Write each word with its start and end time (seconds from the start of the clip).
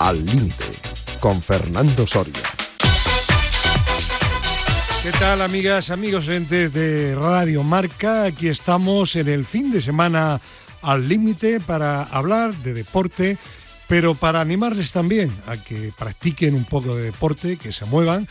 Al 0.00 0.24
límite, 0.24 0.64
con 1.20 1.42
Fernando 1.42 2.06
Soria. 2.06 2.32
¿Qué 5.02 5.12
tal 5.12 5.42
amigas, 5.42 5.90
amigos 5.90 6.26
entes 6.26 6.72
de 6.72 7.14
Radio 7.14 7.62
Marca? 7.62 8.24
Aquí 8.24 8.48
estamos 8.48 9.14
en 9.16 9.28
el 9.28 9.44
fin 9.44 9.70
de 9.70 9.82
semana 9.82 10.40
al 10.80 11.06
límite 11.06 11.60
para 11.60 12.04
hablar 12.04 12.54
de 12.56 12.72
deporte, 12.72 13.36
pero 13.88 14.14
para 14.14 14.40
animarles 14.40 14.90
también 14.90 15.30
a 15.46 15.58
que 15.58 15.92
practiquen 15.98 16.54
un 16.54 16.64
poco 16.64 16.96
de 16.96 17.02
deporte, 17.02 17.58
que 17.58 17.70
se 17.70 17.84
muevan, 17.84 18.26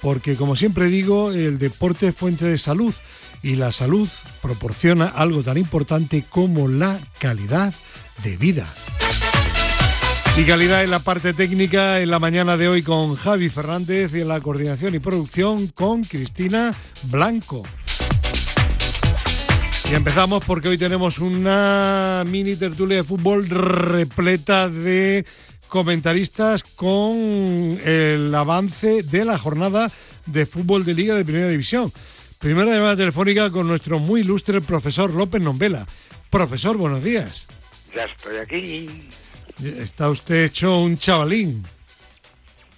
porque 0.00 0.34
como 0.34 0.56
siempre 0.56 0.86
digo, 0.86 1.30
el 1.30 1.58
deporte 1.58 2.08
es 2.08 2.16
fuente 2.16 2.46
de 2.46 2.56
salud 2.56 2.94
y 3.42 3.56
la 3.56 3.70
salud 3.70 4.08
proporciona 4.40 5.08
algo 5.08 5.42
tan 5.42 5.58
importante 5.58 6.24
como 6.30 6.68
la 6.68 6.98
calidad 7.18 7.74
de 8.24 8.38
vida. 8.38 8.66
Y 10.34 10.44
calidad 10.46 10.82
en 10.82 10.90
la 10.90 10.98
parte 10.98 11.34
técnica 11.34 12.00
en 12.00 12.10
la 12.10 12.18
mañana 12.18 12.56
de 12.56 12.66
hoy 12.66 12.82
con 12.82 13.16
Javi 13.16 13.50
Fernández 13.50 14.14
y 14.14 14.22
en 14.22 14.28
la 14.28 14.40
coordinación 14.40 14.94
y 14.94 14.98
producción 14.98 15.68
con 15.68 16.02
Cristina 16.04 16.72
Blanco. 17.10 17.62
Y 19.90 19.94
empezamos 19.94 20.42
porque 20.46 20.68
hoy 20.68 20.78
tenemos 20.78 21.18
una 21.18 22.24
mini 22.26 22.56
tertulia 22.56 22.96
de 22.96 23.04
fútbol 23.04 23.46
repleta 23.46 24.70
de 24.70 25.26
comentaristas 25.68 26.64
con 26.64 27.14
el 27.84 28.34
avance 28.34 29.02
de 29.02 29.26
la 29.26 29.36
jornada 29.36 29.90
de 30.24 30.46
fútbol 30.46 30.86
de 30.86 30.94
Liga 30.94 31.14
de 31.14 31.26
Primera 31.26 31.48
División. 31.48 31.92
Primera 32.38 32.74
llamada 32.74 32.96
telefónica 32.96 33.50
con 33.50 33.68
nuestro 33.68 33.98
muy 33.98 34.22
ilustre 34.22 34.62
profesor 34.62 35.12
López 35.12 35.42
Nombela. 35.42 35.86
Profesor, 36.30 36.78
buenos 36.78 37.04
días. 37.04 37.46
Ya 37.94 38.04
estoy 38.04 38.38
aquí. 38.38 38.88
Está 39.64 40.10
usted 40.10 40.44
hecho 40.44 40.78
un 40.80 40.96
chavalín. 40.96 41.62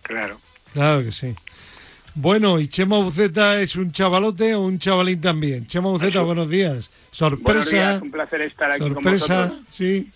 Claro. 0.03 0.37
Claro 0.73 1.03
que 1.03 1.13
sí. 1.13 1.35
Bueno, 2.15 2.61
¿y 2.61 2.69
Chema 2.69 2.99
Buceta 2.99 3.61
es 3.61 3.75
un 3.77 3.91
chavalote 3.91 4.55
o 4.55 4.61
un 4.63 4.79
chavalín 4.79 5.21
también? 5.21 5.67
Chema 5.67 5.89
Buceta, 5.89 6.23
buenos 6.23 6.49
días. 6.49 6.91
Sorpresa. 7.11 7.45
Buenos 7.45 7.71
días, 7.71 8.03
un 8.03 8.11
placer 8.11 8.41
estar 8.43 8.71
aquí 8.71 8.81
sorpresa, 8.85 9.27
con 9.27 9.49
vosotros. 9.49 9.67
sí. 9.71 10.11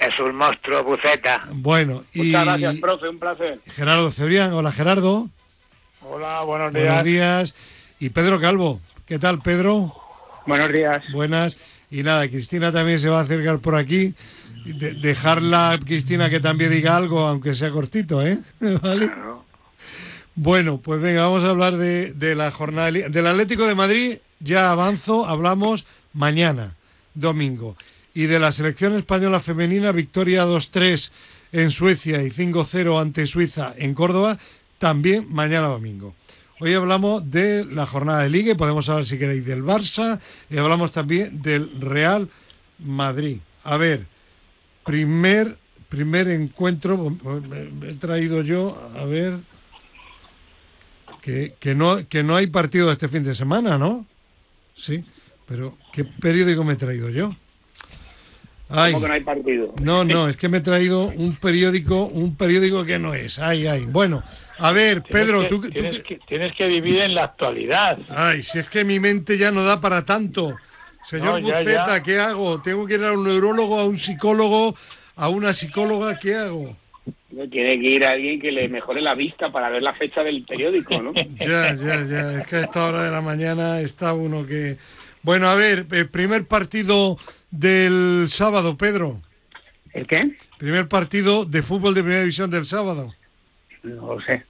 Es 0.00 0.18
un 0.18 0.34
monstruo, 0.34 0.82
Buceta. 0.82 1.44
Bueno, 1.52 2.04
y 2.14 2.22
Muchas 2.28 2.44
gracias, 2.46 2.76
profe, 2.78 3.08
un 3.08 3.18
placer. 3.18 3.60
Gerardo 3.74 4.10
Cebrián. 4.10 4.52
Hola, 4.54 4.72
Gerardo. 4.72 5.28
Hola, 6.02 6.40
buenos 6.40 6.72
días. 6.72 6.86
Buenos 6.86 7.04
días. 7.04 7.54
Y 7.98 8.08
Pedro 8.08 8.40
Calvo. 8.40 8.80
¿Qué 9.04 9.18
tal, 9.18 9.40
Pedro? 9.40 9.92
Buenos 10.46 10.72
días. 10.72 11.04
Buenas. 11.12 11.56
Y 11.90 12.02
nada, 12.02 12.26
Cristina 12.28 12.72
también 12.72 12.98
se 13.00 13.08
va 13.10 13.18
a 13.20 13.22
acercar 13.24 13.58
por 13.58 13.74
aquí. 13.74 14.14
De- 14.64 14.94
dejarla, 14.94 15.78
Cristina, 15.84 16.28
que 16.30 16.40
también 16.40 16.70
diga 16.70 16.96
algo, 16.96 17.20
aunque 17.20 17.54
sea 17.54 17.70
cortito, 17.70 18.24
¿eh? 18.26 18.38
¿Vale? 18.60 19.06
Claro. 19.06 19.44
Bueno, 20.34 20.78
pues 20.78 21.00
venga, 21.00 21.22
vamos 21.22 21.44
a 21.44 21.50
hablar 21.50 21.76
de, 21.76 22.12
de 22.12 22.34
la 22.34 22.50
jornada 22.50 22.90
del 22.90 23.26
Atlético 23.26 23.66
de 23.66 23.74
Madrid. 23.74 24.18
Ya 24.38 24.70
avanzo, 24.70 25.26
hablamos 25.26 25.84
mañana, 26.12 26.74
domingo. 27.14 27.76
Y 28.14 28.24
de 28.26 28.38
la 28.38 28.52
selección 28.52 28.94
española 28.96 29.40
femenina, 29.40 29.92
victoria 29.92 30.46
2-3 30.46 31.10
en 31.52 31.70
Suecia 31.70 32.22
y 32.22 32.30
5-0 32.30 33.00
ante 33.00 33.26
Suiza 33.26 33.74
en 33.76 33.94
Córdoba, 33.94 34.38
también 34.78 35.26
mañana 35.30 35.66
domingo. 35.68 36.14
Hoy 36.60 36.74
hablamos 36.74 37.28
de 37.30 37.64
la 37.64 37.86
jornada 37.86 38.22
de 38.22 38.30
liga 38.30 38.52
y 38.52 38.56
podemos 38.56 38.88
hablar 38.88 39.04
si 39.06 39.18
queréis 39.18 39.44
del 39.46 39.62
Barça 39.64 40.20
y 40.50 40.58
hablamos 40.58 40.92
también 40.92 41.42
del 41.42 41.70
Real 41.80 42.28
Madrid. 42.78 43.38
A 43.64 43.76
ver, 43.76 44.06
primer 44.90 45.56
primer 45.88 46.28
encuentro 46.28 47.16
he 47.88 47.94
traído 47.94 48.42
yo, 48.42 48.90
a 48.96 49.04
ver, 49.04 49.38
que, 51.22 51.54
que 51.60 51.74
no 51.76 52.08
que 52.08 52.22
no 52.24 52.34
hay 52.36 52.48
partido 52.48 52.90
este 52.90 53.08
fin 53.08 53.22
de 53.22 53.34
semana, 53.36 53.78
¿no? 53.78 54.04
Sí, 54.76 55.04
pero 55.46 55.76
¿qué 55.92 56.04
periódico 56.04 56.64
me 56.64 56.72
he 56.72 56.76
traído 56.76 57.08
yo? 57.08 57.34
Ay, 58.68 58.92
¿Cómo 58.92 59.02
que 59.02 59.08
no 59.08 59.14
hay 59.14 59.20
partido? 59.24 59.74
no, 59.80 60.04
no, 60.04 60.28
es 60.28 60.36
que 60.36 60.48
me 60.48 60.58
he 60.58 60.60
traído 60.60 61.06
un 61.06 61.34
periódico, 61.36 62.04
un 62.06 62.36
periódico 62.36 62.84
que 62.84 62.98
no 62.98 63.14
es. 63.14 63.38
Ay, 63.38 63.66
ay. 63.66 63.84
Bueno, 63.84 64.22
a 64.58 64.70
ver, 64.72 65.02
Pedro, 65.02 65.40
Tienes 65.40 65.50
tú, 65.50 65.60
que, 65.60 65.68
tú- 65.68 65.72
tienes, 65.74 66.02
que, 66.02 66.20
tienes 66.28 66.54
que 66.54 66.66
vivir 66.66 67.00
en 67.00 67.14
la 67.14 67.24
actualidad. 67.24 67.98
Ay, 68.08 68.42
si 68.42 68.58
es 68.58 68.68
que 68.68 68.84
mi 68.84 68.98
mente 69.00 69.38
ya 69.38 69.50
no 69.52 69.62
da 69.64 69.80
para 69.80 70.04
tanto. 70.04 70.56
Señor 71.04 71.40
No, 71.40 71.48
ya, 71.48 71.58
Buceta, 71.58 71.96
ya. 71.98 72.02
¿qué 72.02 72.18
hago? 72.20 72.60
¿Tengo 72.62 72.86
que 72.86 72.94
ir 72.94 73.04
a 73.04 73.12
un 73.12 73.24
neurólogo, 73.24 73.78
a 73.80 73.84
un 73.86 73.98
psicólogo, 73.98 74.74
a 75.16 75.28
una 75.28 75.52
psicóloga? 75.54 76.18
¿Qué 76.18 76.34
hago? 76.36 76.76
No, 77.30 77.48
Tiene 77.48 77.80
que 77.80 77.86
ir 77.88 78.04
alguien 78.04 78.40
que 78.40 78.52
le 78.52 78.68
mejore 78.68 79.00
la 79.00 79.14
vista 79.14 79.50
para 79.50 79.70
ver 79.70 79.82
la 79.82 79.94
fecha 79.94 80.22
del 80.22 80.44
periódico, 80.44 81.00
¿no? 81.02 81.12
Ya, 81.38 81.74
ya, 81.74 82.04
ya. 82.04 82.40
Es 82.40 82.46
que 82.46 82.56
a 82.56 82.60
esta 82.62 82.86
hora 82.86 83.02
de 83.04 83.10
la 83.10 83.20
mañana 83.20 83.80
está 83.80 84.12
uno 84.14 84.46
que... 84.46 84.76
Bueno, 85.22 85.48
a 85.48 85.54
ver, 85.54 85.86
el 85.90 86.08
primer 86.08 86.46
partido 86.46 87.18
del 87.50 88.26
sábado, 88.28 88.76
Pedro. 88.76 89.20
¿El 89.92 90.06
qué? 90.06 90.36
Primer 90.58 90.88
partido 90.88 91.44
de 91.44 91.62
fútbol 91.62 91.94
de 91.94 92.02
primera 92.02 92.20
división 92.22 92.50
del 92.50 92.64
sábado. 92.66 93.14
No 93.82 94.14
lo 94.14 94.20
sé, 94.20 94.44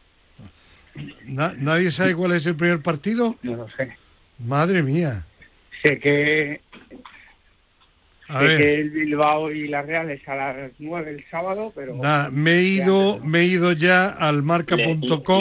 Na- 1.24 1.54
¿Nadie 1.56 1.90
sabe 1.92 2.14
cuál 2.16 2.32
es 2.32 2.44
el 2.46 2.56
primer 2.56 2.82
partido? 2.82 3.36
no 3.42 3.56
lo 3.56 3.68
sé. 3.76 3.96
Madre 4.38 4.82
mía. 4.82 5.24
Sé 5.82 5.98
que, 5.98 6.60
A 8.28 8.40
sé 8.40 8.46
ver. 8.46 8.58
que 8.58 8.74
el 8.80 8.90
Bilbao 8.90 9.50
y 9.50 9.68
la 9.68 9.82
Real 9.82 10.10
es 10.10 10.26
a 10.28 10.34
las 10.34 10.72
9 10.78 11.10
el 11.10 11.24
sábado, 11.30 11.72
pero... 11.74 11.96
Nada, 11.96 12.30
me 12.30 12.52
he 12.52 12.62
ido, 12.62 13.18
me 13.20 13.40
he 13.40 13.44
ido 13.44 13.72
ya 13.72 14.08
al 14.08 14.42
marca.com, 14.42 15.40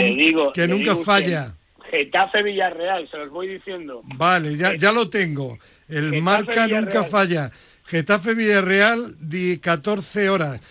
que 0.54 0.68
nunca 0.68 0.94
digo 0.94 1.04
falla. 1.04 1.56
Getafe 1.90 2.44
Villarreal, 2.44 3.10
se 3.10 3.18
los 3.18 3.30
voy 3.32 3.48
diciendo. 3.48 4.02
Vale, 4.16 4.56
ya, 4.56 4.76
ya 4.76 4.92
lo 4.92 5.10
tengo. 5.10 5.58
El 5.88 6.12
Getafe, 6.12 6.22
marca 6.22 6.68
nunca 6.68 7.04
falla. 7.04 7.52
Getafe 7.86 8.36
Villarreal, 8.36 9.16
di 9.20 9.58
14 9.58 10.30
horas. 10.30 10.62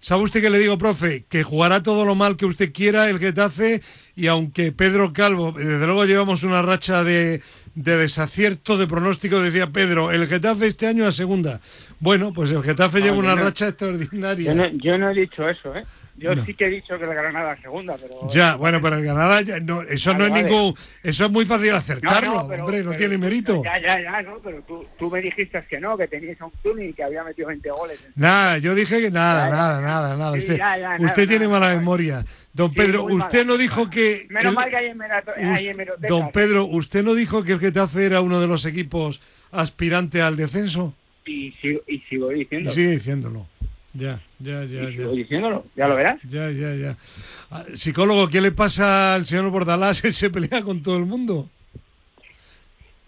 ¿Sabe 0.00 0.22
usted 0.22 0.40
qué 0.40 0.50
le 0.50 0.60
digo, 0.60 0.78
profe? 0.78 1.24
Que 1.28 1.42
jugará 1.42 1.82
todo 1.82 2.04
lo 2.04 2.14
mal 2.14 2.36
que 2.36 2.46
usted 2.46 2.72
quiera 2.72 3.10
el 3.10 3.18
Getafe 3.18 3.82
y 4.14 4.28
aunque 4.28 4.70
Pedro 4.70 5.12
Calvo, 5.12 5.52
desde 5.52 5.84
luego 5.86 6.04
llevamos 6.04 6.44
una 6.44 6.62
racha 6.62 7.02
de, 7.02 7.42
de 7.82 7.96
desacierto 7.96 8.76
de 8.76 8.86
pronóstico, 8.88 9.40
decía 9.40 9.68
Pedro, 9.68 10.10
el 10.10 10.26
Getafe 10.26 10.66
este 10.66 10.86
año 10.88 11.06
a 11.06 11.12
segunda. 11.12 11.60
Bueno, 12.00 12.32
pues 12.32 12.50
el 12.50 12.62
Getafe 12.62 12.98
No, 12.98 13.04
lleva 13.06 13.16
una 13.18 13.36
no- 13.36 13.42
racha 13.44 13.68
extraordinaria. 13.68 14.52
Yo 14.52 14.54
no, 14.54 14.66
yo 14.68 14.98
no 14.98 15.10
he 15.10 15.14
dicho 15.14 15.48
eso, 15.48 15.74
¿eh? 15.76 15.84
Yo 16.16 16.32
sí 16.44 16.52
que 16.54 16.66
he 16.66 16.70
dicho 16.70 16.98
que 16.98 17.04
el 17.04 17.10
Granada 17.14 17.56
segunda, 17.62 17.94
pero... 17.96 18.28
Ya, 18.28 18.56
bueno, 18.56 18.80
pero 18.82 18.96
el 18.96 19.04
Granada, 19.04 19.40
ya- 19.42 19.60
no, 19.60 19.82
eso 19.82 20.10
Vale, 20.10 20.18
no 20.18 20.24
es 20.24 20.30
vale. 20.42 20.44
ningún, 20.52 20.74
eso 21.04 21.24
es 21.26 21.30
muy 21.30 21.46
fácil 21.46 21.72
acertarlo, 21.72 22.44
pero- 22.48 22.64
hombre, 22.64 22.82
no 22.82 22.90
pero- 22.90 22.98
tiene 22.98 23.18
mérito. 23.18 23.62
Ya, 23.62 23.78
ya, 23.80 24.02
ya, 24.02 24.22
no, 24.22 24.38
pero 24.42 24.60
tú, 24.66 24.84
tú 24.98 25.08
me 25.08 25.20
dijiste 25.22 25.62
que 25.70 25.78
no, 25.78 25.96
que 25.96 26.08
tenías 26.08 26.40
a 26.40 26.46
un 26.46 26.52
Tuni 26.60 26.92
que 26.92 27.04
había 27.04 27.22
metido 27.22 27.46
20 27.46 27.70
goles. 27.70 28.00
Nada, 28.16 28.58
yo 28.58 28.74
dije 28.74 29.00
que 29.00 29.12
nada, 29.12 29.48
Ya, 29.48 29.54
nada, 29.54 29.80
nada, 29.80 30.16
nada. 30.16 30.32
Sí, 30.34 30.40
Usted, 30.40 30.56
ya, 30.58 31.28
tiene 31.28 31.46
mala 31.46 31.68
memoria. 31.76 32.24
Don 32.58 32.74
Pedro, 32.74 33.04
usted 33.04 33.46
no 33.46 33.56
dijo 33.56 33.88
que... 33.88 34.26
Menos 34.28 34.50
el- 34.50 34.54
mal 34.54 34.68
que 34.68 34.76
hay, 34.76 34.86
hemerotecas. 35.68 36.08
Don 36.10 36.30
Pedro, 36.32 36.64
¿usted 36.66 37.02
no 37.04 37.14
dijo 37.14 37.42
que 37.44 37.52
el 37.52 37.60
Getafe 37.60 38.04
era 38.04 38.20
uno 38.20 38.40
de 38.40 38.46
los 38.48 38.64
equipos 38.66 39.20
aspirante 39.52 40.20
al 40.20 40.36
descenso? 40.36 40.92
Y 41.24 41.52
sigo, 41.62 41.80
y 41.86 41.98
sigo 42.10 42.32
Y 42.32 42.40
diciéndolo. 42.40 42.74
sigue 42.74 42.90
diciéndolo. 42.90 43.46
Ya, 43.94 44.20
ya, 44.38 44.64
ya, 44.64 44.82
y 44.90 44.96
sigo 44.96 45.12
ya. 45.12 45.16
diciéndolo, 45.18 45.66
ya 45.76 45.88
lo 45.88 45.94
verás. 45.96 46.20
Ya, 46.28 46.50
ya, 46.50 46.74
ya. 46.74 46.96
Ah, 47.50 47.64
Psicólogo, 47.74 48.28
¿qué 48.28 48.40
le 48.40 48.52
pasa 48.52 49.14
al 49.14 49.24
señor 49.26 49.48
Bordalás? 49.50 50.02
Él 50.04 50.12
se 50.14 50.28
pelea 50.28 50.62
con 50.62 50.82
todo 50.82 50.96
el 50.98 51.06
mundo. 51.06 51.48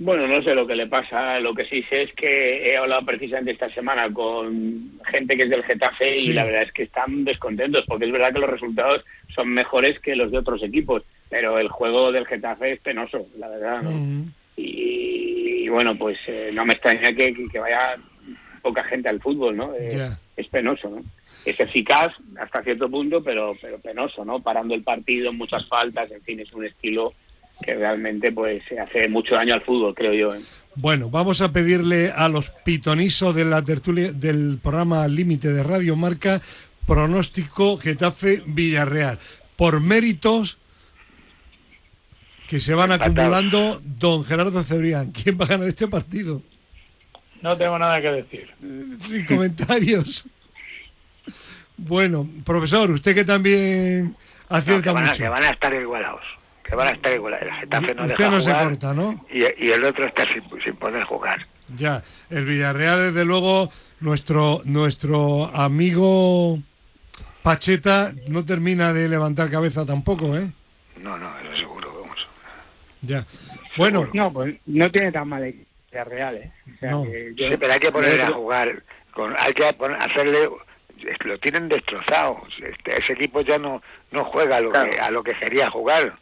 Bueno, 0.03 0.27
no 0.27 0.43
sé 0.43 0.55
lo 0.55 0.67
que 0.67 0.75
le 0.75 0.87
pasa. 0.87 1.39
Lo 1.41 1.53
que 1.55 1.67
sí 1.67 1.83
sé 1.91 2.03
es 2.05 2.13
que 2.15 2.71
he 2.73 2.77
hablado 2.79 3.05
precisamente 3.05 3.51
esta 3.53 3.69
semana 3.75 4.11
con 4.11 4.99
gente 5.11 5.37
que 5.37 5.43
es 5.43 5.51
del 5.51 5.63
Getafe 5.63 6.17
Sí. 6.17 6.31
y 6.31 6.33
la 6.33 6.45
verdad 6.47 6.63
es 6.63 6.73
que 6.73 6.85
están 6.85 7.23
descontentos 7.25 7.85
porque 7.87 8.07
es 8.07 8.13
verdad 8.13 8.33
que 8.33 8.39
los 8.41 8.49
resultados 8.49 9.05
son 9.35 9.51
mejores 9.51 10.01
que 10.01 10.17
los 10.17 10.31
de 10.33 10.39
otros 10.39 10.63
equipos, 10.63 11.03
pero 11.29 11.59
el 11.59 11.69
juego 11.69 12.13
del 12.13 12.27
Getafe 12.27 12.73
es 12.73 12.81
penoso, 12.81 13.27
la 13.39 13.49
verdad. 13.49 13.83
¿no? 13.83 14.25
Y, 14.57 15.65
y 15.65 15.69
bueno, 15.69 15.95
pues 15.99 16.19
eh, 16.29 16.51
no 16.53 16.65
me 16.65 16.73
extraña 16.73 17.13
que, 17.15 17.35
que- 17.53 17.59
vaya 17.59 17.97
poca 18.63 18.83
gente 18.85 19.09
al 19.11 19.21
fútbol, 19.21 19.55
¿no? 19.57 19.75
Eh. 19.79 20.11
Es 20.37 20.49
penoso, 20.49 20.89
¿no? 20.89 21.03
Es 21.45 21.59
eficaz 21.61 22.13
hasta 22.39 22.63
cierto 22.63 22.91
punto, 22.91 23.23
pero, 23.23 23.55
pero 23.61 23.79
penoso, 23.79 24.25
¿no? 24.25 24.41
Parando 24.41 24.75
el 24.75 24.83
partido, 24.83 25.31
muchas 25.33 25.67
faltas, 25.69 26.11
en 26.11 26.23
fin, 26.23 26.41
es 26.41 26.53
un 26.55 26.65
estilo 26.65 27.13
que 27.63 27.75
realmente 27.75 28.33
pues 28.33 28.63
hace 28.81 29.09
mucho 29.09 29.35
daño 29.35 29.55
al 29.55 29.63
fútbol, 29.63 29.95
creo 29.95 30.13
yo. 30.15 30.35
¿eh? 30.35 30.41
Bueno, 30.77 31.11
vamos 31.11 31.41
a 31.41 31.53
pedirle 31.53 32.11
a 32.15 32.29
los 32.29 32.51
pitonisos 32.65 33.35
de 33.35 33.45
la 33.45 33.63
tertulia 33.63 34.13
del 34.13 34.59
programa 34.63 35.07
Límite 35.09 35.53
de 35.53 35.63
Radio 35.63 35.97
Marca 35.97 36.41
pronóstico 36.87 37.77
Getafe 37.79 38.43
Villarreal. 38.47 39.19
Por 39.57 39.81
méritos 39.81 40.59
que 42.49 42.61
se 42.61 42.75
van 42.75 42.91
Empatados. 42.93 43.17
acumulando, 43.19 43.83
don 43.85 44.25
Gerardo 44.25 44.63
Cebrián, 44.65 45.13
¿quién 45.13 45.39
va 45.41 45.45
a 45.45 45.49
ganar 45.49 45.69
este 45.69 45.87
partido? 45.87 46.43
No 47.43 47.57
tengo 47.57 47.79
nada 47.79 48.01
que 48.01 48.09
decir. 48.11 48.49
Eh, 48.63 48.85
Sin 49.09 49.27
comentarios. 49.27 50.25
Bueno, 51.77 52.29
profesor, 52.45 52.91
usted 52.91 53.15
que 53.15 53.25
también 53.25 54.15
acierta 54.49 54.77
No, 54.77 54.83
que, 54.83 54.91
van 54.93 55.05
a, 55.05 55.07
mucho. 55.09 55.23
que 55.23 55.29
van 55.29 55.43
a 55.45 55.51
estar 55.53 55.73
igualados. 55.75 56.23
Que 56.71 56.77
van 56.77 56.89
a 56.89 56.93
estar 56.93 57.13
igualados. 57.13 57.47
El 57.47 57.53
Getafe 57.55 57.95
no 57.95 58.07
deja 58.09 58.31
no 58.31 58.41
se 58.41 58.51
jugar 58.53 58.69
corta, 58.69 58.95
¿no? 58.95 59.27
y, 59.31 59.41
y 59.41 59.71
el 59.73 59.85
otro 59.85 60.07
está 60.07 60.25
sin, 60.33 60.43
sin 60.63 60.77
poder 60.77 61.03
jugar. 61.05 61.45
Ya, 61.77 62.03
el 62.31 62.45
Villarreal, 62.45 63.13
desde 63.13 63.25
luego, 63.25 63.71
nuestro, 64.01 64.61
nuestro 64.65 65.47
amigo 65.47 66.59
Pacheta 67.43 68.13
no 68.29 68.45
termina 68.45 68.93
de 68.93 69.09
levantar 69.09 69.51
cabeza 69.51 69.85
tampoco, 69.87 70.37
¿eh? 70.37 70.51
No, 70.99 71.17
no, 71.19 71.39
eso 71.41 71.57
seguro, 71.57 72.01
vamos. 72.03 72.19
Ya. 73.03 73.25
Bueno, 73.77 74.09
No, 74.13 74.33
pues 74.33 74.57
no 74.67 74.91
tiene 74.91 75.11
tan 75.13 75.29
mala 75.29 75.49
idea 75.49 76.05
real, 76.05 76.37
¿eh? 76.37 76.53
O 76.75 76.79
sea, 76.79 76.91
No. 76.91 77.03
que 77.05 77.33
yo- 77.35 77.49
Sí, 77.49 77.57
pero 77.59 77.73
hay 77.73 77.81
que 77.81 77.93
ponerle 77.93 78.23
a 78.23 78.31
jugar. 78.33 78.83
Con, 79.13 79.35
hay 79.39 79.55
que 79.55 79.73
poner- 79.75 80.01
hacerle. 80.01 80.49
Lo 81.25 81.39
tienen 81.39 81.69
destrozado. 81.69 82.43
Este, 82.63 82.99
ese 82.99 83.15
equipo 83.15 83.41
ya 83.41 83.57
no 83.59 83.81
no 84.13 84.25
juega 84.27 84.57
a 84.57 84.61
lo, 84.61 84.71
Claro. 84.71 84.91
que, 84.91 85.01
a 85.01 85.11
lo 85.11 85.23
que 85.23 85.33
quería 85.35 85.71
jugar. 85.71 86.13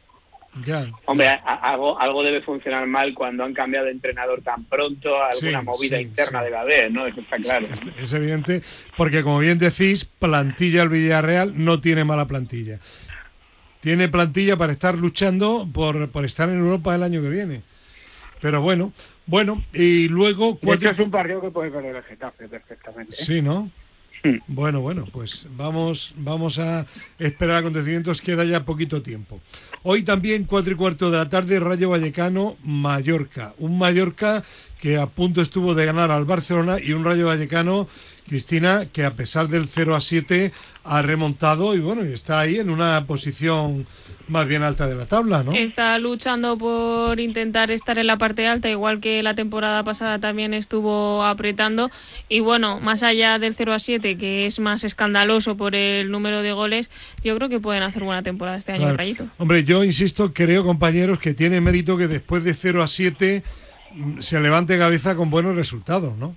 Ya. 0.65 0.87
Hombre, 1.07 1.29
a- 1.29 1.41
a- 1.45 1.71
algo, 1.73 1.99
algo 2.01 2.23
debe 2.23 2.41
funcionar 2.43 2.87
mal 2.87 3.15
cuando 3.15 3.45
han 3.45 3.55
cambiado 3.55 3.87
de 3.87 3.93
entrenador 3.93 4.43
tan 4.43 4.65
pronto, 4.65 5.23
alguna 5.23 5.61
Sí, 5.61 5.65
movida 5.67 5.97
sí, 5.99 6.03
interna 6.05 6.39
sí. 6.41 6.45
debe 6.47 6.57
haber, 6.57 6.93
¿no? 6.93 7.07
Eso 7.07 7.21
está 7.21 7.37
claro. 7.37 7.67
Es 8.03 8.13
evidente, 8.13 8.63
porque 8.97 9.23
como 9.23 9.39
bien 9.39 9.59
decís, 9.59 10.05
plantilla 10.05 10.83
el 10.83 10.89
Villarreal 10.89 11.53
no 11.65 11.81
tiene 11.81 12.05
mala 12.05 12.27
plantilla. 12.27 12.79
Tiene 13.81 14.09
plantilla 14.09 14.57
para 14.57 14.73
estar 14.73 14.99
luchando 14.99 15.69
por, 15.73 16.11
por 16.11 16.25
estar 16.25 16.49
en 16.49 16.59
Europa 16.59 16.95
el 16.95 17.03
año 17.03 17.23
que 17.23 17.29
viene. 17.31 17.63
Pero 18.41 18.61
bueno, 18.61 18.93
bueno, 19.27 19.63
y 19.73 20.09
luego... 20.09 20.53
De 20.55 20.59
cuatro- 20.67 20.91
hecho, 20.91 21.01
es 21.01 21.07
un 21.07 21.11
partido 21.11 21.41
que 21.41 21.51
puede 21.51 21.71
perder 21.71 21.97
el 21.97 22.03
Getafe 22.03 22.49
perfectamente. 22.49 23.15
¿eh? 23.15 23.25
Sí, 23.25 23.43
¿no? 23.43 23.71
Bueno, 24.49 24.81
bueno, 24.81 25.07
pues 25.13 25.47
vamos, 25.57 26.13
vamos 26.17 26.59
a 26.59 26.87
esperar 27.19 27.59
acontecimientos, 27.59 28.23
queda 28.23 28.45
ya 28.45 28.65
poquito 28.65 29.03
tiempo. 29.03 29.41
Hoy 29.83 30.03
también, 30.03 30.45
cuatro 30.45 30.73
y 30.73 30.77
cuarto 30.77 31.11
de 31.11 31.19
la 31.19 31.29
tarde, 31.29 31.61
Rayo 31.61 31.91
Vallecano, 31.91 32.57
Mallorca. 32.65 33.55
Un 33.59 33.79
Mallorca 33.79 34.43
que 34.81 34.97
a 34.97 35.07
punto 35.07 35.41
estuvo 35.41 35.75
de 35.75 35.87
ganar 35.87 36.11
al 36.11 36.25
Barcelona 36.25 36.79
y 36.81 36.93
un 36.93 37.05
Rayo 37.05 37.27
Vallecano, 37.27 37.89
Cristina, 38.29 38.87
que 38.93 39.05
a 39.05 39.13
pesar 39.13 39.49
del 39.49 39.69
0 39.69 39.97
a 39.97 40.01
7 40.01 40.53
ha 40.85 41.03
remontado 41.03 41.75
y 41.75 41.81
bueno, 41.81 42.05
y 42.05 42.13
está 42.13 42.41
ahí 42.41 42.57
en 42.57 42.71
una 42.71 43.05
posición 43.07 43.87
más 44.29 44.47
bien 44.47 44.63
alta 44.63 44.87
de 44.87 44.95
la 44.95 45.07
tabla, 45.07 45.43
¿no? 45.43 45.53
Está 45.53 45.99
luchando 45.99 46.57
por 46.59 47.19
intentar 47.19 47.71
estar 47.71 47.99
en 47.99 48.07
la 48.07 48.19
parte 48.19 48.47
alta, 48.47 48.69
igual 48.69 49.01
que 49.01 49.23
la 49.23 49.35
temporada 49.35 49.83
pasada 49.85 50.19
también 50.19 50.55
estuvo 50.55 51.25
apretando. 51.25 51.91
Y 52.29 52.41
bueno, 52.41 52.79
más 52.81 53.03
allá 53.03 53.39
del 53.39 53.55
0 53.55 53.73
a 53.73 53.79
7, 53.79 54.17
que 54.19 54.47
es 54.47 54.61
más 54.61 54.85
escandaloso 54.85 55.57
por 55.57 55.75
el 55.75 56.11
número 56.11 56.43
de 56.43 56.53
goles, 56.53 56.91
yo 57.25 57.35
creo 57.37 57.49
que 57.49 57.59
pueden 57.61 57.83
hacer 57.83 58.05
buena 58.05 58.23
temporada 58.23 58.59
este 58.59 58.73
año, 58.73 58.83
Claro. 58.83 58.97
Rayito. 58.99 59.27
Hombre, 59.39 59.65
yo 59.65 59.83
insisto, 59.83 60.33
creo, 60.33 60.65
compañeros, 60.65 61.19
que 61.19 61.35
tiene 61.35 61.61
mérito 61.61 61.97
que 61.97 62.07
después 62.07 62.45
de 62.45 62.55
0 62.55 62.83
a 62.83 62.89
7 62.89 63.43
mm, 63.95 64.21
se 64.21 64.41
levante 64.41 64.79
cabeza 64.79 65.17
con 65.17 65.31
buenos 65.31 65.57
resultados, 65.57 66.17
¿no? 66.19 66.37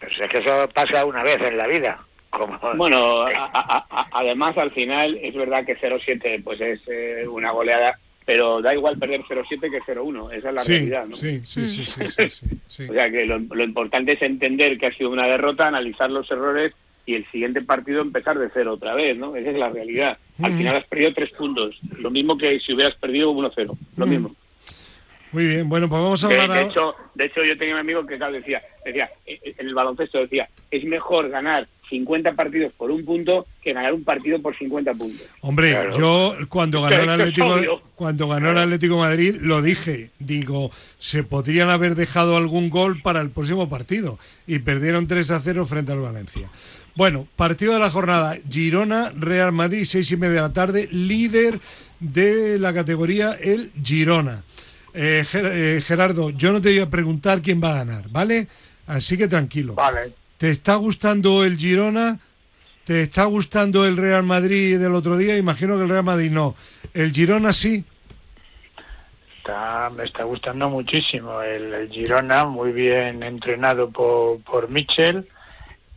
Pero 0.00 0.14
si 0.14 0.22
es 0.22 0.30
que 0.30 0.38
eso 0.38 0.68
pasa 0.74 1.04
una 1.04 1.22
vez 1.22 1.40
en 1.42 1.56
la 1.56 1.66
vida. 1.66 1.98
Como, 2.30 2.58
Bueno, 2.76 3.22
a- 3.22 3.50
a- 3.52 3.86
a- 3.90 4.06
además 4.12 4.56
al 4.58 4.70
final 4.72 5.16
es 5.22 5.34
verdad 5.34 5.64
que 5.64 5.76
0-7 5.78 6.42
pues 6.44 6.60
es 6.60 6.80
eh, 6.88 7.26
una 7.28 7.50
goleada, 7.52 7.98
pero 8.24 8.60
da 8.60 8.74
igual 8.74 8.98
perder 8.98 9.22
0-7 9.22 9.70
que 9.70 9.80
0-1, 9.80 10.32
esa 10.34 10.48
es 10.48 10.54
la 10.54 10.62
sí, 10.62 10.72
realidad, 10.72 11.06
¿no? 11.06 11.16
sí, 11.16 11.40
sí, 11.46 11.66
sí, 11.68 11.84
sí, 11.86 12.02
sí, 12.10 12.28
sí, 12.30 12.46
sí. 12.68 12.84
O 12.88 12.92
sea 12.92 13.10
que 13.10 13.24
lo, 13.24 13.38
lo 13.38 13.64
importante 13.64 14.12
es 14.12 14.22
entender 14.22 14.78
que 14.78 14.86
ha 14.86 14.92
sido 14.92 15.10
una 15.10 15.26
derrota, 15.26 15.66
analizar 15.68 16.10
los 16.10 16.30
errores 16.30 16.74
y 17.06 17.14
el 17.14 17.24
siguiente 17.30 17.62
partido 17.62 18.02
empezar 18.02 18.38
de 18.38 18.50
cero 18.52 18.74
otra 18.74 18.94
vez, 18.94 19.16
¿no? 19.16 19.34
Esa 19.34 19.50
es 19.50 19.56
la 19.56 19.70
realidad. 19.70 20.18
Al 20.42 20.50
Ujú. 20.50 20.58
final 20.58 20.76
has 20.76 20.86
perdido 20.86 21.14
tres 21.14 21.30
puntos, 21.30 21.78
lo 21.98 22.10
mismo 22.10 22.36
que 22.36 22.60
si 22.60 22.74
hubieras 22.74 22.94
perdido 22.96 23.32
1-0, 23.32 23.54
lo 23.96 24.04
Ujú. 24.04 24.06
mismo. 24.06 24.36
Muy 25.32 25.46
bien, 25.46 25.68
bueno, 25.68 25.88
pues 25.88 26.00
vamos 26.00 26.24
a 26.24 26.26
hablar 26.26 26.50
de 26.50 26.62
hecho, 26.62 26.94
de 27.14 27.24
hecho, 27.26 27.44
yo 27.44 27.56
tenía 27.58 27.74
un 27.74 27.80
amigo 27.80 28.06
que 28.06 28.16
claro, 28.16 28.32
decía, 28.32 28.62
decía, 28.84 29.10
eh, 29.26 29.38
eh, 29.42 29.54
en 29.58 29.68
el 29.68 29.74
baloncesto 29.74 30.18
decía, 30.18 30.48
es 30.70 30.84
mejor 30.84 31.28
ganar 31.28 31.68
50 31.90 32.32
partidos 32.32 32.72
por 32.74 32.90
un 32.90 33.04
punto 33.04 33.46
que 33.62 33.72
ganar 33.72 33.94
un 33.94 34.04
partido 34.04 34.40
por 34.40 34.56
50 34.56 34.92
puntos. 34.94 35.26
Hombre, 35.40 35.70
Claro. 35.70 35.98
yo 35.98 36.36
cuando 36.48 36.82
ganó 36.82 37.02
el 37.02 37.20
Atlético, 37.20 37.82
cuando 37.94 38.28
ganó 38.28 38.50
el 38.50 38.58
Atlético 38.58 38.94
de 38.94 39.00
Madrid 39.00 39.36
lo 39.40 39.62
dije, 39.62 40.10
digo, 40.18 40.70
se 40.98 41.24
podrían 41.24 41.70
haber 41.70 41.94
dejado 41.94 42.36
algún 42.36 42.70
gol 42.70 43.00
para 43.02 43.20
el 43.20 43.30
próximo 43.30 43.68
partido 43.68 44.18
y 44.46 44.58
perdieron 44.60 45.06
3 45.06 45.30
a 45.30 45.40
0 45.40 45.66
frente 45.66 45.92
al 45.92 46.00
Valencia. 46.00 46.50
Bueno, 46.94 47.28
partido 47.36 47.74
de 47.74 47.78
la 47.78 47.90
jornada, 47.90 48.38
Girona, 48.50 49.12
Real 49.16 49.52
Madrid, 49.52 49.84
seis 49.84 50.10
y 50.10 50.16
media 50.16 50.34
de 50.34 50.40
la 50.40 50.52
tarde, 50.52 50.88
líder 50.90 51.60
de 52.00 52.58
la 52.58 52.74
categoría 52.74 53.32
el 53.40 53.70
Girona. 53.84 54.42
Eh, 55.00 55.24
Ger- 55.30 55.52
eh, 55.52 55.80
Gerardo, 55.80 56.30
yo 56.30 56.52
no 56.52 56.60
te 56.60 56.70
voy 56.70 56.80
a 56.80 56.90
preguntar 56.90 57.40
quién 57.40 57.62
va 57.62 57.70
a 57.70 57.84
ganar, 57.84 58.08
¿vale? 58.10 58.48
Así 58.88 59.16
que 59.16 59.28
tranquilo. 59.28 59.74
Vale. 59.74 60.12
¿Te 60.38 60.50
está 60.50 60.74
gustando 60.74 61.44
el 61.44 61.56
Girona? 61.56 62.18
¿Te 62.84 63.02
está 63.02 63.24
gustando 63.24 63.84
el 63.84 63.96
Real 63.96 64.24
Madrid 64.24 64.76
del 64.78 64.94
otro 64.94 65.16
día? 65.16 65.36
Imagino 65.36 65.76
que 65.76 65.82
el 65.84 65.88
Real 65.88 66.02
Madrid 66.02 66.32
no. 66.32 66.56
¿El 66.94 67.12
Girona 67.12 67.52
sí? 67.52 67.84
Está, 69.38 69.88
me 69.90 70.04
está 70.04 70.24
gustando 70.24 70.68
muchísimo 70.68 71.42
el, 71.42 71.72
el 71.74 71.88
Girona, 71.90 72.44
muy 72.44 72.72
bien 72.72 73.22
entrenado 73.22 73.90
por, 73.90 74.40
por 74.42 74.68
Michel 74.68 75.28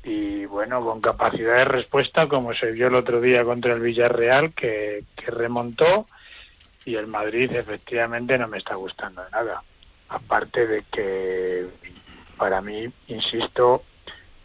y 0.03 0.45
bueno, 0.45 0.83
con 0.83 1.01
capacidad 1.01 1.57
de 1.57 1.65
respuesta 1.65 2.27
como 2.27 2.53
se 2.53 2.71
vio 2.71 2.87
el 2.87 2.95
otro 2.95 3.19
día 3.19 3.43
contra 3.43 3.73
el 3.73 3.81
Villarreal 3.81 4.53
que, 4.53 5.03
que 5.15 5.31
remontó 5.31 6.07
y 6.85 6.95
el 6.95 7.07
Madrid 7.07 7.51
efectivamente 7.53 8.37
no 8.37 8.47
me 8.47 8.57
está 8.57 8.75
gustando 8.75 9.23
de 9.23 9.31
nada. 9.31 9.63
Aparte 10.09 10.67
de 10.67 10.83
que 10.91 11.67
para 12.37 12.61
mí, 12.61 12.91
insisto, 13.07 13.83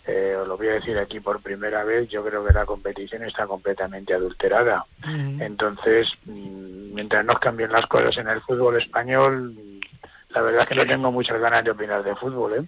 eh, 0.07 0.37
os 0.41 0.47
lo 0.47 0.57
voy 0.57 0.69
a 0.69 0.75
decir 0.75 0.97
aquí 0.99 1.19
por 1.19 1.43
primera 1.43 1.83
vez, 1.83 2.09
yo 2.09 2.25
creo 2.25 2.45
que 2.47 2.53
la 2.53 2.67
competición 2.67 3.25
está 3.25 3.47
completamente 3.47 4.15
adulterada. 4.15 4.85
Entonces, 5.41 6.09
mm, 6.27 6.95
mientras 6.95 7.25
no 7.25 7.35
cambien 7.35 7.73
las 7.73 7.87
cosas 7.87 8.17
en 8.19 8.29
el 8.29 8.41
fútbol 8.43 8.77
español, 8.81 9.55
la 10.31 10.43
verdad 10.43 10.63
es 10.63 10.69
que 10.69 10.75
no 10.75 10.87
tengo 10.87 11.11
muchas 11.11 11.41
ganas 11.41 11.65
de 11.65 11.71
opinar 11.71 12.05
de 12.05 12.15
fútbol, 12.17 12.55
¿eh? 12.55 12.65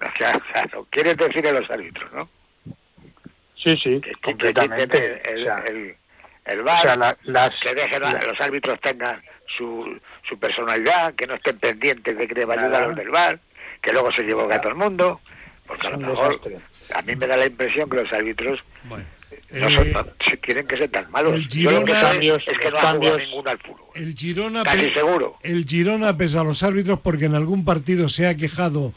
O 0.00 0.18
sea, 0.18 0.40
claro, 0.52 0.86
quieres 0.90 1.16
decir 1.16 1.46
a 1.46 1.52
los 1.52 1.70
árbitros, 1.70 2.12
¿no? 2.12 2.28
Sí, 3.54 3.76
sí, 3.76 4.00
Que, 4.00 4.12
completamente. 4.22 4.84
quiten 4.86 5.20
el, 5.24 5.40
o 5.40 5.44
sea, 5.44 5.58
el, 5.66 5.94
el 6.44 6.60
o 6.60 6.78
sea, 6.78 6.96
la- 6.96 7.16
las, 7.24 7.54
que 7.60 7.74
dejen 7.74 8.02
a 8.04 8.12
la- 8.14 8.22
los 8.24 8.40
árbitros 8.40 8.80
tengan 8.80 9.20
su, 9.56 9.98
su 10.28 10.38
personalidad, 10.38 11.14
que 11.14 11.26
no 11.26 11.34
estén 11.34 11.58
pendientes 11.58 12.16
de 12.16 12.26
que 12.28 12.34
le 12.34 12.44
va 12.44 12.54
a 12.54 12.60
ayudar 12.60 12.82
a 12.82 12.86
los 12.88 12.96
del 12.96 13.10
VAR, 13.10 13.38
que 13.82 13.92
luego 13.92 14.10
se 14.12 14.22
equivoca 14.22 14.56
a 14.56 14.60
todo 14.60 14.70
el 14.72 14.78
mundo, 14.78 15.20
porque 15.66 15.86
a 15.86 15.90
lo 15.90 15.98
mejor 15.98 16.40
desastre. 16.40 16.58
a 16.94 17.02
mí 17.02 17.16
me 17.16 17.26
da 17.26 17.36
la 17.36 17.46
impresión 17.46 17.88
que 17.88 17.96
los 17.96 18.12
árbitros 18.12 18.60
Bueno, 18.84 19.04
no 19.52 19.68
eh, 19.68 19.74
son 19.74 19.92
tan- 19.92 20.06
si 20.28 20.36
tienen 20.38 20.66
que 20.66 20.76
ser 20.76 20.90
tan 20.90 21.10
malos. 21.10 21.34
el 21.34 21.48
Yo 21.48 21.70
lo 21.70 21.84
que 21.84 21.92
Girona- 21.92 22.00
Cambios- 22.12 22.48
es 22.48 22.58
que 22.58 22.70
no 22.70 22.78
cambios- 22.80 23.18
ninguno 23.18 23.50
al 23.50 23.58
fútbol. 23.58 23.86
el 23.94 24.14
Girona, 24.16 24.62
Casi 24.64 24.90
seguro. 24.90 25.36
el 25.42 25.64
Girona 25.66 26.16
pese 26.16 26.38
a 26.38 26.44
los 26.44 26.62
árbitros 26.62 26.98
porque 27.00 27.26
en 27.26 27.34
algún 27.34 27.64
partido 27.64 28.08
se 28.08 28.26
ha 28.26 28.36
quejado 28.36 28.92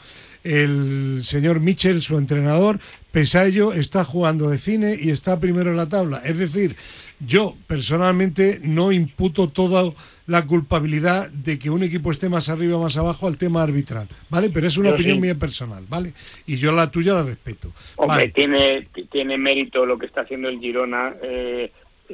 el 0.46 1.20
señor 1.24 1.60
Michel, 1.60 2.02
su 2.02 2.16
entrenador, 2.18 2.78
pese 3.12 3.38
a 3.38 3.44
ello 3.46 3.72
está 3.72 4.04
jugando 4.04 4.48
de 4.50 4.58
cine 4.58 4.96
y 5.00 5.10
está 5.10 5.38
primero 5.40 5.70
en 5.70 5.76
la 5.76 5.88
tabla. 5.88 6.22
Es 6.24 6.38
decir, 6.38 6.76
yo 7.20 7.56
personalmente 7.66 8.60
no 8.62 8.92
imputo 8.92 9.48
toda 9.48 9.92
la 10.26 10.44
culpabilidad 10.44 11.30
de 11.30 11.58
que 11.58 11.70
un 11.70 11.82
equipo 11.84 12.10
esté 12.10 12.28
más 12.28 12.48
arriba 12.48 12.76
o 12.76 12.82
más 12.82 12.96
abajo 12.96 13.26
al 13.28 13.38
tema 13.38 13.62
arbitral, 13.62 14.08
¿vale? 14.28 14.50
Pero 14.50 14.66
es 14.66 14.76
una 14.76 14.90
opinión 14.90 15.16
sí. 15.16 15.20
mía 15.22 15.34
personal, 15.36 15.84
¿vale? 15.88 16.14
Y 16.46 16.56
yo 16.56 16.72
la 16.72 16.90
tuya 16.90 17.14
la 17.14 17.22
respeto. 17.22 17.72
Hombre, 17.96 18.16
Vale. 18.16 18.28
tiene, 18.32 18.88
tiene 19.10 19.38
mérito 19.38 19.86
lo 19.86 19.96
que 19.98 20.06
está 20.06 20.22
haciendo 20.22 20.48
el 20.48 20.58
Girona, 20.58 21.14
eh, 21.22 21.70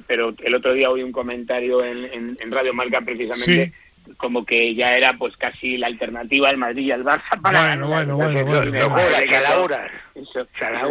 pero 0.07 0.35
el 0.45 0.55
otro 0.55 0.75
día 0.75 0.91
oí 0.91 1.03
un 1.03 1.13
comentario 1.13 1.83
en, 1.85 2.05
en- 2.05 2.39
en 2.41 2.51
Radio 2.51 2.75
Marca 2.75 3.01
precisamente 3.01 3.73
como 4.17 4.45
que 4.45 4.75
ya 4.75 4.93
era 4.97 5.15
pues 5.15 5.37
casi 5.37 5.77
la 5.77 5.87
alternativa 5.87 6.49
al 6.49 6.57
Madrid 6.57 6.87
y 6.87 6.91
al 6.93 7.05
Barça 7.05 7.41
para 7.41 7.61
Bueno, 7.77 7.89
ganar. 7.89 8.07
bueno, 8.15 8.17
bueno, 8.17 8.45
bueno. 8.45 9.77
Eso, 10.15 10.41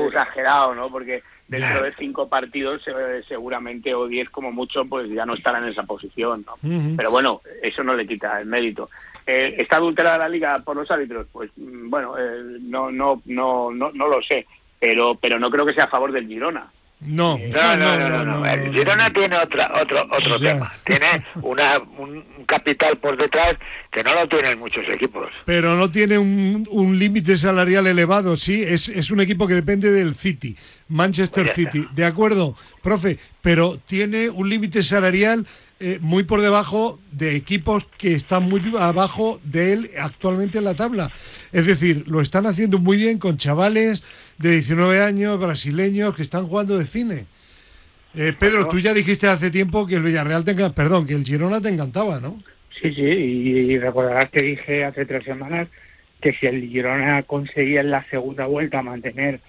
exagerado, 0.08 0.75
¿no? 0.75 0.89
Porque 0.89 1.24
dentro 1.48 1.84
de 1.84 1.94
cinco 1.96 2.30
partidos 2.30 2.82
eh, 2.88 3.22
seguramente 3.27 3.94
o 3.94 4.08
diez 4.08 4.30
como 4.30 4.51
mucho 4.51 4.86
pues 4.86 5.10
ya 5.10 5.25
no 5.25 5.34
estarán 5.34 5.63
en 5.63 5.72
esa 5.72 5.84
posición, 5.84 6.46
¿no? 6.46 6.53
Ujú. 6.63 6.96
Pero 6.96 7.12
bueno, 7.12 7.41
eso 7.62 7.84
no 7.84 7.94
le 7.94 8.08
quita 8.08 8.39
el 8.39 8.46
mérito. 8.48 8.89
Eh, 9.27 9.56
¿Está 9.58 9.77
adulterada 9.77 10.18
la 10.18 10.30
liga 10.30 10.60
por 10.60 10.75
los 10.75 10.89
árbitros? 10.89 11.27
Pues 11.32 11.51
mm, 11.56 11.89
bueno, 11.89 12.18
eh, 12.18 12.58
no, 12.62 12.91
no, 12.91 13.22
no, 13.25 13.72
no, 13.72 13.91
no 13.94 14.08
lo 14.08 14.22
sé, 14.24 14.48
pero, 14.80 15.15
pero 15.15 15.39
no 15.39 15.50
creo 15.51 15.65
que 15.65 15.74
sea 15.74 15.86
a 15.86 15.89
favor 15.89 16.12
del 16.12 16.27
Girona. 16.27 16.72
No, 17.03 17.36
no, 17.38 17.75
no, 17.75 18.10
no, 18.10 18.24
no, 18.25 18.46
El 18.46 18.72
Girona 18.72 19.12
tiene 19.12 19.36
otra, 19.36 19.72
otro, 19.81 20.08
otro 20.12 20.39
tema. 20.39 20.72
Tiene 20.86 21.25
una, 21.41 21.79
un 21.98 22.24
capital 22.46 22.98
por 22.98 23.17
detrás 23.17 23.58
que 23.91 24.03
no 24.03 24.13
lo 24.13 24.27
tienen 24.27 24.60
muchos 24.60 24.88
equipos. 24.88 25.29
Pero 25.46 25.75
no 25.75 25.89
tiene 25.89 26.20
un, 26.20 26.67
un 26.70 27.00
límite 27.00 27.38
salarial 27.38 27.88
elevado, 27.88 28.38
sí. 28.38 28.62
Es, 28.62 28.88
es 28.88 29.10
un 29.10 29.20
equipo 29.20 29.48
que 29.48 29.55
depende 29.55 29.91
del 29.91 30.13
City, 30.13 30.55
Manchester 30.89 31.46
Pues 31.46 31.55
City. 31.55 31.88
De 31.91 32.05
acuerdo, 32.05 32.55
profe, 32.84 33.17
pero 33.41 33.79
tiene 33.88 34.29
un 34.29 34.48
límite 34.48 34.84
salarial 34.84 35.48
eh, 35.79 35.98
muy 36.00 36.22
por 36.22 36.41
debajo 36.41 37.00
de 37.12 37.36
equipos 37.36 37.88
que 37.98 38.13
están 38.13 38.43
muy 38.43 38.62
abajo 38.79 39.39
de 39.43 39.74
él 39.74 39.91
actualmente 40.00 40.60
en 40.60 40.65
la 40.65 40.75
tabla. 40.75 41.12
Es 41.51 41.65
decir, 41.65 42.03
lo 42.05 42.22
están 42.22 42.46
haciendo 42.46 42.77
muy 42.77 42.98
bien 42.98 43.17
con 43.17 43.39
chavales 43.39 44.03
de 44.41 44.51
19 44.51 45.01
años, 45.03 45.39
brasileños, 45.39 46.15
que 46.15 46.24
están 46.24 46.48
jugando 46.48 46.77
de 46.77 46.86
cine. 46.86 47.25
Eh, 48.13 48.33
Pedro, 48.38 48.67
tú 48.67 48.79
ya 48.79 48.93
dijiste 48.93 49.27
hace 49.27 49.51
tiempo 49.51 49.88
que 49.88 49.95
el 49.95 50.03
Villarreal 50.03 50.43
te 50.43 50.53
perdón, 50.71 51.07
que 51.07 51.13
el 51.13 51.24
Girona 51.24 51.62
te 51.62 51.69
encantaba, 51.69 52.19
¿no? 52.19 52.41
Sí, 52.81 52.93
sí, 52.93 53.01
y 53.01 53.77
recordarás 53.77 54.29
que 54.31 54.41
dije 54.41 54.83
hace 54.83 55.05
tres 55.05 55.24
semanas 55.24 55.67
que 56.19 56.33
si 56.33 56.45
el 56.48 56.62
Girona 56.67 57.24
conseguía 57.24 57.81
en 57.81 57.91
la 57.91 58.03
segunda 58.10 58.45
vuelta 58.48 58.81
mantener 58.81 59.39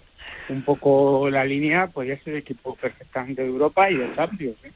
un 0.49 0.62
poco 0.62 1.28
la 1.30 1.44
línea, 1.44 1.87
podía 1.88 2.18
ser 2.22 2.37
equipo 2.37 2.76
perfectamente 2.76 3.42
de 3.42 3.49
Europa 3.49 3.90
y 3.90 3.96
de 3.96 4.14
Champions. 4.14 4.56
¿eh? 4.64 4.70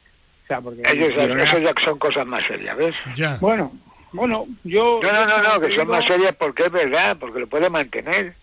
O 0.44 0.46
sea, 0.46 0.60
porque 0.60 0.80
el 0.82 0.96
Ellos, 0.96 1.12
Girona- 1.14 1.44
eso 1.44 1.58
ya 1.58 1.72
son 1.84 1.98
cosas 1.98 2.26
más 2.26 2.46
serias, 2.46 2.76
¿ves? 2.76 2.94
Ya. 3.14 3.36
Bueno, 3.40 3.72
bueno, 4.12 4.46
yo... 4.64 5.00
No, 5.02 5.12
no, 5.12 5.26
no, 5.26 5.42
no, 5.54 5.60
que 5.60 5.74
son 5.74 5.88
más 5.88 6.04
serias 6.06 6.34
porque 6.36 6.66
es 6.66 6.72
verdad, 6.72 7.16
porque 7.20 7.40
lo 7.40 7.46
puede 7.46 7.68
mantener. 7.70 8.34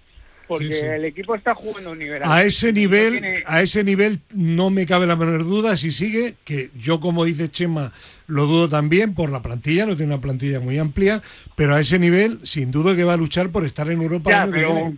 Porque 0.47 0.67
Sí, 0.67 0.73
sí. 0.73 0.79
el 0.85 1.05
equipo 1.05 1.35
está 1.35 1.55
jugando 1.55 1.89
a 1.89 1.93
un 1.93 1.99
nivel... 1.99 2.21
A 2.23 2.35
alto. 2.35 2.47
ese 2.47 2.73
nivel, 2.73 3.11
Tiene- 3.13 3.43
a 3.45 3.61
ese 3.61 3.83
nivel 3.83 4.19
no 4.33 4.69
me 4.69 4.85
cabe 4.85 5.07
la 5.07 5.15
menor 5.15 5.43
duda 5.45 5.77
si 5.77 5.91
sigue, 5.91 6.35
que 6.43 6.69
yo 6.77 6.99
como 6.99 7.23
dice 7.25 7.49
Chema 7.49 7.91
lo 8.27 8.45
dudo 8.45 8.67
también 8.69 9.13
por 9.15 9.29
la 9.29 9.41
plantilla, 9.41 9.85
no 9.85 9.95
tiene 9.95 10.13
una 10.13 10.21
plantilla 10.21 10.59
muy 10.59 10.77
amplia, 10.77 11.21
pero 11.55 11.75
a 11.75 11.79
ese 11.79 11.97
nivel 11.99 12.39
sin 12.43 12.71
duda 12.71 12.95
que 12.95 13.03
va 13.03 13.13
a 13.13 13.17
luchar 13.17 13.49
por 13.49 13.65
estar 13.65 13.89
en 13.89 14.01
Europa 14.01 14.31
el 14.43 14.51
Ya, 14.51 14.91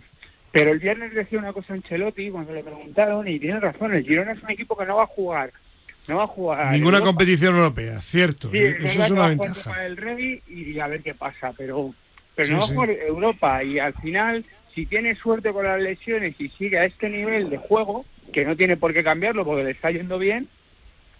pero, 0.52 0.72
el 0.72 0.78
viernes 0.78 1.12
decía 1.12 1.38
una 1.38 1.52
cosa 1.52 1.74
Ancelotti 1.74 2.30
cuando 2.30 2.54
le 2.54 2.62
preguntaron 2.62 3.28
y 3.28 3.38
tiene 3.38 3.60
razón, 3.60 3.92
el 3.94 4.04
Girona 4.04 4.32
es 4.32 4.42
un 4.42 4.50
equipo 4.50 4.76
que 4.76 4.86
no 4.86 4.96
va 4.96 5.02
a 5.02 5.06
jugar, 5.08 5.52
no 6.08 6.16
va 6.16 6.24
a 6.24 6.28
jugar 6.28 6.72
Ninguna 6.72 6.98
Europa. 6.98 7.06
competición 7.12 7.56
europea, 7.56 8.00
cierto, 8.00 8.50
Sí, 8.50 8.58
eh, 8.58 8.76
es 8.78 8.84
eso 8.92 9.02
es 9.04 9.10
una 9.10 9.26
a 9.26 9.28
ventaja. 9.28 9.80
Del 9.80 9.96
Rey 9.96 10.40
y 10.48 10.78
a 10.80 10.86
ver 10.86 11.02
qué 11.02 11.14
pasa, 11.14 11.52
pero 11.56 11.94
pero 12.34 12.52
no 12.52 12.58
va 12.58 12.64
a 12.64 12.68
jugar 12.68 12.90
Europa 12.90 13.64
y 13.64 13.78
al 13.78 13.94
final 13.94 14.44
si 14.76 14.84
tiene 14.84 15.14
suerte 15.16 15.52
con 15.52 15.64
las 15.64 15.80
lesiones 15.80 16.34
y 16.38 16.50
sigue 16.50 16.78
a 16.78 16.84
este 16.84 17.08
nivel 17.08 17.48
de 17.48 17.56
juego, 17.56 18.04
que 18.32 18.44
no 18.44 18.54
tiene 18.56 18.76
por 18.76 18.92
qué 18.92 19.02
cambiarlo 19.02 19.42
porque 19.42 19.64
le 19.64 19.70
está 19.70 19.90
yendo 19.90 20.18
bien, 20.18 20.48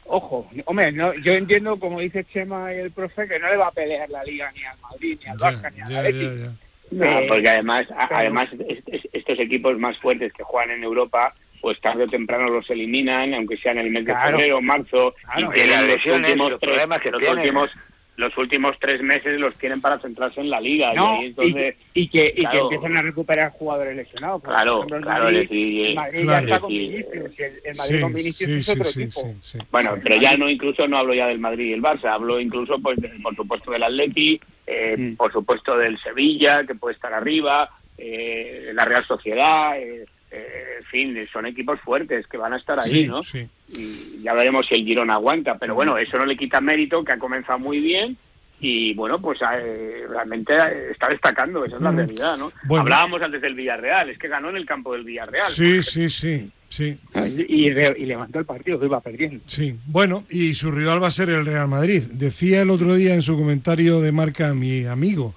ojo, 0.04 0.46
hombre, 0.66 0.92
no, 0.92 1.14
yo 1.14 1.32
entiendo 1.32 1.78
como 1.80 2.00
dice 2.00 2.24
Chema 2.24 2.72
y 2.74 2.76
el 2.80 2.90
profe 2.92 3.26
que 3.26 3.38
no 3.38 3.48
le 3.48 3.56
va 3.56 3.68
a 3.68 3.72
pelear 3.72 4.10
la 4.10 4.22
Liga 4.24 4.52
ni 4.54 4.62
al 4.64 4.78
Madrid 4.78 5.18
ni 5.24 5.30
al 5.30 5.38
Barça 5.38 5.72
ni 5.72 5.80
al 5.80 5.88
ya, 6.12 6.44
ya. 6.44 6.52
No, 6.90 7.04
Eh, 7.20 7.24
porque 7.28 7.48
además, 7.48 7.86
a- 7.90 8.08
además 8.18 8.48
es- 8.68 8.82
es- 8.86 9.08
estos 9.12 9.40
equipos 9.40 9.76
más 9.78 9.96
fuertes 9.98 10.32
que 10.34 10.42
juegan 10.44 10.70
en 10.76 10.84
Europa, 10.84 11.34
pues 11.62 11.80
tarde 11.80 12.04
o 12.04 12.08
temprano 12.08 12.50
los 12.50 12.68
eliminan, 12.70 13.32
aunque 13.32 13.56
sea 13.56 13.72
en 13.72 13.78
el 13.78 13.90
mes 13.90 14.04
de 14.04 14.12
Claro. 14.12 14.36
febrero 14.36 14.58
o 14.58 14.60
marzo, 14.62 15.14
Claro. 15.24 15.40
y 15.40 15.44
Y 15.50 15.54
tienen 15.54 15.70
las 15.72 15.80
los 15.82 15.94
lesiones, 15.96 16.30
últimos 16.30 16.50
los 16.50 16.60
tres, 16.60 16.68
problemas 16.70 17.00
que 17.00 17.10
los 17.10 17.20
tienen. 17.20 17.38
últimos 17.38 17.70
los 18.16 18.36
últimos 18.38 18.76
tres 18.80 19.02
meses 19.02 19.38
los 19.38 19.54
tienen 19.56 19.80
para 19.80 19.98
centrarse 19.98 20.40
en 20.40 20.48
la 20.48 20.60
liga 20.60 20.94
No, 20.94 21.16
y 21.16 21.18
ahí 21.18 21.26
entonces 21.26 21.76
y, 21.94 22.00
y 22.02 22.08
que, 22.08 22.32
y 22.34 22.40
claro. 22.40 22.68
que 22.68 22.74
empiezan 22.76 22.96
a 22.96 23.02
recuperar 23.02 23.50
jugadores 23.52 23.96
lesionados. 23.96 24.40
Por 24.42 24.54
Claro, 24.54 24.76
ejemplo, 24.78 24.96
el 24.96 25.02
claro, 25.04 25.24
Madrid, 25.24 25.86
el 25.86 25.94
Madrid 25.94 26.22
claro. 26.22 26.46
ya 26.46 26.54
está 26.54 26.60
con 26.60 26.70
Sí, 26.70 26.78
Vinicius, 26.78 27.38
y 27.38 27.42
el, 27.42 27.52
el 27.64 27.76
Madrid 27.76 27.94
Sí, 27.96 28.00
con 28.02 28.12
Vinicius 28.14 28.50
sí, 28.50 28.58
es 28.58 28.66
sí, 28.66 28.72
otro 28.72 28.84
sí, 28.90 29.02
equipo. 29.02 29.20
sí, 29.22 29.38
sí. 29.42 29.58
Bueno, 29.70 29.96
pero 30.02 30.16
ya 30.20 30.36
no 30.36 30.48
incluso 30.48 30.88
no 30.88 30.98
hablo 30.98 31.14
ya 31.14 31.26
del 31.26 31.38
Madrid 31.38 31.66
y 31.66 31.72
el 31.74 31.82
Barça, 31.82 32.06
hablo 32.12 32.40
incluso 32.40 32.78
pues 32.78 32.96
de- 32.98 33.10
por 33.22 33.36
supuesto 33.36 33.70
del 33.70 33.82
Atleti, 33.82 34.40
eh, 34.66 34.94
Mm. 34.96 35.16
por 35.16 35.30
supuesto 35.32 35.76
del 35.76 35.98
Sevilla 36.00 36.64
que 36.66 36.74
puede 36.74 36.94
estar 36.94 37.12
arriba, 37.12 37.68
eh, 37.98 38.70
la 38.74 38.84
Real 38.84 39.04
Sociedad, 39.06 39.78
eh, 39.78 40.04
eh, 40.30 40.46
en 40.78 40.84
fin, 40.86 41.28
son 41.32 41.46
equipos 41.46 41.78
fuertes 41.80 42.26
que 42.26 42.36
van 42.36 42.52
a 42.52 42.56
estar 42.56 42.78
ahí, 42.80 42.90
Sí, 43.02 43.06
¿no? 43.06 43.22
sí. 43.24 43.46
Y 43.68 44.22
ya 44.22 44.32
veremos 44.32 44.66
si 44.66 44.74
el 44.74 44.84
Girona 44.84 45.14
aguanta, 45.14 45.58
pero 45.58 45.74
bueno, 45.74 45.98
eso 45.98 46.16
no 46.18 46.24
le 46.24 46.36
quita 46.36 46.60
mérito 46.60 47.02
que 47.04 47.12
ha 47.12 47.18
comenzado 47.18 47.58
muy 47.58 47.80
bien 47.80 48.16
y 48.60 48.94
bueno, 48.94 49.20
pues 49.20 49.38
eh, 49.42 50.04
realmente 50.08 50.54
eh, 50.54 50.90
está 50.92 51.08
destacando, 51.08 51.64
esa 51.64 51.76
es 51.76 51.82
la 51.82 51.90
realidad, 51.90 52.36
¿no? 52.38 52.52
Bueno. 52.64 52.82
Hablábamos 52.82 53.20
antes 53.20 53.42
del 53.42 53.54
Villarreal, 53.54 54.10
es 54.10 54.18
que 54.18 54.28
ganó 54.28 54.48
en 54.50 54.56
el 54.56 54.64
campo 54.64 54.94
del 54.94 55.04
Villarreal. 55.04 55.52
Sí, 55.52 55.82
sí, 55.82 56.08
sí, 56.08 56.50
sí. 56.70 56.96
Y, 57.14 57.66
y 57.66 57.70
re- 57.72 57.96
y 57.98 58.06
levantó 58.06 58.38
el 58.38 58.46
partido 58.46 58.78
que 58.80 58.86
iba 58.86 59.00
perdiendo. 59.00 59.40
Sí, 59.46 59.74
bueno, 59.86 60.24
y 60.30 60.54
su 60.54 60.70
rival 60.70 61.02
va 61.02 61.08
a 61.08 61.10
ser 61.10 61.28
el 61.28 61.44
Real 61.44 61.68
Madrid. 61.68 62.04
Decía 62.12 62.62
el 62.62 62.70
otro 62.70 62.94
día 62.94 63.14
en 63.14 63.22
su 63.22 63.36
comentario 63.36 64.00
de 64.00 64.12
marca 64.12 64.54
mi 64.54 64.86
amigo 64.86 65.34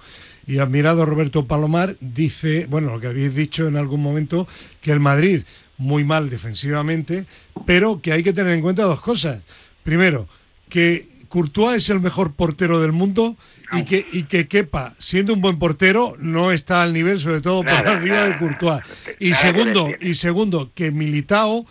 y 0.47 0.59
admirado 0.59 1.05
Roberto 1.05 1.45
Palomar, 1.45 1.95
dice, 1.99 2.67
bueno, 2.69 2.91
lo 2.91 3.01
que 3.01 3.07
habéis 3.07 3.35
dicho 3.35 3.67
en 3.67 3.75
algún 3.75 4.01
momento, 4.01 4.47
que 4.81 4.91
el 4.91 4.99
Madrid 4.99 5.41
muy 5.79 6.03
mal 6.03 6.29
defensivamente, 6.29 7.25
pero 7.65 8.01
que 8.01 8.11
hay 8.11 8.21
que 8.21 8.33
tener 8.33 8.53
en 8.53 8.61
cuenta 8.61 8.83
dos 8.83 9.01
cosas. 9.01 9.41
Primero, 9.81 10.27
que 10.69 11.07
Courtois 11.29 11.77
es 11.77 11.89
el 11.89 12.01
mejor 12.01 12.33
portero 12.33 12.79
del 12.79 12.91
mundo 12.91 13.35
y 13.71 13.83
que, 13.83 14.05
y 14.11 14.23
que 14.23 14.47
Kepa, 14.47 14.93
siendo 14.99 15.33
un 15.33 15.41
buen 15.41 15.57
portero, 15.57 16.15
no 16.19 16.51
está 16.51 16.83
al 16.83 16.93
nivel, 16.93 17.19
sobre 17.19 17.41
todo 17.41 17.63
por 17.63 17.73
Nada, 17.73 17.93
arriba 17.93 18.25
de. 18.25 18.37
Courtois. 18.37 18.83
Y 19.19 19.33
segundo, 19.33 19.89
y 19.99 20.13
segundo, 20.15 20.71
que 20.75 20.91
Militao 20.91 21.65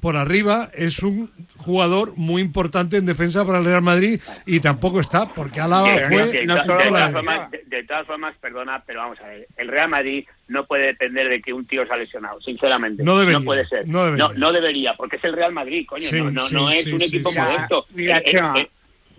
por 0.00 0.16
arriba 0.16 0.70
es 0.74 1.02
un 1.02 1.30
jugador 1.56 2.12
muy 2.16 2.40
importante 2.40 2.96
en 2.96 3.06
defensa 3.06 3.44
para 3.44 3.58
el 3.58 3.64
Real 3.64 3.82
Madrid 3.82 4.20
y 4.46 4.60
tampoco 4.60 5.00
está 5.00 5.34
porque 5.34 5.60
Que- 5.60 6.06
fue 6.08 6.30
que- 6.30 6.46
no 6.46 6.54
de, 6.54 6.60
solo 6.62 6.78
de 6.78 6.84
la 6.84 6.98
todas 6.98 7.12
formas, 7.12 7.50
de, 7.50 7.62
de 7.66 7.82
todas 7.84 8.06
formas, 8.06 8.34
perdona, 8.40 8.82
pero 8.86 9.00
vamos 9.00 9.18
a 9.20 9.26
ver, 9.26 9.46
el 9.56 9.68
Real 9.68 9.88
Madrid 9.88 10.24
no 10.46 10.66
puede 10.66 10.86
depender 10.86 11.28
de 11.28 11.42
que 11.42 11.52
un 11.52 11.66
tío 11.66 11.84
se 11.86 11.92
ha 11.92 11.96
lesionado, 11.96 12.40
sinceramente. 12.40 13.02
No 13.02 13.18
debería, 13.18 13.40
puede 13.40 13.66
ser. 13.66 13.86
no 13.88 14.04
debería. 14.04 14.28
No, 14.28 14.34
no 14.34 14.52
debería, 14.52 14.94
porque 14.94 15.16
es 15.16 15.24
el 15.24 15.32
Real 15.34 15.52
Madrid, 15.52 15.84
coño, 15.86 16.08
Sí, 16.08 16.20
no, 16.20 16.30
no, 16.30 16.48
sí, 16.48 16.54
no 16.54 16.70
es 16.70 16.84
sí, 16.84 16.92
un 16.92 17.00
sí, 17.00 17.06
equipo 17.06 17.32
sí. 17.32 17.38
modesto. 17.38 17.86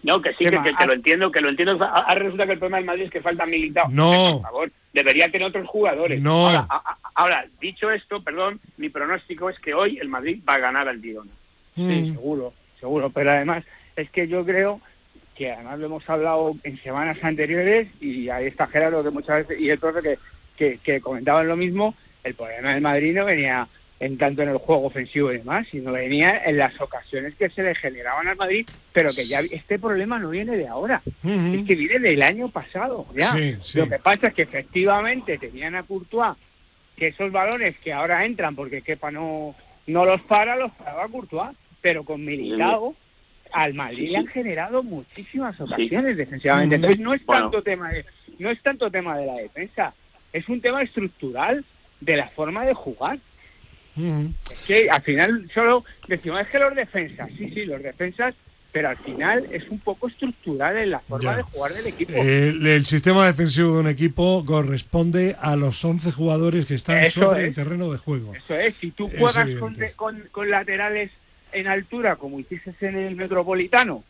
No, 0.04 0.22
que 0.22 0.34
sí, 0.34 0.46
que, 0.46 0.52
que- 0.62 0.74
que 0.78 0.86
lo 0.86 0.94
entiendo, 0.94 1.32
que 1.32 1.42
lo 1.42 1.50
entiendo. 1.50 1.78
Ah, 1.82 2.06
Ahora 2.08 2.22
resulta 2.24 2.46
que 2.46 2.54
el 2.54 2.60
problema 2.60 2.78
del 2.78 2.86
Madrid 2.86 3.04
es 3.04 3.12
que 3.12 3.22
falta 3.22 3.46
militado. 3.46 3.88
No. 3.92 4.34
Por 4.34 4.42
favor, 4.44 4.72
debería 4.94 5.30
tener 5.30 5.48
otros 5.48 5.68
jugadores. 5.68 6.22
No. 6.22 6.48
Ahora, 6.48 6.66
a- 6.70 6.76
a- 6.78 6.98
ahora, 7.16 7.46
dicho 7.60 7.92
esto, 7.92 8.22
perdón, 8.24 8.60
mi 8.78 8.90
pronóstico 8.90 9.50
es 9.50 9.60
que 9.60 9.74
hoy 9.74 9.98
el 10.00 10.08
Madrid 10.10 10.42
va 10.48 10.56
a 10.56 10.60
ganar 10.60 10.88
al 10.88 11.02
Girona. 11.02 11.32
Sí, 11.76 11.82
Mm. 11.82 12.14
seguro, 12.14 12.54
seguro. 12.80 13.10
Pero 13.10 13.32
además 13.32 13.64
es 13.96 14.10
que 14.12 14.28
yo 14.28 14.46
creo 14.46 14.82
que 15.36 15.52
además 15.52 15.80
lo 15.80 15.86
hemos 15.88 16.10
hablado 16.10 16.56
en 16.64 16.82
semanas 16.84 17.18
anteriores 17.22 17.88
y 18.02 18.30
ahí 18.30 18.48
está 18.48 18.68
Gerardo 18.68 19.04
que 19.04 19.10
muchas 19.10 19.48
veces 19.48 19.62
y 19.62 19.70
el 19.70 19.80
profe 19.80 20.02
que, 20.02 20.18
que, 20.58 20.80
que 20.84 21.02
comentaban 21.02 21.48
lo 21.48 21.56
mismo. 21.56 21.96
El 22.24 22.36
problema 22.36 22.74
del 22.74 22.82
Madrid 22.82 23.16
no 23.16 23.24
venía 23.26 23.68
en 24.00 24.18
tanto 24.18 24.42
en 24.42 24.50
el 24.50 24.58
juego 24.58 24.86
ofensivo 24.86 25.32
y 25.32 25.40
demás, 25.40 25.68
sino 25.70 25.92
venía 25.92 26.42
en 26.46 26.58
las 26.58 26.80
ocasiones 26.80 27.36
que 27.36 27.50
se 27.50 27.64
le 27.64 27.76
generaban 27.76 28.28
al 28.30 28.38
Madrid, 28.38 28.66
pero 28.94 29.12
que 29.14 29.28
ya 29.28 29.42
este 29.42 29.78
problema 29.78 30.18
no 30.20 30.30
viene 30.30 30.56
de 30.56 30.68
ahora, 30.68 31.02
es 31.06 31.66
que 31.68 31.76
viene 31.76 32.00
del 32.00 32.22
año 32.22 32.50
pasado, 32.50 33.06
ya. 33.14 33.34
Sí, 33.36 33.58
sí. 33.62 33.78
Lo 33.78 33.90
que 33.90 34.00
pasa 34.00 34.28
es 34.28 34.34
que 34.34 34.44
efectivamente 34.44 35.38
tenían 35.38 35.76
a 35.76 35.84
Courtois 35.84 36.38
que 36.96 37.08
esos 37.08 37.32
balones 37.32 37.78
que 37.80 37.92
ahora 37.94 38.26
entran 38.26 38.56
porque 38.56 38.82
Kepa 38.82 39.12
no, 39.12 39.56
no 39.88 40.06
los 40.06 40.22
para, 40.22 40.56
los 40.56 40.72
paraba 40.74 41.08
Courtois, 41.10 41.56
pero 41.82 42.04
con 42.04 42.24
Militao 42.24 42.96
al 43.52 43.74
Madrid 43.74 44.06
Sí, 44.06 44.08
le 44.12 44.18
han 44.18 44.28
generado 44.28 44.84
muchísimas 44.84 45.60
ocasiones 45.60 46.16
defensivamente. 46.16 46.76
Entonces 46.76 47.00
no 47.00 47.14
es 47.14 47.26
Bueno. 47.26 47.44
tanto 47.44 47.64
tema 47.64 47.90
de, 47.92 48.06
no 48.38 48.50
es 48.50 48.62
tanto 48.62 48.90
tema 48.92 49.18
de 49.18 49.26
la 49.26 49.34
defensa, 49.36 49.94
es 50.32 50.48
un 50.48 50.62
tema 50.62 50.84
estructural 50.84 51.66
de 52.00 52.16
la 52.16 52.30
forma 52.30 52.66
de 52.66 52.74
jugar. 52.74 53.20
Ujú. 53.98 54.34
Es 54.52 54.60
que 54.66 54.90
al 54.90 55.02
final 55.02 55.50
solo 55.54 55.84
decimos 56.08 56.42
es 56.42 56.48
que 56.48 56.60
los 56.60 56.76
defensas, 56.76 57.30
sí, 57.38 57.50
sí, 57.50 57.66
los 57.66 57.82
defensas, 57.84 58.36
pero 58.72 58.90
al 58.90 58.98
final 58.98 59.48
es 59.52 59.68
un 59.70 59.80
poco 59.80 60.08
estructural 60.08 60.78
en 60.78 60.92
la 60.92 61.00
forma 61.00 61.32
Ya. 61.32 61.38
de 61.38 61.44
jugar 61.44 61.74
del 61.74 61.88
equipo. 61.88 62.14
El, 62.14 62.66
el 62.68 62.86
sistema 62.86 63.26
defensivo 63.26 63.74
de 63.74 63.80
un 63.80 63.88
equipo 63.88 64.46
corresponde 64.46 65.36
a 65.42 65.56
los 65.56 65.84
11 65.84 66.12
jugadores 66.12 66.66
que 66.68 66.76
están 66.76 67.04
Eso 67.04 67.22
sobre 67.22 67.42
es. 67.42 67.48
el 67.50 67.56
terreno 67.56 67.92
de 67.92 67.98
juego. 67.98 68.34
Eso 68.36 68.54
es, 68.56 68.76
si 68.80 68.92
tú 68.92 69.08
Es 69.08 69.18
juegas 69.20 69.50
con, 69.60 69.74
de- 69.76 69.94
con, 69.94 70.22
con 70.32 70.50
laterales 70.52 71.12
en 71.52 71.68
altura 71.68 72.16
como 72.18 72.40
hiciste 72.40 72.76
en 72.82 72.96
el 72.96 73.16
Metropolitano 73.16 74.04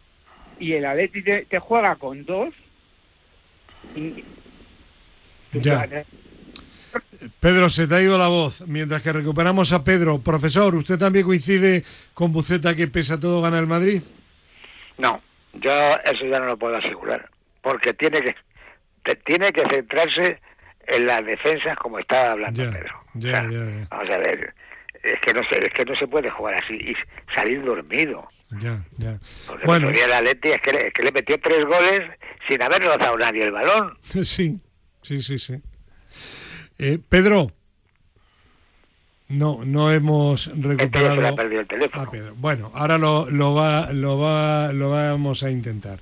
y 0.59 0.74
el 0.74 0.86
Atleti 0.86 1.24
te, 1.24 1.45
te 1.45 1.57
juega 1.59 1.95
con 1.95 2.25
dos, 2.25 2.53
y- 3.95 4.24
Ya. 5.53 5.88
Pedro, 7.39 7.69
se 7.69 7.88
te 7.88 7.95
ha 7.95 8.01
ido 8.01 8.17
la 8.17 8.27
voz. 8.27 8.61
Mientras 8.67 9.01
que 9.01 9.11
recuperamos 9.11 9.71
a 9.73 9.83
Pedro. 9.83 10.19
Profesor, 10.19 10.73
¿usted 10.75 10.97
también 10.97 11.25
coincide 11.25 11.83
con 12.13 12.31
Buceta 12.31 12.75
que 12.75 12.88
pese 12.88 13.13
a 13.13 13.19
todo 13.19 13.41
gana 13.41 13.59
el 13.59 13.67
Madrid? 13.67 14.01
No, 14.97 15.21
yo 15.53 15.71
eso 16.05 16.25
ya 16.25 16.39
no 16.39 16.45
lo 16.47 16.57
puedo 16.57 16.75
asegurar, 16.77 17.29
porque 17.61 17.93
tiene 17.93 18.21
que 18.21 18.35
te- 19.03 19.15
tiene 19.17 19.51
que 19.53 19.67
centrarse 19.69 20.39
en 20.88 21.05
las 21.07 21.25
defensas 21.25 21.77
como 21.77 21.99
estaba 21.99 22.31
hablando 22.31 22.63
Ya, 22.63 22.71
Pedro. 22.71 23.01
ya, 23.15 23.29
O 23.29 23.31
sea, 23.31 23.43
ya, 23.43 23.65
ya. 23.65 23.88
Vamos 23.89 24.09
a 24.09 24.17
ver, 24.17 24.53
es 25.03 25.19
que 25.21 25.33
no 25.33 25.43
se, 25.45 25.65
es 25.65 25.73
que 25.73 25.85
no 25.85 25.95
se 25.95 26.07
puede 26.07 26.29
jugar 26.29 26.55
así 26.55 26.73
y 26.73 26.93
salir 27.33 27.63
dormido. 27.63 28.27
Ya, 28.61 28.79
ya. 28.97 29.19
Porque 29.47 29.65
Bueno, 29.67 29.89
el 29.89 30.11
Atleti 30.11 30.49
es 30.49 30.61
que, 30.61 30.71
le, 30.73 30.88
es 30.88 30.93
que 30.93 31.03
le 31.03 31.11
metió 31.11 31.39
tres 31.39 31.65
goles 31.65 32.09
sin 32.47 32.61
haber 32.61 32.81
rozado 32.81 33.17
nadie 33.17 33.43
el 33.43 33.51
balón. 33.51 33.97
sí, 34.23 34.59
sí, 35.03 35.21
sí, 35.21 35.38
sí. 35.39 35.55
Eh, 36.79 36.98
Pedro, 37.09 37.51
no, 39.27 39.59
no 39.65 39.91
hemos 39.91 40.50
recuperado 40.55 41.27
ha 41.27 41.36
perdido 41.36 41.62
el 41.62 41.67
teléfono. 41.67 42.03
a 42.03 42.09
Pedro. 42.09 42.36
Bueno, 42.36 42.71
ahora 42.74 42.98
lo, 42.98 43.29
lo 43.29 43.53
va, 43.53 43.91
lo 43.91 44.17
va, 44.17 44.71
lo 44.71 44.89
vamos 44.89 45.43
a 45.43 45.51
intentar. 45.51 46.00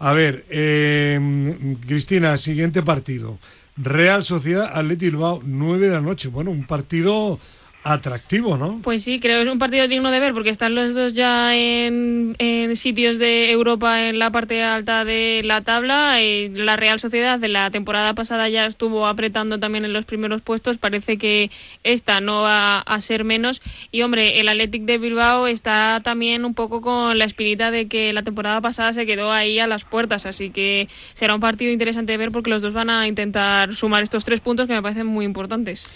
A 0.00 0.12
ver, 0.12 0.44
eh, 0.50 1.76
Cristina, 1.86 2.36
siguiente 2.36 2.82
partido. 2.82 3.38
Real 3.76 4.24
Sociedad 4.24 4.72
Atleti 4.74 5.06
Bilbao, 5.06 5.40
9 5.44 5.86
de 5.86 5.94
la 5.94 6.00
noche. 6.00 6.28
Bueno, 6.28 6.50
un 6.50 6.66
partido 6.66 7.38
atractivo, 7.84 8.56
¿no? 8.56 8.80
Pues 8.82 9.04
sí, 9.04 9.20
creo 9.20 9.38
que 9.38 9.42
es 9.42 9.52
un 9.52 9.58
partido 9.58 9.88
digno 9.88 10.10
de 10.10 10.20
ver 10.20 10.34
porque 10.34 10.50
están 10.50 10.74
los 10.74 10.94
dos 10.94 11.14
ya 11.14 11.56
en, 11.56 12.34
en 12.38 12.76
sitios 12.76 13.18
de 13.18 13.50
Europa 13.50 14.08
en 14.08 14.18
la 14.18 14.30
parte 14.30 14.62
alta 14.62 15.04
de 15.04 15.42
la 15.44 15.62
tabla. 15.62 16.20
Y 16.22 16.48
la 16.50 16.76
Real 16.76 17.00
Sociedad 17.00 17.38
de 17.38 17.48
la 17.48 17.70
temporada 17.70 18.14
pasada 18.14 18.48
ya 18.48 18.66
estuvo 18.66 19.06
apretando 19.06 19.58
también 19.58 19.84
en 19.84 19.92
los 19.92 20.04
primeros 20.04 20.42
puestos. 20.42 20.78
Parece 20.78 21.18
que 21.18 21.50
esta 21.84 22.20
no 22.20 22.42
va 22.42 22.80
a 22.80 23.00
ser 23.00 23.24
menos. 23.24 23.62
Y 23.90 24.02
hombre, 24.02 24.40
el 24.40 24.48
Athletic 24.48 24.82
de 24.82 24.98
Bilbao 24.98 25.46
está 25.46 26.00
también 26.02 26.44
un 26.44 26.54
poco 26.54 26.80
con 26.80 27.16
la 27.18 27.24
espinita 27.24 27.70
de 27.70 27.86
que 27.86 28.12
la 28.12 28.22
temporada 28.22 28.60
pasada 28.60 28.92
se 28.92 29.06
quedó 29.06 29.32
ahí 29.32 29.60
a 29.60 29.66
las 29.66 29.84
puertas. 29.84 30.26
Así 30.26 30.50
que 30.50 30.88
será 31.14 31.34
un 31.34 31.40
partido 31.40 31.72
interesante 31.72 32.12
de 32.12 32.18
ver 32.18 32.32
porque 32.32 32.50
los 32.50 32.60
dos 32.60 32.74
van 32.74 32.90
a 32.90 33.06
intentar 33.06 33.74
sumar 33.74 34.02
estos 34.02 34.24
tres 34.24 34.40
puntos 34.40 34.66
que 34.66 34.74
me 34.74 34.82
parecen 34.82 35.06
muy 35.06 35.24
importantes. 35.24 35.90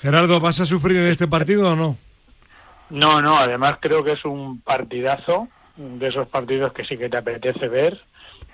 Gerardo, 0.00 0.40
¿vas 0.40 0.60
a 0.60 0.66
sufrir 0.66 0.96
en 0.98 1.06
este 1.08 1.26
partido 1.26 1.72
o 1.72 1.76
no? 1.76 1.96
No, 2.90 3.20
no, 3.20 3.36
además 3.38 3.78
creo 3.80 4.04
que 4.04 4.12
es 4.12 4.24
un 4.24 4.60
partidazo, 4.60 5.48
de 5.76 6.08
esos 6.08 6.28
partidos 6.28 6.72
que 6.72 6.84
sí 6.84 6.96
que 6.96 7.08
te 7.08 7.16
apetece 7.16 7.68
ver. 7.68 8.00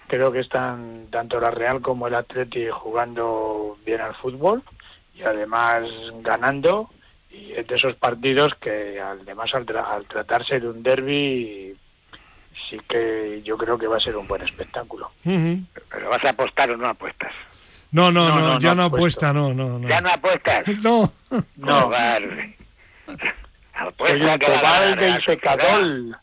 Creo 0.08 0.32
que 0.32 0.40
están 0.40 1.06
tanto 1.10 1.40
la 1.40 1.50
Real 1.50 1.80
como 1.80 2.06
el 2.06 2.14
Atleti 2.14 2.66
jugando 2.70 3.76
bien 3.84 4.00
al 4.00 4.14
fútbol 4.14 4.62
y 5.14 5.22
además 5.22 5.84
ganando. 6.22 6.90
Y 7.30 7.52
es 7.52 7.66
de 7.66 7.76
esos 7.76 7.94
partidos 7.96 8.54
que 8.56 9.00
además 9.00 9.54
al, 9.54 9.64
tra- 9.64 9.86
al 9.86 10.06
tratarse 10.06 10.60
de 10.60 10.68
un 10.68 10.82
derby 10.82 11.74
sí 12.68 12.78
que 12.88 13.40
yo 13.42 13.56
creo 13.56 13.78
que 13.78 13.86
va 13.86 13.96
a 13.96 14.00
ser 14.00 14.16
un 14.16 14.26
buen 14.28 14.42
espectáculo. 14.42 15.10
Pero 15.90 16.10
vas 16.10 16.24
a 16.24 16.30
apostar 16.30 16.70
o 16.70 16.76
no 16.76 16.88
apuestas. 16.88 17.32
No, 17.92 18.10
no, 18.10 18.28
no, 18.28 18.34
No, 18.40 18.54
no, 18.54 18.60
ya 18.60 18.70
no 18.70 18.74
no 18.74 18.82
apuesto. 18.84 19.26
apuesta, 19.26 19.32
no, 19.32 19.54
no, 19.54 19.78
no. 19.78 19.88
¿Ya 19.88 20.00
no 20.00 20.10
apuestas? 20.10 20.64
No. 20.82 21.12
No, 21.56 21.82
Cobarde. 21.84 22.56
soy 23.06 23.16
Apuesta 23.74 24.32
un 24.34 24.38
cobarde 24.38 24.94
Real 24.96 25.20
y 25.20 25.26
pecador. 25.26 26.18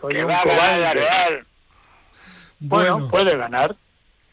Soy 0.00 0.14
Que 0.14 0.24
un 0.24 0.32
cobarde. 0.42 0.94
Real. 0.94 1.46
Bueno, 2.60 3.08
puede 3.08 3.36
ganar, 3.36 3.74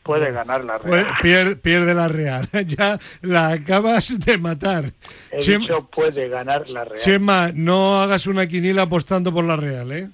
puede 0.03 0.32
ganar 0.32 0.63
la 0.65 0.79
Pues 0.79 1.03
Real. 1.03 1.15
pierde, 1.22 1.56
pierde 1.56 1.94
la 1.94 2.08
Real. 2.08 2.50
ya 2.65 3.00
la 3.22 3.50
acabas 3.51 4.20
de 4.20 4.38
matar. 4.38 4.91
He 5.32 5.39
Chem- 5.39 5.62
dicho 5.62 5.88
puede 5.91 6.27
ganar 6.29 6.70
la 6.70 6.84
Real. 6.86 7.00
Chema, 7.01 7.51
no 7.53 7.98
hagas 8.01 8.27
una 8.27 8.46
quiniela 8.48 8.84
apostando 8.84 9.34
por 9.34 9.46
la 9.46 9.56
Real, 9.56 9.91
¿eh? 9.91 10.10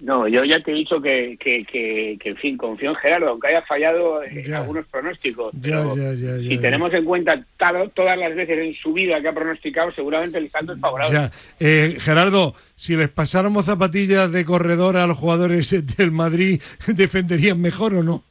No, 0.00 0.28
yo 0.28 0.44
ya 0.44 0.60
te 0.60 0.70
he 0.70 0.74
dicho 0.74 1.00
que, 1.02 1.36
que, 1.40 1.64
que, 1.64 2.16
que, 2.20 2.28
en 2.30 2.36
fin, 2.36 2.56
confío 2.56 2.90
en 2.90 2.96
Gerardo, 2.96 3.30
aunque 3.30 3.48
haya 3.48 3.62
fallado 3.62 4.22
en 4.22 4.44
Ya. 4.44 4.58
algunos 4.60 4.86
pronósticos. 4.86 5.52
Ya, 5.54 5.82
pero 5.82 5.96
ya, 5.96 6.02
ya, 6.12 6.36
ya, 6.36 6.38
si 6.38 6.54
ya. 6.56 6.60
tenemos 6.60 6.94
en 6.94 7.04
cuenta 7.04 7.44
tal- 7.56 7.90
todas 7.90 8.16
las 8.16 8.32
veces 8.36 8.58
en 8.60 8.74
su 8.74 8.92
vida 8.92 9.20
que 9.20 9.26
ha 9.28 9.32
pronosticado, 9.32 9.90
seguramente 9.90 10.38
el 10.38 10.50
saldo 10.52 10.74
es 10.74 10.80
favorable. 10.80 11.12
Ya. 11.14 11.32
Eh, 11.58 11.96
Gerardo, 12.00 12.54
si 12.76 12.94
les 12.96 13.08
pasáramos 13.08 13.64
zapatillas 13.66 14.30
de 14.30 14.44
corredor 14.44 14.96
a 14.96 15.06
los 15.08 15.18
jugadores 15.18 15.70
del 15.96 16.12
Madrid, 16.12 16.62
¿defenderían 16.86 17.60
mejor 17.60 17.94
o 17.94 18.02
no? 18.04 18.22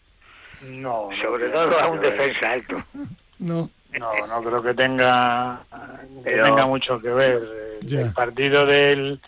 No, 0.69 1.09
Sobre 1.21 1.49
todo 1.49 1.77
a 1.79 1.87
un 1.89 1.99
defensa 1.99 2.51
alto. 2.51 2.75
No. 3.39 3.69
No, 3.99 4.27
no 4.27 4.41
creo 4.43 4.61
que 4.63 4.73
tenga 4.73 5.59
que 6.23 6.31
Pero- 6.31 6.45
tenga 6.45 6.65
mucho 6.65 6.99
que 7.01 7.09
ver. 7.09 7.41
El 7.89 8.11
partido 8.13 8.65
del 8.65 9.19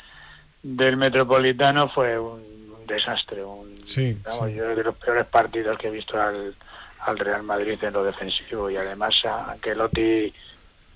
del 0.63 0.97
Metropolitano 0.97 1.89
fue 1.89 2.19
un, 2.19 2.41
desastre, 2.87 3.43
un, 3.43 3.77
Sí, 3.85 4.17
vamos, 4.25 4.49
sí. 4.49 4.55
yo 4.55 4.75
de 4.75 4.83
los 4.83 4.95
peores 4.95 5.25
partidos 5.27 5.77
que 5.77 5.87
he 5.87 5.91
visto 5.91 6.19
al, 6.19 6.53
al 7.05 7.17
Real 7.19 7.43
Madrid 7.43 7.77
en 7.83 7.93
lo 7.93 8.03
defensivo 8.03 8.69
y 8.69 8.77
además 8.77 9.13
a 9.25 9.51
Ancelotti 9.51 10.33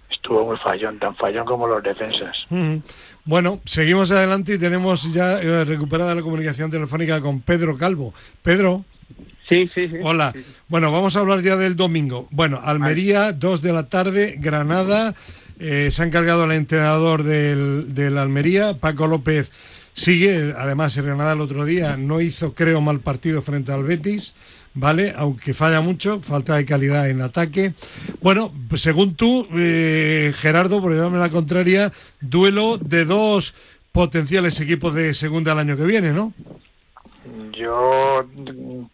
estuvo 0.10 0.46
muy 0.46 0.58
fallón, 0.58 1.00
tan 1.00 1.16
fallón 1.16 1.46
como 1.46 1.68
los 1.68 1.82
defensas. 1.84 2.36
Ujú. 2.50 2.82
Bueno, 3.26 3.60
seguimos 3.66 4.12
adelante 4.12 4.56
y 4.56 4.60
tenemos 4.60 5.12
ya 5.14 5.42
eh, 5.42 5.64
recuperada 5.66 6.14
la 6.16 6.22
comunicación 6.22 6.70
telefónica 6.70 7.20
con 7.22 7.42
Pedro 7.42 7.78
Calvo. 7.78 8.14
Pedro, 8.42 8.86
Sí, 9.50 9.68
sí, 9.76 9.90
sí. 9.90 9.96
hola. 10.04 10.34
Bueno, 10.70 10.92
vamos 10.92 11.16
a 11.16 11.20
hablar 11.20 11.42
ya 11.42 11.58
del 11.58 11.76
domingo. 11.76 12.28
Bueno, 12.32 12.60
Almería, 12.64 13.34
2 13.34 13.62
de 13.62 13.74
la 13.74 13.88
tarde, 13.90 14.36
Granada. 14.40 15.14
Eh, 15.60 15.90
se 15.92 16.02
ha 16.02 16.06
encargado 16.06 16.46
el 16.46 16.52
entrenador 16.52 17.24
del, 17.24 18.18
Almería, 18.18 18.76
Paco 18.76 19.08
López. 19.08 19.52
Sigue, 19.94 20.54
además 20.58 20.98
el 20.98 21.06
Granada 21.06 21.34
el 21.34 21.42
otro 21.42 21.66
día 21.66 21.98
no 21.98 22.20
hizo, 22.20 22.54
creo, 22.54 22.82
mal 22.82 23.00
partido 23.00 23.42
frente 23.44 23.72
al 23.72 23.84
Betis, 23.84 24.34
¿vale? 24.74 25.14
Aunque 25.16 25.54
falla 25.54 25.82
mucho, 25.82 26.20
falta 26.22 26.56
de 26.56 26.66
calidad 26.66 27.10
en 27.10 27.22
ataque. 27.22 27.74
Bueno, 28.22 28.52
pues 28.70 28.82
según 28.82 29.16
tú, 29.16 29.48
eh, 29.56 30.34
Gerardo, 30.36 30.82
por 30.82 30.94
llevarme 30.94 31.20
la 31.20 31.30
contraria, 31.30 31.92
duelo 32.22 32.80
de 32.80 33.06
dos 33.06 33.54
potenciales 33.92 34.60
equipos 34.60 34.96
de 34.96 35.14
segunda 35.14 35.54
el 35.54 35.60
año 35.60 35.78
que 35.78 35.86
viene, 35.86 36.12
¿no? 36.12 36.34
Yo 37.52 38.28
mm, 38.34 38.86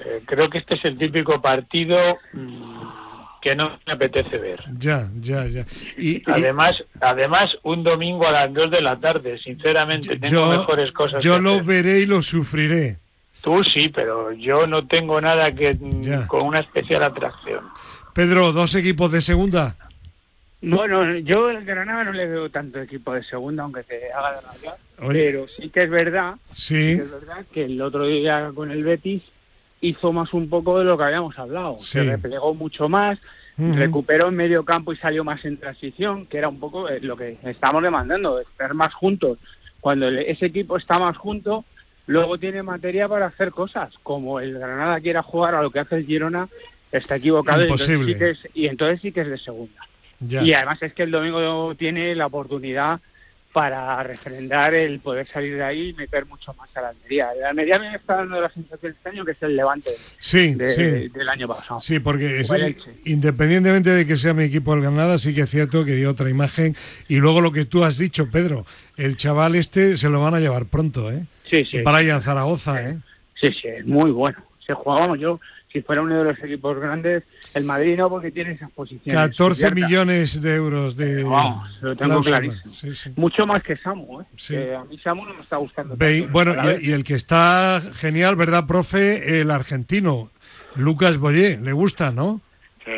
eh, 0.00 0.22
creo 0.26 0.50
que 0.50 0.58
este 0.58 0.74
es 0.74 0.84
el 0.84 0.98
típico 0.98 1.40
partido 1.40 1.96
mm, 2.32 3.05
que 3.46 3.54
no 3.54 3.78
me 3.86 3.92
apetece 3.92 4.38
ver. 4.38 4.60
Ya, 4.76 5.08
ya, 5.20 5.46
ya. 5.46 5.64
Y, 5.96 6.16
y- 6.16 6.22
Además, 6.26 6.82
además 7.00 7.56
un 7.62 7.84
domingo 7.84 8.26
a 8.26 8.32
las 8.32 8.52
2 8.52 8.72
de 8.72 8.80
la 8.80 8.96
tarde, 8.96 9.38
sinceramente, 9.38 10.18
tengo 10.18 10.46
mejores 10.50 10.90
cosas 10.90 11.22
yo 11.22 11.36
que 11.36 11.42
lo 11.42 11.50
hacer. 11.52 11.62
veré 11.64 12.00
y 12.00 12.06
lo 12.06 12.22
sufriré. 12.22 12.96
Tú 13.42 13.62
sí, 13.62 13.88
pero 13.90 14.32
yo 14.32 14.66
no 14.66 14.88
tengo 14.88 15.20
nada 15.20 15.52
que 15.52 15.78
Ya. 16.00 16.26
con 16.26 16.42
una 16.42 16.58
especial 16.58 17.04
atracción. 17.04 17.60
Pedro, 18.12 18.50
dos 18.50 18.74
equipos 18.74 19.12
de 19.12 19.22
segunda. 19.22 19.76
Bueno, 20.60 21.14
yo 21.18 21.50
el 21.50 21.64
Granada 21.64 22.02
no 22.02 22.12
le 22.12 22.26
veo 22.26 22.50
tanto 22.50 22.80
equipo 22.80 23.12
de 23.14 23.22
segunda, 23.22 23.62
aunque 23.62 23.84
te 23.84 24.10
haga 24.12 24.32
de 24.32 24.40
rabia, 24.40 24.74
pero 25.06 25.46
sí 25.56 25.68
que 25.68 25.84
es 25.84 25.90
verdad, 25.90 26.34
Sí, 26.50 26.74
sí 26.74 26.96
que 26.96 27.02
es 27.04 27.10
verdad 27.12 27.44
que 27.54 27.64
el 27.66 27.80
otro 27.80 28.06
día 28.06 28.50
con 28.54 28.72
el 28.72 28.82
Betis 28.82 29.22
hizo 29.88 30.12
más 30.12 30.32
un 30.34 30.48
poco 30.48 30.78
de 30.78 30.84
lo 30.84 30.96
que 30.96 31.04
habíamos 31.04 31.38
hablado. 31.38 31.78
Se 31.82 32.02
replegó 32.02 32.54
mucho 32.54 32.88
más, 32.88 33.18
recuperó 33.56 34.28
en 34.28 34.36
medio 34.36 34.64
campo 34.64 34.92
y 34.92 34.96
salió 34.96 35.24
más 35.24 35.44
en 35.44 35.58
transición, 35.58 36.26
que 36.26 36.38
era 36.38 36.48
un 36.48 36.60
poco 36.60 36.88
eh, 36.88 37.00
lo 37.00 37.16
que 37.16 37.38
estamos 37.44 37.82
demandando, 37.82 38.40
estar 38.40 38.74
más 38.74 38.92
juntos. 38.94 39.38
Cuando 39.80 40.08
ese 40.08 40.46
equipo 40.46 40.76
está 40.76 40.98
más 40.98 41.16
junto, 41.16 41.64
luego 42.06 42.38
tiene 42.38 42.62
materia 42.62 43.08
para 43.08 43.26
hacer 43.26 43.50
cosas. 43.52 43.94
Como 44.02 44.40
el 44.40 44.58
Granada 44.58 45.00
quiera 45.00 45.22
jugar 45.22 45.54
a 45.54 45.62
lo 45.62 45.70
que 45.70 45.80
hace 45.80 45.96
el 45.96 46.06
Girona, 46.06 46.48
está 46.92 47.16
equivocado 47.16 47.60
y 47.60 47.64
entonces, 47.64 47.88
Imposible. 47.88 48.12
sí 48.12 48.18
que 48.18 48.30
es, 48.30 48.48
y 48.54 48.66
entonces 48.66 49.00
sí 49.00 49.12
que 49.12 49.20
es 49.22 49.28
de 49.28 49.38
segunda. 49.38 49.80
ya. 50.20 50.42
Y 50.42 50.52
además 50.52 50.82
es 50.82 50.92
que 50.94 51.04
el 51.04 51.10
domingo 51.10 51.74
tiene 51.76 52.14
la 52.14 52.26
oportunidad 52.26 53.00
para 53.56 54.02
refrendar 54.02 54.74
el 54.74 55.00
poder 55.00 55.26
salir 55.28 55.56
de 55.56 55.64
ahí 55.64 55.88
y 55.88 55.92
meter 55.94 56.26
mucho 56.26 56.52
más 56.58 56.68
a 56.76 56.82
la 56.82 56.88
Almería. 56.90 57.28
La 57.40 57.48
Almería 57.48 57.78
me 57.78 57.94
está 57.94 58.16
dando 58.16 58.38
la 58.38 58.50
sensación 58.50 58.92
este 58.92 59.08
año 59.08 59.24
que 59.24 59.30
es 59.32 59.42
el 59.42 59.56
levante 59.56 59.92
Sí, 60.18 60.52
de- 60.54 60.74
sí. 60.74 61.08
del 61.08 61.26
año 61.26 61.48
pasado. 61.48 61.80
Sí, 61.80 61.98
porque 61.98 62.40
es- 62.42 62.50
independientemente 63.06 63.88
de 63.88 64.06
que 64.06 64.18
sea 64.18 64.34
mi 64.34 64.44
equipo 64.44 64.74
el 64.74 64.82
Granada, 64.82 65.16
sí 65.18 65.34
que 65.34 65.40
es 65.40 65.50
cierto 65.50 65.86
que 65.86 65.92
dio 65.94 66.10
otra 66.10 66.28
imagen. 66.28 66.76
Y 67.08 67.16
luego 67.16 67.40
lo 67.40 67.50
que 67.50 67.64
tú 67.64 67.82
has 67.82 67.96
dicho, 67.96 68.30
Pedro, 68.30 68.66
el 68.98 69.16
chaval 69.16 69.54
este 69.54 69.96
se 69.96 70.10
lo 70.10 70.20
van 70.20 70.34
a 70.34 70.40
llevar 70.40 70.66
pronto, 70.66 71.10
¿eh? 71.10 71.22
Sí, 71.50 71.64
sí. 71.64 71.78
Brian 71.80 72.20
Zaragoza, 72.20 72.82
¿eh? 72.90 72.98
Sí, 73.40 73.48
sí, 73.52 73.68
es 73.68 73.86
muy 73.86 74.10
bueno. 74.10 74.36
Se 74.66 74.74
jugábamos 74.74 75.18
yo, 75.18 75.40
si 75.76 75.82
fuera 75.82 76.00
uno 76.00 76.16
de 76.18 76.24
los 76.32 76.38
equipos 76.42 76.78
grandes, 76.80 77.22
el 77.52 77.64
Madrid 77.64 77.98
no, 77.98 78.08
porque 78.08 78.30
tiene 78.30 78.52
esas 78.52 78.70
posiciones. 78.70 79.12
14 79.30 79.54
cubiertas. 79.60 79.74
millones 79.90 80.40
de 80.40 80.54
euros 80.54 80.96
de 80.96 81.22
Vamos, 81.22 81.70
lo 81.82 81.94
tengo 81.96 82.22
clarísimo. 82.22 82.74
Sí, 82.80 82.94
sí. 82.94 83.10
Mucho 83.16 83.46
más 83.46 83.62
que 83.62 83.76
Samu, 83.76 84.22
¿eh? 84.22 84.24
Sí. 84.38 84.54
Que 84.54 84.74
a 84.74 84.84
mí 84.84 84.96
Samu 84.98 85.26
no 85.26 85.34
me 85.34 85.42
está 85.42 85.56
gustando. 85.58 85.94
Ve- 85.98 86.20
tanto, 86.22 86.32
bueno, 86.32 86.54
y, 86.80 86.88
y 86.88 86.92
el 86.92 87.04
que 87.04 87.14
está 87.14 87.82
genial, 87.94 88.36
¿verdad, 88.36 88.66
profe? 88.66 89.40
El 89.40 89.50
argentino, 89.50 90.30
Lucas 90.76 91.18
Boyé, 91.18 91.58
le 91.58 91.72
gusta, 91.72 92.10
¿no? 92.10 92.40
Sí, 92.84 92.92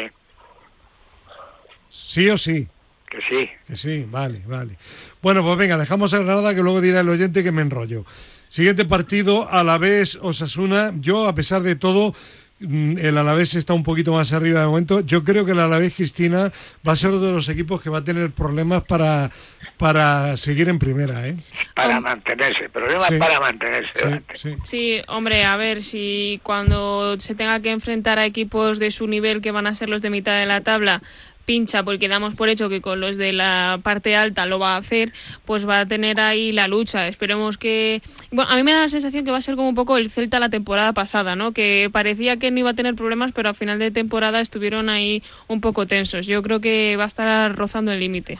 Sí 1.90 2.30
o 2.30 2.38
sí. 2.38 2.68
que 3.10 3.18
sí. 3.28 3.48
Que 3.66 3.76
sí, 3.76 4.06
vale, 4.08 4.42
vale. 4.46 4.78
Bueno, 5.20 5.42
pues 5.42 5.58
venga, 5.58 5.76
dejamos 5.76 6.14
a 6.14 6.18
Granada 6.18 6.54
que 6.54 6.62
luego 6.62 6.80
dirá 6.80 7.00
el 7.00 7.08
oyente 7.08 7.42
que 7.42 7.50
me 7.52 7.62
enrollo. 7.62 8.04
Siguiente 8.48 8.84
partido, 8.86 9.46
a 9.50 9.62
la 9.62 9.76
vez 9.76 10.16
Osasuna. 10.22 10.92
Yo, 11.00 11.26
a 11.28 11.34
pesar 11.34 11.62
de 11.62 11.76
todo, 11.76 12.14
el 12.60 13.16
Alavés 13.16 13.54
está 13.54 13.72
un 13.72 13.84
poquito 13.84 14.12
más 14.12 14.32
arriba 14.32 14.60
de 14.60 14.66
momento. 14.66 15.00
Yo 15.00 15.22
creo 15.22 15.44
que 15.44 15.52
el 15.52 15.60
Alavés, 15.60 15.94
Cristina, 15.94 16.52
va 16.86 16.92
a 16.92 16.96
ser 16.96 17.10
uno 17.10 17.20
de 17.20 17.32
los 17.32 17.48
equipos 17.48 17.80
que 17.80 17.90
va 17.90 17.98
a 17.98 18.04
tener 18.04 18.30
problemas 18.32 18.82
para, 18.84 19.30
para 19.76 20.36
seguir 20.36 20.68
en 20.68 20.78
primera. 20.78 21.26
¿eh? 21.26 21.36
Para 21.74 22.00
mantenerse, 22.00 22.64
el 22.64 22.70
problema 22.70 23.06
es 23.06 23.18
para 23.18 23.40
mantenerse. 23.40 24.22
Sí, 24.34 24.56
sí, 24.64 25.00
hombre, 25.06 25.44
a 25.44 25.56
ver, 25.56 25.82
si 25.82 26.40
cuando 26.42 27.18
se 27.20 27.34
tenga 27.34 27.60
que 27.60 27.70
enfrentar 27.70 28.18
a 28.18 28.24
equipos 28.24 28.78
de 28.78 28.90
su 28.90 29.06
nivel, 29.06 29.40
que 29.40 29.52
van 29.52 29.66
a 29.66 29.74
ser 29.74 29.88
los 29.88 30.02
de 30.02 30.10
mitad 30.10 30.38
de 30.38 30.46
la 30.46 30.60
tabla, 30.62 31.02
pincha 31.48 31.82
porque 31.82 32.08
damos 32.08 32.34
por 32.34 32.50
hecho 32.50 32.68
que 32.68 32.82
con 32.82 33.00
los 33.00 33.16
de 33.16 33.32
la 33.32 33.80
parte 33.82 34.14
alta 34.14 34.44
lo 34.44 34.58
va 34.58 34.74
a 34.74 34.76
hacer, 34.76 35.14
pues 35.46 35.66
va 35.66 35.80
a 35.80 35.86
tener 35.86 36.20
ahí 36.20 36.52
la 36.52 36.68
lucha. 36.68 37.08
Esperemos 37.08 37.56
que... 37.56 38.02
Bueno, 38.30 38.50
a 38.50 38.56
mí 38.56 38.62
me 38.62 38.72
da 38.72 38.82
la 38.82 38.88
sensación 38.90 39.24
que 39.24 39.30
va 39.30 39.38
a 39.38 39.40
ser 39.40 39.56
como 39.56 39.70
un 39.70 39.74
poco 39.74 39.96
el 39.96 40.10
Celta 40.10 40.40
la 40.40 40.50
temporada 40.50 40.92
pasada, 40.92 41.36
¿no? 41.36 41.52
Que 41.52 41.88
parecía 41.90 42.36
que 42.36 42.50
no 42.50 42.58
iba 42.58 42.70
a 42.70 42.74
tener 42.74 42.94
problemas, 42.96 43.32
pero 43.32 43.48
a 43.48 43.54
final 43.54 43.78
de 43.78 43.90
temporada 43.90 44.42
estuvieron 44.42 44.90
ahí 44.90 45.22
un 45.46 45.62
poco 45.62 45.86
tensos. 45.86 46.26
Yo 46.26 46.42
creo 46.42 46.60
que 46.60 46.96
va 46.98 47.04
a 47.04 47.06
estar 47.06 47.56
rozando 47.56 47.92
el 47.92 48.00
límite. 48.00 48.36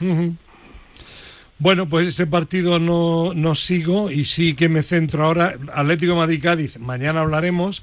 Bueno, 1.57 1.89
pues 1.89 2.09
ese 2.09 2.27
partido 2.27 2.77
no, 2.77 3.33
no 3.33 3.55
sigo 3.55 4.11
y 4.11 4.25
sí 4.25 4.53
que 4.53 4.69
me 4.69 4.83
centro 4.83 5.25
ahora. 5.25 5.55
Atlético 5.73 6.13
Madrid-Cádiz, 6.13 6.77
mañana 6.77 7.21
hablaremos. 7.21 7.81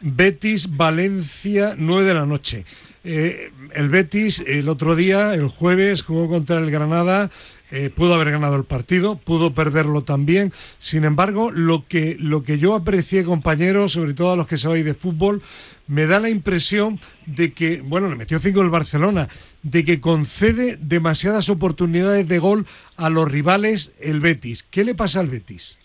Betis, 0.00 0.76
Valencia, 0.76 1.76
9 1.78 2.04
de 2.04 2.14
la 2.14 2.26
noche. 2.26 2.64
Eh, 3.10 3.50
el 3.72 3.88
Betis 3.88 4.40
el 4.40 4.68
otro 4.68 4.94
día, 4.94 5.32
el 5.32 5.48
jueves, 5.48 6.02
jugó 6.02 6.28
contra 6.28 6.58
el 6.58 6.70
Granada. 6.70 7.30
Eh, 7.70 7.88
pudo 7.88 8.14
haber 8.14 8.30
ganado 8.30 8.56
el 8.56 8.64
partido, 8.64 9.16
pudo 9.16 9.54
perderlo 9.54 10.02
también. 10.02 10.52
Sin 10.78 11.04
embargo, 11.04 11.50
lo 11.50 11.86
que, 11.88 12.16
lo 12.20 12.42
que 12.42 12.58
yo 12.58 12.74
aprecié, 12.74 13.24
compañeros, 13.24 13.92
sobre 13.92 14.12
todo 14.12 14.32
a 14.32 14.36
los 14.36 14.46
que 14.46 14.58
sabéis 14.58 14.84
de 14.84 14.92
fútbol, 14.92 15.40
me 15.86 16.04
da 16.04 16.20
la 16.20 16.28
impresión 16.28 17.00
de 17.24 17.54
que, 17.54 17.80
bueno, 17.80 18.10
le 18.10 18.16
metió 18.16 18.40
cinco 18.40 18.60
el 18.60 18.68
Barcelona, 18.68 19.28
de 19.62 19.86
que 19.86 20.02
concede 20.02 20.76
demasiadas 20.78 21.48
oportunidades 21.48 22.28
de 22.28 22.38
gol 22.38 22.66
a 22.98 23.08
los 23.08 23.26
rivales 23.30 23.90
el 24.00 24.20
Betis. 24.20 24.64
¿Qué 24.64 24.84
le 24.84 24.94
pasa 24.94 25.20
al 25.20 25.28
Betis? 25.28 25.78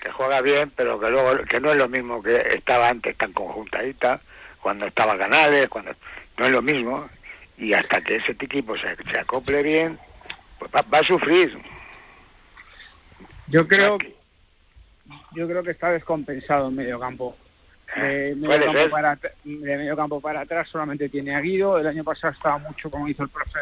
Que 0.00 0.12
juega 0.12 0.40
bien, 0.40 0.70
pero 0.76 1.00
que 1.00 1.10
luego 1.10 1.42
que 1.50 1.58
no 1.58 1.72
es 1.72 1.78
lo 1.78 1.88
mismo 1.88 2.22
que 2.22 2.54
estaba 2.54 2.88
antes 2.88 3.16
tan 3.16 3.32
conjuntadita, 3.32 4.20
cuando 4.60 4.86
estaba 4.86 5.16
Canales, 5.16 5.68
cuando 5.68 5.92
no 6.38 6.46
es 6.46 6.52
lo 6.52 6.62
mismo 6.62 7.08
y 7.58 7.72
hasta 7.72 8.00
que 8.00 8.16
ese 8.16 8.32
equipo 8.32 8.76
se, 8.76 8.96
se 9.10 9.18
acople 9.18 9.62
bien, 9.62 9.98
pues 10.58 10.70
va, 10.72 10.98
a 10.98 11.04
sufrir. 11.04 11.58
Yo 13.48 13.66
creo, 13.66 13.98
yo 15.34 15.48
creo 15.48 15.62
que 15.62 15.72
está 15.72 15.90
descompensado 15.90 16.68
en 16.68 16.76
medio 16.76 17.00
campo. 17.00 17.36
De 17.96 18.34
medio, 18.36 18.72
campo 18.72 18.90
para, 18.90 19.18
de 19.44 19.76
medio 19.76 19.96
campo 19.96 20.20
para 20.20 20.40
atrás 20.42 20.68
solamente 20.68 21.08
tiene 21.08 21.34
a 21.34 21.40
Guido. 21.40 21.78
El 21.78 21.86
año 21.86 22.04
pasado 22.04 22.32
estaba 22.34 22.58
mucho, 22.58 22.90
como 22.90 23.08
hizo 23.08 23.24
el 23.24 23.30
profe, 23.30 23.60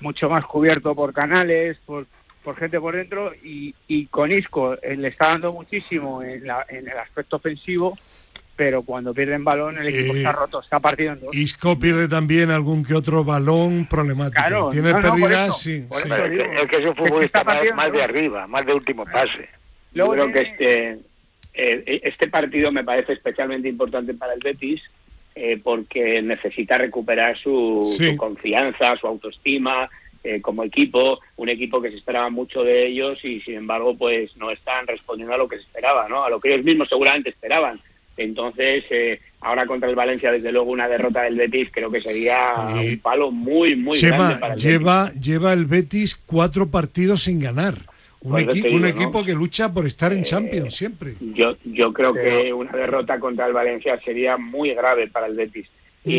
mucho 0.00 0.28
más 0.28 0.44
cubierto 0.44 0.94
por 0.94 1.14
canales, 1.14 1.78
por, 1.86 2.06
por 2.42 2.56
gente 2.56 2.80
por 2.80 2.96
dentro. 2.96 3.32
Y, 3.42 3.74
y 3.86 4.06
con 4.06 4.32
Isco 4.32 4.74
eh, 4.82 4.96
le 4.96 5.08
está 5.08 5.28
dando 5.28 5.52
muchísimo 5.52 6.22
en, 6.22 6.46
la, 6.46 6.66
en 6.68 6.88
el 6.88 6.98
aspecto 6.98 7.36
ofensivo 7.36 7.96
pero 8.60 8.82
cuando 8.82 9.14
pierden 9.14 9.42
balón 9.42 9.78
el 9.78 9.88
equipo 9.88 10.14
está 10.14 10.28
eh, 10.28 10.32
roto, 10.34 10.60
está 10.60 10.80
partido 10.80 11.14
en 11.14 11.20
dos. 11.20 11.34
Isco 11.34 11.78
pierde 11.78 12.08
también 12.08 12.50
algún 12.50 12.84
que 12.84 12.92
otro 12.92 13.24
balón 13.24 13.86
problemático. 13.88 14.68
Tiene 14.68 14.92
pérdidas, 14.92 15.58
sí. 15.62 15.86
Es, 15.90 16.68
que, 16.68 16.76
es 16.76 16.84
un 16.84 16.94
futbolista 16.94 17.42
más, 17.42 17.90
de 17.90 18.02
arriba, 18.02 18.46
más 18.46 18.66
de 18.66 18.74
último 18.74 19.06
pase. 19.06 19.48
Yo 19.94 20.10
creo 20.10 20.30
que 20.30 20.40
este, 20.42 20.90
eh, 21.54 22.00
este 22.04 22.28
partido 22.28 22.70
me 22.70 22.84
parece 22.84 23.14
especialmente 23.14 23.66
importante 23.66 24.12
para 24.12 24.34
el 24.34 24.40
Betis 24.44 24.82
eh, 25.34 25.58
porque 25.64 26.20
necesita 26.20 26.76
recuperar 26.76 27.38
su, 27.38 27.96
confianza, 28.18 28.94
su 28.96 29.06
autoestima, 29.06 29.88
como 30.42 30.64
equipo, 30.64 31.18
un 31.36 31.48
equipo 31.48 31.80
que 31.80 31.88
se 31.88 31.96
esperaba 31.96 32.28
mucho 32.28 32.62
de 32.62 32.88
ellos 32.88 33.24
y 33.24 33.40
sin 33.40 33.54
embargo 33.54 33.96
pues 33.96 34.36
no 34.36 34.50
están 34.50 34.86
respondiendo 34.86 35.34
a 35.34 35.38
lo 35.38 35.48
que 35.48 35.56
se 35.56 35.62
esperaba, 35.62 36.10
¿no? 36.10 36.24
A 36.24 36.28
lo 36.28 36.38
que 36.38 36.52
ellos 36.52 36.62
mismos 36.62 36.90
seguramente 36.90 37.30
esperaban. 37.30 37.80
Entonces, 38.16 38.84
eh, 38.90 39.20
ahora 39.40 39.66
contra 39.66 39.88
el 39.88 39.96
Valencia, 39.96 40.30
desde 40.30 40.52
luego, 40.52 40.70
una 40.70 40.88
derrota 40.88 41.22
del 41.22 41.36
Betis 41.36 41.68
creo 41.72 41.90
que 41.90 42.02
sería 42.02 42.54
un 42.74 42.98
palo 42.98 43.30
muy, 43.30 43.76
muy 43.76 44.00
grande 44.00 44.36
para 44.36 44.54
el 44.54 44.60
lleva, 44.60 45.04
Betis. 45.06 45.22
Lleva 45.22 45.52
el 45.52 45.66
Betis 45.66 46.16
cuatro 46.26 46.70
partidos 46.70 47.22
sin 47.22 47.40
ganar. 47.40 47.74
Un, 48.22 48.84
equipo 48.84 49.24
que 49.24 49.32
lucha 49.32 49.72
por 49.72 49.86
estar 49.86 50.12
en 50.12 50.20
eh, 50.20 50.24
Champions 50.24 50.74
siempre. 50.74 51.14
Yo, 51.20 51.56
yo 51.64 51.90
creo 51.94 52.12
que 52.12 52.52
una 52.52 52.72
derrota 52.72 53.18
contra 53.18 53.46
el 53.46 53.54
Valencia 53.54 53.98
sería 54.04 54.36
muy 54.36 54.74
grave 54.74 55.08
para 55.08 55.26
el 55.26 55.36
Betis. 55.36 55.66
Mm. 56.04 56.10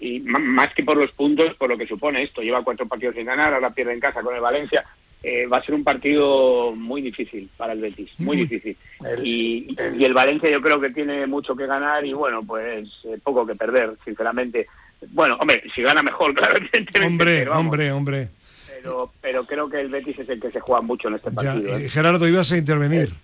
Y, 0.00 0.20
más 0.26 0.72
que 0.74 0.82
por 0.84 0.96
los 0.96 1.10
puntos, 1.12 1.54
por 1.56 1.68
lo 1.68 1.76
que 1.76 1.86
supone 1.86 2.22
esto. 2.22 2.40
Lleva 2.40 2.62
cuatro 2.62 2.86
partidos 2.86 3.16
sin 3.16 3.26
ganar, 3.26 3.52
ahora 3.52 3.70
pierde 3.70 3.92
en 3.92 4.00
casa 4.00 4.22
con 4.22 4.34
el 4.34 4.40
Valencia. 4.40 4.84
Eh, 5.26 5.46
va 5.46 5.56
a 5.56 5.62
ser 5.62 5.74
un 5.74 5.84
partido 5.84 6.72
muy 6.76 7.00
difícil 7.00 7.48
para 7.56 7.72
el 7.72 7.80
Betis, 7.80 8.10
muy 8.18 8.36
difícil. 8.36 8.76
y, 9.22 9.74
el 9.78 10.12
Valencia 10.12 10.50
yo 10.50 10.60
creo 10.60 10.78
que 10.78 10.90
tiene 10.90 11.26
mucho 11.26 11.56
que 11.56 11.66
ganar 11.66 12.04
y 12.04 12.12
bueno, 12.12 12.42
pues 12.46 12.86
eh, 13.04 13.18
poco 13.24 13.46
que 13.46 13.54
perder, 13.54 13.94
sinceramente. 14.04 14.66
Bueno, 15.12 15.38
hombre, 15.40 15.62
si 15.74 15.80
gana 15.80 16.02
mejor, 16.02 16.34
claro. 16.34 16.58
Hombre, 17.06 17.48
hombre, 17.48 17.92
hombre. 17.92 18.28
Pero, 18.68 19.12
pero 19.22 19.46
creo 19.46 19.70
que 19.70 19.80
el 19.80 19.88
Betis 19.88 20.18
es 20.18 20.28
el 20.28 20.38
que 20.38 20.50
se 20.50 20.60
juega 20.60 20.82
mucho 20.82 21.08
en 21.08 21.14
este 21.14 21.30
partido. 21.30 21.78
¿eh? 21.78 21.88
Gerardo, 21.88 22.28
ibas 22.28 22.52
a 22.52 22.58
intervenir. 22.58 23.14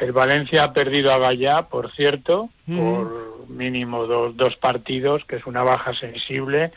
El, 0.00 0.12
Valencia 0.12 0.64
ha 0.64 0.72
perdido 0.72 1.12
a 1.12 1.18
Gallá, 1.18 1.68
por 1.68 1.92
cierto, 1.92 2.48
por 2.66 3.46
mínimo 3.50 4.06
dos, 4.06 4.34
dos 4.34 4.56
partidos, 4.56 5.26
que 5.26 5.36
es 5.36 5.44
una 5.44 5.62
baja 5.62 5.92
sensible. 5.92 6.72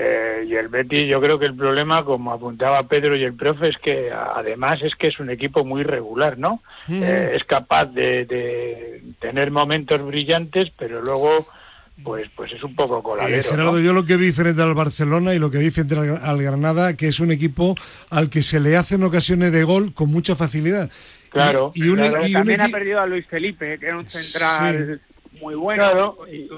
Eh, 0.00 0.44
y 0.46 0.54
el 0.54 0.68
Betis, 0.68 1.08
yo 1.08 1.20
creo 1.20 1.40
que 1.40 1.46
el 1.46 1.56
problema, 1.56 2.04
como 2.04 2.32
apuntaba 2.32 2.86
Pedro 2.86 3.16
y 3.16 3.24
el 3.24 3.34
profe, 3.34 3.70
es 3.70 3.78
que 3.78 4.12
además 4.12 4.80
es 4.80 4.94
que 4.94 5.08
es 5.08 5.18
un 5.18 5.28
equipo 5.28 5.64
muy 5.64 5.82
regular, 5.82 6.38
¿no? 6.38 6.62
Eh, 6.88 7.32
es 7.34 7.42
capaz 7.42 7.86
de, 7.86 9.02
tener 9.18 9.50
momentos 9.50 10.00
brillantes, 10.06 10.70
pero 10.78 11.02
luego, 11.02 11.48
pues, 12.04 12.30
pues 12.36 12.52
es 12.52 12.62
un 12.62 12.76
poco 12.76 13.02
coladero. 13.02 13.40
Eh, 13.40 13.50
Gerardo, 13.50 13.80
yo 13.80 13.92
lo 13.92 14.06
que 14.06 14.16
vi 14.16 14.30
frente 14.30 14.62
al 14.62 14.74
Barcelona 14.74 15.34
y 15.34 15.40
lo 15.40 15.50
que 15.50 15.58
vi 15.58 15.72
frente 15.72 15.96
al, 15.96 16.40
Granada, 16.40 16.96
que 16.96 17.08
es 17.08 17.18
un 17.18 17.32
equipo 17.32 17.74
al 18.08 18.30
que 18.30 18.44
se 18.44 18.60
le 18.60 18.76
hacen 18.76 19.02
ocasiones 19.02 19.50
de 19.50 19.64
gol 19.64 19.94
con 19.94 20.12
mucha 20.12 20.36
facilidad. 20.36 20.92
Claro, 21.30 21.72
y, 21.74 22.32
también 22.32 22.60
ha 22.60 22.68
perdido 22.68 23.00
a 23.00 23.06
Luis 23.06 23.26
Felipe, 23.26 23.78
que 23.80 23.86
era 23.86 23.98
un 23.98 24.06
central 24.06 25.00
muy 25.40 25.54
bueno. 25.54 26.16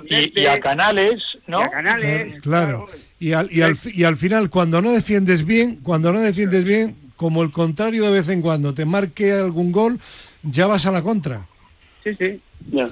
y, 0.08 0.46
a 0.46 0.60
Canales, 0.60 1.22
¿no? 1.46 1.60
a 1.60 1.70
Canales, 1.70 2.40
claro. 2.42 2.88
Y, 3.18 3.32
al, 3.32 3.52
y, 3.52 3.62
al, 3.62 3.78
y 3.84 4.04
al 4.04 4.16
final, 4.16 4.50
cuando 4.50 4.80
no 4.80 4.92
defiendes 4.92 5.44
bien, 5.44 5.80
cuando 5.82 6.12
no 6.12 6.20
defiendes 6.20 6.64
bien, 6.64 6.96
como 7.16 7.42
el 7.42 7.52
contrario 7.52 8.04
de 8.04 8.12
vez 8.12 8.28
en 8.28 8.40
cuando 8.40 8.72
te 8.72 8.86
marque 8.86 9.32
algún 9.32 9.72
gol, 9.72 10.00
ya 10.42 10.66
vas 10.66 10.86
a 10.86 10.92
la 10.92 11.02
contra. 11.02 11.46
Sí, 12.02 12.14
sí. 12.14 12.40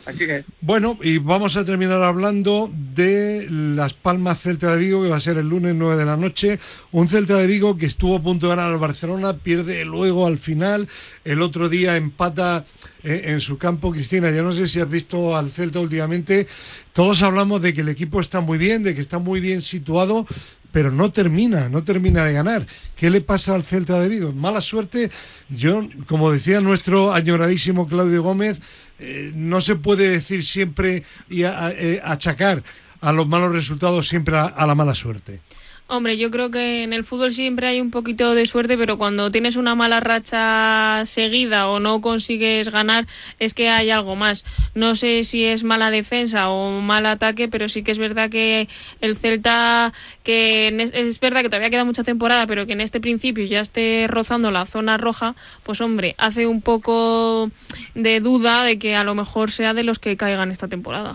Así 0.07 0.19
que... 0.19 0.45
Bueno, 0.61 0.99
y 1.03 1.19
vamos 1.19 1.57
a 1.57 1.65
terminar 1.65 2.03
hablando 2.03 2.71
de 2.95 3.47
Las 3.51 3.95
Palmas 3.95 4.41
Celta 4.41 4.73
de 4.75 4.79
Vigo, 4.79 5.03
que 5.03 5.09
va 5.09 5.17
a 5.17 5.21
ser 5.21 5.37
el 5.39 5.49
lunes 5.49 5.75
9 5.75 5.97
de 5.97 6.05
la 6.05 6.17
noche. 6.17 6.59
Un 6.93 7.09
Celta 7.09 7.37
de 7.37 7.47
Vigo 7.47 7.77
que 7.77 7.87
estuvo 7.87 8.17
a 8.17 8.23
punto 8.23 8.47
de 8.47 8.57
ganar 8.57 8.73
al 8.73 8.79
Barcelona, 8.79 9.35
pierde 9.35 9.85
luego 9.85 10.27
al 10.27 10.39
final. 10.39 10.89
El 11.25 11.43
otro 11.43 11.69
día 11.69 11.97
empata 11.97 12.65
eh, 13.03 13.25
en 13.27 13.41
su 13.41 13.57
campo. 13.57 13.93
Cristina, 13.93 14.31
yo 14.31 14.43
no 14.43 14.53
sé 14.53 14.69
si 14.69 14.81
has 14.81 14.91
visto 14.91 15.37
al 15.37 15.51
Celta 15.51 15.81
últimamente. 15.81 16.47
Todos 16.93 17.23
hablamos 17.23 17.63
de 17.63 17.73
que 17.73 17.83
el 17.83 17.89
equipo 17.89 18.21
está 18.21 18.41
muy 18.41 18.59
bien, 18.59 18.83
de 18.83 18.95
que 18.95 19.01
está 19.01 19.19
muy 19.19 19.41
bien 19.41 19.63
situado, 19.63 20.27
pero 20.73 20.91
no 20.91 21.13
termina, 21.13 21.69
no 21.69 21.85
termina 21.85 22.25
de 22.25 22.33
ganar. 22.33 22.67
¿Qué 22.97 23.11
le 23.11 23.21
pasa 23.21 23.55
al 23.55 23.65
Celta 23.65 24.01
de 24.01 24.09
Vigo? 24.09 24.33
Mala 24.33 24.61
suerte. 24.61 25.11
Yo, 25.49 25.89
como 26.07 26.33
decía 26.33 26.61
nuestro 26.61 27.13
añoradísimo 27.13 27.87
Claudio 27.87 28.23
Gómez, 28.23 28.59
eh, 28.99 29.33
no 29.35 29.61
se 29.61 29.77
puede 29.77 30.11
decir 30.11 30.45
siempre 30.45 31.05
y 31.29 31.43
eh, 31.45 32.01
achacar 32.03 32.63
a 33.01 33.13
los 33.13 33.29
malos 33.29 33.53
resultados 33.53 34.09
siempre 34.09 34.37
a 34.37 34.67
la 34.67 34.75
mala 34.75 34.95
suerte. 34.95 35.41
Hombre, 35.91 36.19
yo 36.19 36.31
creo 36.31 36.51
que 36.51 36.83
en 36.83 36.93
el 36.93 37.03
fútbol 37.03 37.33
siempre 37.33 37.67
hay 37.67 37.81
un 37.81 37.91
poquito 37.91 38.35
de 38.35 38.47
suerte, 38.47 38.77
pero 38.77 38.99
cuando 38.99 39.31
tienes 39.31 39.57
una 39.57 39.75
mala 39.75 40.01
racha 40.01 41.03
seguida 41.07 41.67
o 41.67 41.81
no 41.81 42.03
consigues 42.03 42.69
ganar, 42.69 43.07
es 43.39 43.55
que 43.55 43.71
hay 43.71 43.89
algo 43.89 44.15
más. 44.15 44.45
No 44.75 44.97
sé 44.97 45.25
si 45.25 45.47
es 45.47 45.65
mala 45.65 45.91
defensa 45.91 46.51
o 46.51 46.83
mal 46.83 47.07
ataque, 47.07 47.49
pero 47.49 47.71
sí 47.71 47.83
que 47.83 47.93
es 47.93 47.99
verdad 47.99 48.29
que 48.29 48.69
el 49.01 49.17
Celta, 49.17 49.95
que 50.25 50.69
es 50.93 51.21
verdad 51.21 51.41
que 51.41 51.49
todavía 51.49 51.71
queda 51.71 51.87
mucha 51.87 52.05
temporada, 52.05 52.47
pero 52.47 52.67
que 52.67 52.75
en 52.75 52.83
este 52.83 53.01
principio 53.01 53.47
ya 53.47 53.61
esté 53.61 54.05
rozando 54.09 54.51
la 54.51 54.67
zona 54.67 54.99
roja, 54.99 55.37
pues 55.63 55.81
hombre, 55.81 56.15
hace 56.19 56.47
un 56.47 56.61
poco 56.61 57.51
de 57.95 58.21
duda 58.21 58.63
de 58.63 58.79
que 58.79 58.95
a 58.95 59.05
lo 59.05 59.15
mejor 59.15 59.51
sea 59.51 59.73
de 59.73 59.85
los 59.85 59.99
que 59.99 60.19
caigan 60.19 60.51
esta 60.51 60.69
temporada. 60.69 61.15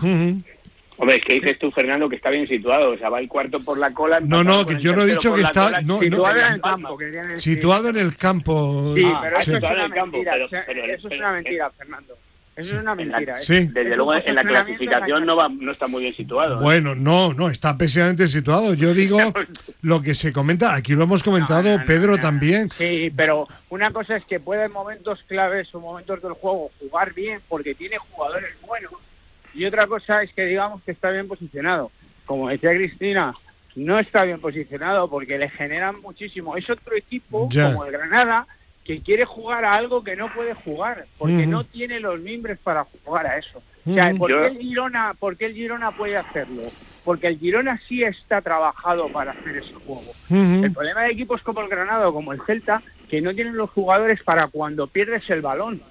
Hombre, 0.96 1.16
es 1.16 1.24
que 1.24 1.34
dices 1.34 1.58
tú, 1.58 1.70
Fernando, 1.70 2.08
que 2.08 2.16
está 2.16 2.30
bien 2.30 2.46
situado. 2.46 2.92
O 2.92 2.98
sea, 2.98 3.08
va 3.08 3.20
el 3.20 3.28
cuarto 3.28 3.60
por 3.60 3.78
la 3.78 3.92
cola. 3.92 4.20
No, 4.20 4.44
no, 4.44 4.64
que 4.64 4.78
yo 4.78 4.94
no 4.94 5.02
he 5.02 5.06
dicho 5.06 5.34
que 5.34 5.42
está. 5.42 5.80
No, 5.82 6.00
situado 6.00 6.38
en 6.38 6.52
el 6.52 6.60
campo. 6.60 6.98
Situado 7.36 7.88
en 7.88 7.96
el 7.96 8.16
campo. 8.16 8.94
Sí, 8.96 9.06
pero 9.22 9.38
eso, 9.38 9.56
es 9.56 9.62
una 9.62 9.88
mentira, 9.98 10.36
eso 10.36 11.08
es 11.08 11.18
una 11.18 11.32
mentira, 11.32 11.70
Fernando. 11.70 12.14
Eso 12.56 12.76
es 12.76 12.82
una 12.82 12.94
mentira. 12.94 13.40
¿eh? 13.40 13.44
Sí. 13.44 13.66
Desde 13.66 13.96
luego 13.96 14.14
en 14.14 14.34
la 14.34 14.44
clasificación 14.44 15.26
no, 15.26 15.34
va, 15.34 15.48
no 15.48 15.72
está 15.72 15.88
muy 15.88 16.02
bien 16.02 16.14
situado. 16.14 16.60
¿eh? 16.60 16.62
Bueno, 16.62 16.94
no, 16.94 17.34
no, 17.34 17.50
está 17.50 17.76
pésimamente 17.76 18.28
situado. 18.28 18.74
Yo 18.74 18.94
digo 18.94 19.18
lo 19.82 20.00
que 20.02 20.14
se 20.14 20.32
comenta, 20.32 20.74
aquí 20.74 20.92
lo 20.92 21.02
hemos 21.04 21.24
comentado 21.24 21.64
No, 21.64 21.70
no, 21.70 21.78
no, 21.78 21.84
Pedro 21.84 22.12
no. 22.12 22.18
también. 22.18 22.70
Sí, 22.78 23.12
pero 23.16 23.48
una 23.70 23.90
cosa 23.90 24.16
es 24.16 24.24
que 24.26 24.38
puede 24.38 24.66
en 24.66 24.72
momentos 24.72 25.20
claves 25.26 25.74
o 25.74 25.80
momentos 25.80 26.22
del 26.22 26.34
juego 26.34 26.70
jugar 26.78 27.12
bien 27.12 27.40
porque 27.48 27.74
tiene 27.74 27.98
jugadores 27.98 28.54
buenos 28.64 28.92
y 29.54 29.64
otra 29.64 29.86
cosa 29.86 30.22
es 30.22 30.32
que 30.32 30.46
digamos 30.46 30.82
que 30.82 30.92
está 30.92 31.10
bien 31.10 31.28
posicionado. 31.28 31.90
Como 32.26 32.48
decía 32.48 32.74
Cristina, 32.74 33.34
no 33.76 33.98
está 33.98 34.24
bien 34.24 34.40
posicionado 34.40 35.08
porque 35.08 35.38
le 35.38 35.48
generan 35.50 36.00
muchísimo. 36.00 36.56
Es 36.56 36.68
otro 36.70 36.96
equipo 36.96 37.48
como 37.48 37.84
el 37.84 37.92
Granada 37.92 38.46
que 38.84 39.00
quiere 39.00 39.24
jugar 39.24 39.64
a 39.64 39.74
algo 39.74 40.04
que 40.04 40.14
no 40.14 40.32
puede 40.32 40.54
jugar 40.54 41.06
porque 41.16 41.46
no 41.46 41.64
tiene 41.64 42.00
los 42.00 42.20
mimbres 42.20 42.58
para 42.58 42.84
jugar 43.04 43.26
a 43.26 43.38
eso. 43.38 43.62
O 43.86 43.94
sea. 43.94 44.12
¿por 44.14 44.30
qué 44.30 44.46
el 44.46 44.58
Girona, 44.58 45.14
por 45.18 45.36
qué 45.36 45.46
el 45.46 45.54
Girona 45.54 45.90
puede 45.92 46.16
hacerlo? 46.16 46.62
Porque 47.04 47.26
el 47.26 47.38
Girona 47.38 47.80
sí 47.88 48.02
está 48.02 48.40
trabajado 48.40 49.10
para 49.10 49.32
hacer 49.32 49.56
ese 49.56 49.74
juego. 49.74 50.12
El 50.30 50.72
problema 50.72 51.02
de 51.02 51.12
equipos 51.12 51.42
como 51.42 51.60
el 51.60 51.68
Granada 51.68 52.08
o 52.08 52.12
como 52.12 52.32
el 52.32 52.42
Celta, 52.46 52.82
que 53.08 53.20
no 53.20 53.34
tienen 53.34 53.56
los 53.56 53.70
jugadores 53.70 54.22
para 54.22 54.48
cuando 54.48 54.86
pierdes 54.86 55.28
el 55.30 55.40
balón. 55.40 55.82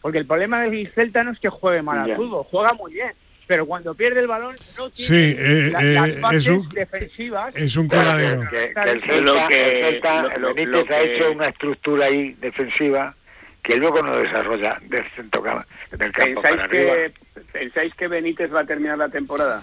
Porque 0.00 0.18
el 0.18 0.26
problema 0.26 0.62
del 0.62 0.90
Celta 0.94 1.24
no 1.24 1.32
es 1.32 1.38
que 1.40 1.48
juegue 1.48 1.82
mal 1.82 1.98
al 2.10 2.16
fútbol, 2.16 2.44
juega 2.50 2.72
muy 2.74 2.92
bien. 2.92 3.12
Pero 3.46 3.64
cuando 3.66 3.94
pierde 3.94 4.20
el 4.20 4.26
balón 4.26 4.56
no 4.76 4.90
tiene 4.90 5.08
Sí, 5.08 5.36
eh, 5.38 5.70
la- 5.72 5.80
eh, 5.82 5.92
las 5.94 6.20
bases 6.20 6.46
es 6.46 6.48
un- 6.50 6.68
defensivas. 6.68 7.56
Es 7.56 7.76
un 7.76 7.88
Claro, 7.88 8.04
coladero. 8.04 8.40
que, 8.50 8.74
que 8.74 8.90
el 8.90 8.98
Lo 9.24 9.32
Celta, 9.32 9.48
que- 9.48 9.78
el 9.80 9.92
Celta, 9.94 10.22
lo- 10.22 10.38
lo- 10.38 10.54
Benítez 10.54 10.88
lo 10.88 10.94
ha 10.96 11.00
hecho 11.00 11.32
una 11.32 11.48
estructura 11.48 12.06
ahí 12.06 12.34
defensiva 12.40 13.14
que 13.62 13.76
luego 13.76 14.02
no 14.02 14.16
desarrolla 14.18 14.78
del 14.82 15.04
centro 15.16 15.42
cam- 15.42 15.64
del 15.92 16.12
campo 16.12 16.42
para 16.42 16.56
¿Pensáis 16.56 16.60
arriba. 16.72 16.92
que, 16.94 17.40
¿Pensáis 17.52 17.94
que 17.94 18.08
Benítez 18.08 18.54
va 18.54 18.60
a 18.60 18.64
terminar 18.66 18.98
la 18.98 19.08
temporada? 19.08 19.62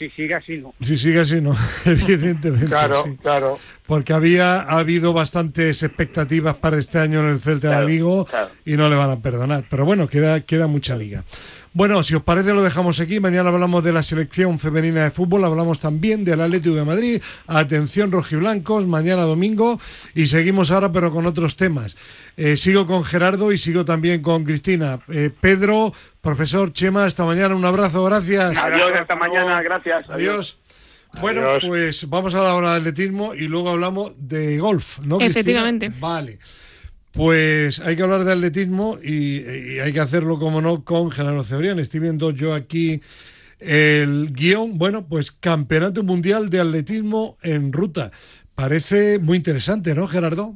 Si 0.00 0.08
sigue 0.08 0.34
así, 0.34 0.56
no. 0.56 0.72
Si 0.80 0.96
sigue 0.96 1.20
así, 1.20 1.42
no, 1.42 1.54
evidentemente. 1.84 2.64
Claro, 2.68 3.04
sí. 3.04 3.18
claro. 3.20 3.58
Porque 3.86 4.14
había 4.14 4.62
ha 4.62 4.78
habido 4.78 5.12
bastantes 5.12 5.82
expectativas 5.82 6.56
para 6.56 6.78
este 6.78 6.98
año 6.98 7.20
en 7.20 7.26
el 7.26 7.40
Celta 7.40 7.68
Claro, 7.68 7.86
de 7.86 7.92
Vigo 7.92 8.24
claro. 8.24 8.48
y 8.64 8.78
no 8.78 8.88
le 8.88 8.96
van 8.96 9.10
a 9.10 9.20
perdonar. 9.20 9.64
Pero 9.68 9.84
bueno, 9.84 10.08
queda, 10.08 10.40
queda 10.40 10.68
mucha 10.68 10.96
liga. 10.96 11.24
Bueno, 11.72 12.02
si 12.02 12.16
os 12.16 12.22
parece 12.24 12.52
lo 12.52 12.62
dejamos 12.62 12.98
aquí. 12.98 13.20
Mañana 13.20 13.48
hablamos 13.50 13.84
de 13.84 13.92
la 13.92 14.02
selección 14.02 14.58
femenina 14.58 15.04
de 15.04 15.10
fútbol, 15.12 15.44
hablamos 15.44 15.78
también 15.78 16.24
del 16.24 16.40
Atlético 16.40 16.74
de 16.74 16.84
Madrid. 16.84 17.22
Atención 17.46 18.10
rojiblancos, 18.10 18.86
mañana 18.86 19.22
domingo 19.22 19.80
y 20.14 20.26
seguimos 20.26 20.72
ahora 20.72 20.90
pero 20.90 21.12
con 21.12 21.26
otros 21.26 21.54
temas. 21.54 21.96
Eh, 22.36 22.56
sigo 22.56 22.88
con 22.88 23.04
Gerardo 23.04 23.52
y 23.52 23.58
sigo 23.58 23.84
también 23.84 24.20
con 24.20 24.44
Cristina. 24.44 24.98
Eh, 25.08 25.30
Pedro, 25.40 25.92
profesor 26.20 26.72
Chema, 26.72 27.04
hasta 27.04 27.24
mañana. 27.24 27.54
Un 27.54 27.64
abrazo, 27.64 28.02
gracias. 28.04 28.56
Adiós, 28.56 28.90
hasta 29.00 29.14
mañana, 29.14 29.62
gracias. 29.62 30.10
Adiós. 30.10 30.58
Bueno, 31.20 31.40
Adiós. 31.42 31.64
pues 31.68 32.08
vamos 32.10 32.34
a 32.34 32.42
la 32.42 32.54
hora 32.54 32.72
de 32.72 32.78
atletismo 32.78 33.34
y 33.34 33.46
luego 33.46 33.70
hablamos 33.70 34.12
de 34.16 34.58
golf, 34.58 34.98
¿no? 35.06 35.18
Cristina? 35.18 35.26
Efectivamente. 35.26 35.92
Vale. 36.00 36.38
Pues 37.12 37.80
hay 37.80 37.96
que 37.96 38.02
hablar 38.02 38.24
de 38.24 38.32
atletismo 38.32 38.98
y, 39.02 39.78
hay 39.80 39.92
que 39.92 40.00
hacerlo, 40.00 40.38
como 40.38 40.60
no, 40.60 40.84
con 40.84 41.10
Genaro 41.10 41.42
Cebrián. 41.42 41.78
Estoy 41.78 42.00
viendo 42.00 42.30
yo 42.30 42.54
aquí 42.54 43.00
el 43.58 44.32
guion. 44.32 44.78
Bueno, 44.78 45.06
pues 45.08 45.32
Campeonato 45.32 46.02
Mundial 46.02 46.50
de 46.50 46.60
Atletismo 46.60 47.36
en 47.42 47.72
Ruta. 47.72 48.10
Parece 48.54 49.18
muy 49.18 49.38
interesante, 49.38 49.94
¿no, 49.94 50.06
Gerardo? 50.06 50.54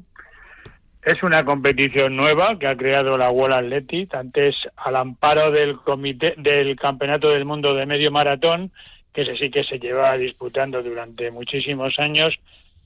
Es 1.04 1.22
una 1.22 1.44
competición 1.44 2.16
nueva 2.16 2.58
que 2.58 2.66
ha 2.66 2.76
creado 2.76 3.18
la 3.18 3.30
World 3.30 3.54
Athletic, 3.54 4.14
antes 4.14 4.56
al 4.76 4.96
amparo 4.96 5.50
del 5.50 5.76
comité 5.76 6.34
del 6.38 6.76
Campeonato 6.76 7.28
del 7.28 7.44
Mundo 7.44 7.74
de 7.74 7.84
Medio 7.84 8.10
Maratón, 8.10 8.70
que 9.12 9.22
ese 9.22 9.36
sí 9.36 9.50
que 9.50 9.64
se 9.64 9.78
lleva 9.78 10.16
disputando 10.16 10.82
durante 10.82 11.30
muchísimos 11.30 11.98
años, 11.98 12.34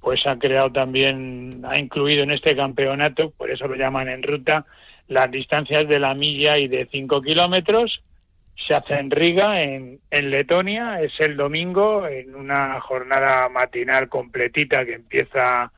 pues 0.00 0.26
ha 0.26 0.38
creado 0.38 0.70
también, 0.70 1.62
ha 1.64 1.78
incluido 1.78 2.22
en 2.22 2.30
este 2.30 2.54
campeonato, 2.54 3.30
por 3.36 3.50
eso 3.50 3.66
lo 3.66 3.74
llaman 3.74 4.08
en 4.08 4.22
ruta, 4.22 4.64
las 5.08 5.30
distancias 5.30 5.88
de 5.88 5.98
la 5.98 6.14
milla 6.14 6.58
y 6.58 6.68
de 6.68 6.86
5 6.90 7.22
kilómetros. 7.22 8.02
Se 8.66 8.74
hace 8.74 8.94
en 8.94 9.10
Riga, 9.10 9.62
en, 9.62 10.00
en 10.10 10.30
Letonia, 10.30 11.00
es 11.00 11.18
el 11.20 11.36
domingo, 11.36 12.06
en 12.06 12.34
una 12.34 12.80
jornada 12.80 13.48
matinal 13.48 14.08
completita 14.08 14.84
que 14.84 14.94
empieza 14.94 15.70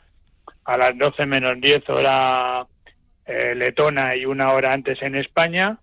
a 0.65 0.77
las 0.77 0.97
12 0.97 1.27
menos 1.27 1.61
10 1.61 1.89
hora 1.91 2.67
eh, 3.27 3.55
letona 3.55 4.17
y 4.17 4.25
una 4.25 4.53
hora 4.53 4.73
antes 4.73 5.01
en 5.03 5.15
España. 5.15 5.79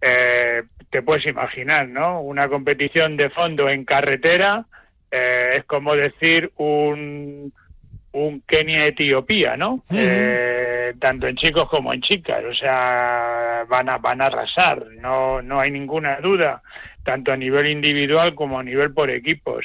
Eh, 0.00 0.62
te 0.90 1.02
puedes 1.02 1.26
imaginar, 1.26 1.88
¿no? 1.88 2.20
Una 2.20 2.48
competición 2.48 3.16
de 3.16 3.30
fondo 3.30 3.68
en 3.68 3.84
carretera 3.84 4.64
eh, 5.10 5.56
es 5.58 5.64
como 5.64 5.94
decir 5.94 6.50
un, 6.56 7.52
un 8.12 8.42
Kenia-Etiopía, 8.42 9.56
¿no? 9.56 9.84
Eh, 9.90 10.94
tanto 10.98 11.28
en 11.28 11.36
chicos 11.36 11.68
como 11.68 11.92
en 11.92 12.00
chicas, 12.00 12.42
o 12.44 12.54
sea, 12.54 13.64
van 13.68 13.88
a, 13.88 13.98
van 13.98 14.20
a 14.20 14.26
arrasar, 14.26 14.84
no, 14.98 15.40
no 15.42 15.60
hay 15.60 15.70
ninguna 15.70 16.20
duda, 16.20 16.62
tanto 17.04 17.32
a 17.32 17.36
nivel 17.36 17.68
individual 17.68 18.34
como 18.34 18.58
a 18.58 18.62
nivel 18.64 18.92
por 18.92 19.10
equipos. 19.10 19.64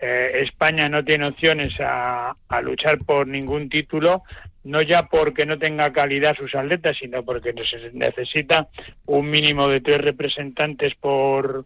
Eh, 0.00 0.40
España 0.42 0.88
no 0.88 1.04
tiene 1.04 1.28
opciones 1.28 1.74
a, 1.80 2.34
a 2.48 2.60
luchar 2.60 2.98
por 2.98 3.26
ningún 3.26 3.68
título, 3.68 4.24
no 4.64 4.82
ya 4.82 5.04
porque 5.04 5.46
no 5.46 5.58
tenga 5.58 5.92
calidad 5.92 6.36
sus 6.36 6.54
atletas, 6.56 6.96
sino 6.98 7.22
porque 7.22 7.54
neces- 7.54 7.92
necesita 7.92 8.66
un 9.06 9.30
mínimo 9.30 9.68
de 9.68 9.80
tres 9.80 10.00
representantes 10.00 10.94
por, 10.96 11.64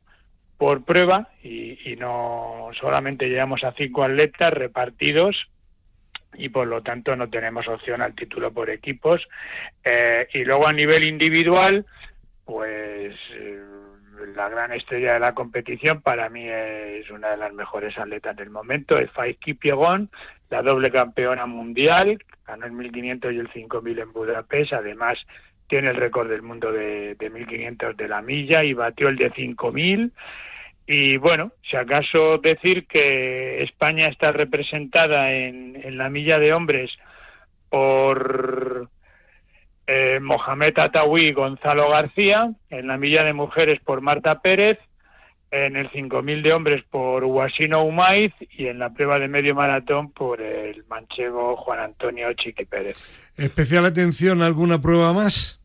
por 0.58 0.84
prueba 0.84 1.28
y, 1.42 1.78
y 1.90 1.96
no 1.96 2.68
solamente 2.78 3.26
llegamos 3.28 3.64
a 3.64 3.72
cinco 3.72 4.04
atletas 4.04 4.52
repartidos 4.52 5.34
y 6.34 6.48
por 6.48 6.66
lo 6.66 6.82
tanto 6.82 7.16
no 7.16 7.28
tenemos 7.28 7.66
opción 7.68 8.02
al 8.02 8.14
título 8.14 8.52
por 8.52 8.70
equipos. 8.70 9.26
Eh, 9.84 10.28
y 10.32 10.44
luego 10.44 10.66
a 10.66 10.72
nivel 10.72 11.04
individual, 11.04 11.86
pues 12.44 13.14
eh, 13.32 13.60
la 14.34 14.48
gran 14.48 14.72
estrella 14.72 15.14
de 15.14 15.20
la 15.20 15.34
competición 15.34 16.02
para 16.02 16.28
mí 16.28 16.46
es 16.48 17.10
una 17.10 17.30
de 17.30 17.36
las 17.36 17.52
mejores 17.52 17.96
atletas 17.98 18.36
del 18.36 18.50
momento, 18.50 18.98
es 18.98 19.10
Faith 19.12 19.38
Kipiegon, 19.38 20.10
la 20.50 20.62
doble 20.62 20.90
campeona 20.90 21.46
mundial, 21.46 22.18
ganó 22.46 22.66
el 22.66 22.72
1500 22.72 23.32
y 23.32 23.38
el 23.38 23.50
5000 23.52 23.98
en 23.98 24.12
Budapest, 24.12 24.72
además 24.72 25.18
tiene 25.68 25.90
el 25.90 25.96
récord 25.96 26.28
del 26.28 26.42
mundo 26.42 26.72
de, 26.72 27.14
de 27.14 27.30
1500 27.30 27.96
de 27.96 28.08
la 28.08 28.22
milla 28.22 28.64
y 28.64 28.74
batió 28.74 29.08
el 29.08 29.16
de 29.16 29.30
5000 29.30 30.12
y 30.92 31.18
bueno, 31.18 31.52
si 31.62 31.76
acaso 31.76 32.38
decir 32.38 32.88
que 32.88 33.62
España 33.62 34.08
está 34.08 34.32
representada 34.32 35.32
en, 35.32 35.80
en 35.80 35.96
la 35.96 36.10
milla 36.10 36.40
de 36.40 36.52
hombres 36.52 36.90
por 37.68 38.88
eh, 39.86 40.18
Mohamed 40.20 40.76
Atawi 40.76 41.32
Gonzalo 41.32 41.90
García, 41.90 42.50
en 42.70 42.88
la 42.88 42.96
milla 42.96 43.22
de 43.22 43.32
mujeres 43.32 43.78
por 43.84 44.00
Marta 44.00 44.40
Pérez, 44.40 44.80
en 45.52 45.76
el 45.76 45.88
5000 45.92 46.42
de 46.42 46.52
hombres 46.52 46.82
por 46.90 47.24
Guasino 47.24 47.84
Umaiz 47.84 48.32
y 48.50 48.66
en 48.66 48.80
la 48.80 48.90
prueba 48.90 49.20
de 49.20 49.28
medio 49.28 49.54
maratón 49.54 50.10
por 50.10 50.40
el 50.40 50.84
manchego 50.88 51.54
Juan 51.54 51.78
Antonio 51.78 52.32
Chiqui 52.32 52.64
Pérez. 52.64 52.98
Especial 53.36 53.86
atención 53.86 54.42
a 54.42 54.46
alguna 54.46 54.82
prueba 54.82 55.12
más. 55.12 55.59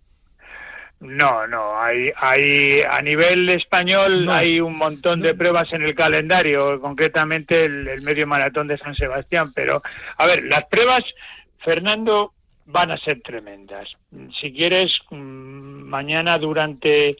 No, 1.02 1.46
no, 1.46 1.80
hay, 1.80 2.12
hay 2.16 2.82
a 2.82 3.02
nivel 3.02 3.50
español 3.50 4.26
No. 4.26 4.34
hay 4.34 4.60
un 4.60 4.78
montón 4.78 5.22
de 5.22 5.36
pruebas 5.36 5.72
en 5.74 5.84
el 5.84 5.94
calendario, 5.94 6.80
concretamente 6.80 7.66
el, 7.66 7.88
el 7.88 8.02
medio 8.02 8.26
maratón 8.26 8.68
de 8.68 8.78
San 8.78 8.96
Sebastián, 8.96 9.52
pero 9.54 9.84
a 10.18 10.26
ver, 10.26 10.44
las 10.44 10.66
pruebas, 10.66 11.04
Fernando, 11.60 12.34
van 12.66 12.92
a 12.92 12.98
ser 12.98 13.22
tremendas. 13.22 13.90
Si 14.40 14.52
quieres, 14.54 14.92
mm, 15.10 15.16
mañana 15.16 16.38
durante 16.38 17.18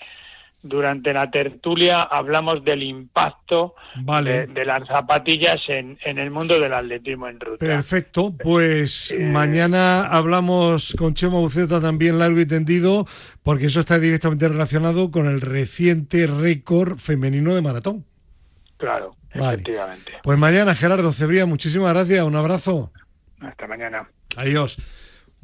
durante 0.68 1.14
la 1.14 1.30
tertulia 1.30 2.02
hablamos 2.04 2.64
del 2.64 2.82
impacto 2.84 3.76
Vale. 4.02 4.32
de, 4.32 4.48
de 4.48 4.66
las 4.66 4.88
zapatillas 4.88 5.62
en, 5.70 5.98
en 6.04 6.18
el 6.18 6.32
mundo 6.32 6.60
del 6.60 6.74
atletismo 6.74 7.28
en 7.28 7.40
ruta. 7.40 7.66
Perfecto, 7.66 8.34
pues 8.36 9.12
Eh, 9.12 9.20
mañana 9.20 10.08
hablamos 10.08 10.96
con 10.98 11.14
Chema 11.14 11.38
Buceta 11.40 11.80
también 11.80 12.18
largo 12.20 12.40
y 12.40 12.46
tendido, 12.48 13.06
porque 13.44 13.68
eso 13.68 13.80
está 13.80 14.00
directamente 14.00 14.48
relacionado 14.50 15.12
con 15.12 15.28
el 15.28 15.40
reciente 15.42 16.26
récord 16.28 16.98
femenino 16.98 17.54
de 17.54 17.62
maratón. 17.62 18.06
Claro, 18.78 19.16
Vale. 19.34 19.54
efectivamente. 19.54 20.12
Pues 20.24 20.38
mañana, 20.40 20.76
Gerardo 20.76 21.14
Cebría, 21.14 21.46
muchísimas 21.46 21.94
gracias, 21.94 22.26
un 22.26 22.36
abrazo. 22.36 22.92
Hasta 23.40 23.68
mañana. 23.68 24.10
Adiós. 24.36 24.78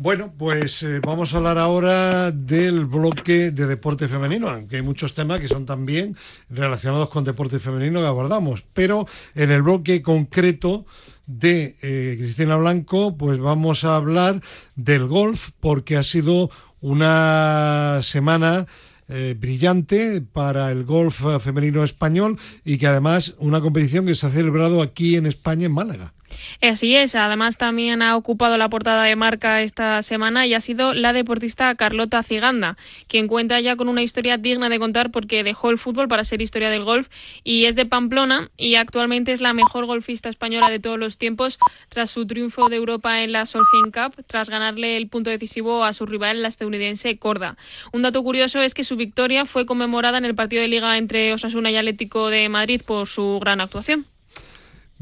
Bueno, 0.02 0.34
pues 0.36 0.82
eh, 0.82 1.00
vamos 1.00 1.32
a 1.32 1.38
hablar 1.38 1.60
ahora 1.60 2.32
del 2.32 2.86
bloque 2.86 3.52
de 3.52 3.68
deporte 3.68 4.08
femenino, 4.08 4.50
aunque 4.50 4.78
hay 4.78 4.82
muchos 4.82 5.14
temas 5.14 5.40
que 5.40 5.48
son 5.48 5.68
también 5.68 6.18
relacionados 6.50 7.10
con 7.10 7.24
deporte 7.24 7.60
femenino 7.60 8.00
que 8.00 8.08
abordamos, 8.08 8.64
pero 8.74 9.06
en 9.36 9.52
el 9.52 9.62
bloque 9.62 10.02
concreto 10.02 10.88
de 11.28 11.76
eh, 11.84 12.16
Cristina 12.18 12.56
Blanco, 12.56 13.16
pues 13.16 13.38
vamos 13.38 13.84
a 13.84 13.96
hablar 13.96 14.42
del 14.76 15.06
golf, 15.06 15.52
porque 15.60 15.98
ha 15.98 16.04
sido 16.04 16.50
una 16.82 18.00
semana 18.02 18.66
eh, 19.08 19.36
brillante 19.40 20.20
para 20.22 20.72
el 20.72 20.84
golf 20.84 21.22
femenino 21.44 21.84
español 21.84 22.40
y 22.66 22.80
que 22.80 22.88
además 22.88 23.36
una 23.38 23.62
competición 23.62 24.08
que 24.08 24.16
se 24.16 24.26
ha 24.26 24.32
celebrado 24.32 24.82
aquí 24.82 25.16
en 25.16 25.28
España, 25.28 25.68
en 25.68 25.74
Málaga. 25.74 26.12
Así 26.62 26.96
es, 26.96 27.15
además 27.15 27.58
también 27.58 28.02
ha 28.02 28.15
ocupado 28.15 28.58
la 28.58 28.70
portada 28.70 29.04
de 29.04 29.15
marca 29.15 29.62
esta 29.62 30.04
semana 30.04 30.46
y 30.46 30.54
ha 30.54 30.62
sido 30.62 30.94
la 30.94 31.13
deportista 31.13 31.74
Carlota 31.76 32.24
Ciganda, 32.24 32.78
quien 33.08 33.28
cuenta 33.28 33.60
ya 33.60 33.76
con 33.76 33.89
una 33.89 34.04
historia 34.04 34.38
digna 34.38 34.70
de 34.70 34.80
contar 34.80 35.12
porque 35.12 35.44
dejó 35.44 35.70
el 35.70 35.78
fútbol 35.78 36.08
para 36.08 36.24
ser 36.24 36.41
historia 36.41 36.70
del 36.70 36.84
golf 36.84 37.10
y 37.44 37.65
es 37.65 37.76
de 37.76 37.86
Pamplona 37.86 38.52
y 38.58 38.76
actualmente 38.76 39.32
es 39.32 39.41
la 39.41 39.54
mejor 39.54 39.86
golfista 39.86 40.30
española 40.30 40.70
de 40.70 40.80
todos 40.80 41.00
los 41.00 41.17
tiempos 41.17 41.58
tras 41.89 42.10
su 42.10 42.28
triunfo 42.28 42.70
de 42.70 42.76
Europa 42.76 43.22
en 43.22 43.32
la 43.32 43.46
Solheim 43.46 43.91
Cup, 43.91 44.24
tras 44.28 44.50
ganarle 44.50 44.98
el 44.98 45.08
punto 45.08 45.30
decisivo 45.30 45.84
a 45.84 45.94
su 45.94 46.06
rival, 46.06 46.41
la 46.41 46.48
estadounidense 46.48 47.17
Corda. 47.17 47.58
Un 47.91 48.02
dato 48.02 48.24
curioso 48.24 48.62
es 48.62 48.74
que 48.74 48.84
su 48.84 48.96
victoria 48.96 49.46
fue 49.46 49.65
conmemorada 49.65 50.17
en 50.17 50.26
el 50.26 50.36
partido 50.36 50.62
de 50.62 50.67
liga 50.67 50.98
entre 50.98 51.34
Osasuna 51.34 51.72
y 51.72 51.78
Atlético 51.78 52.30
de 52.30 52.50
Madrid 52.50 52.82
por 52.86 53.08
su 53.08 53.39
gran 53.39 53.62
actuación. 53.62 54.06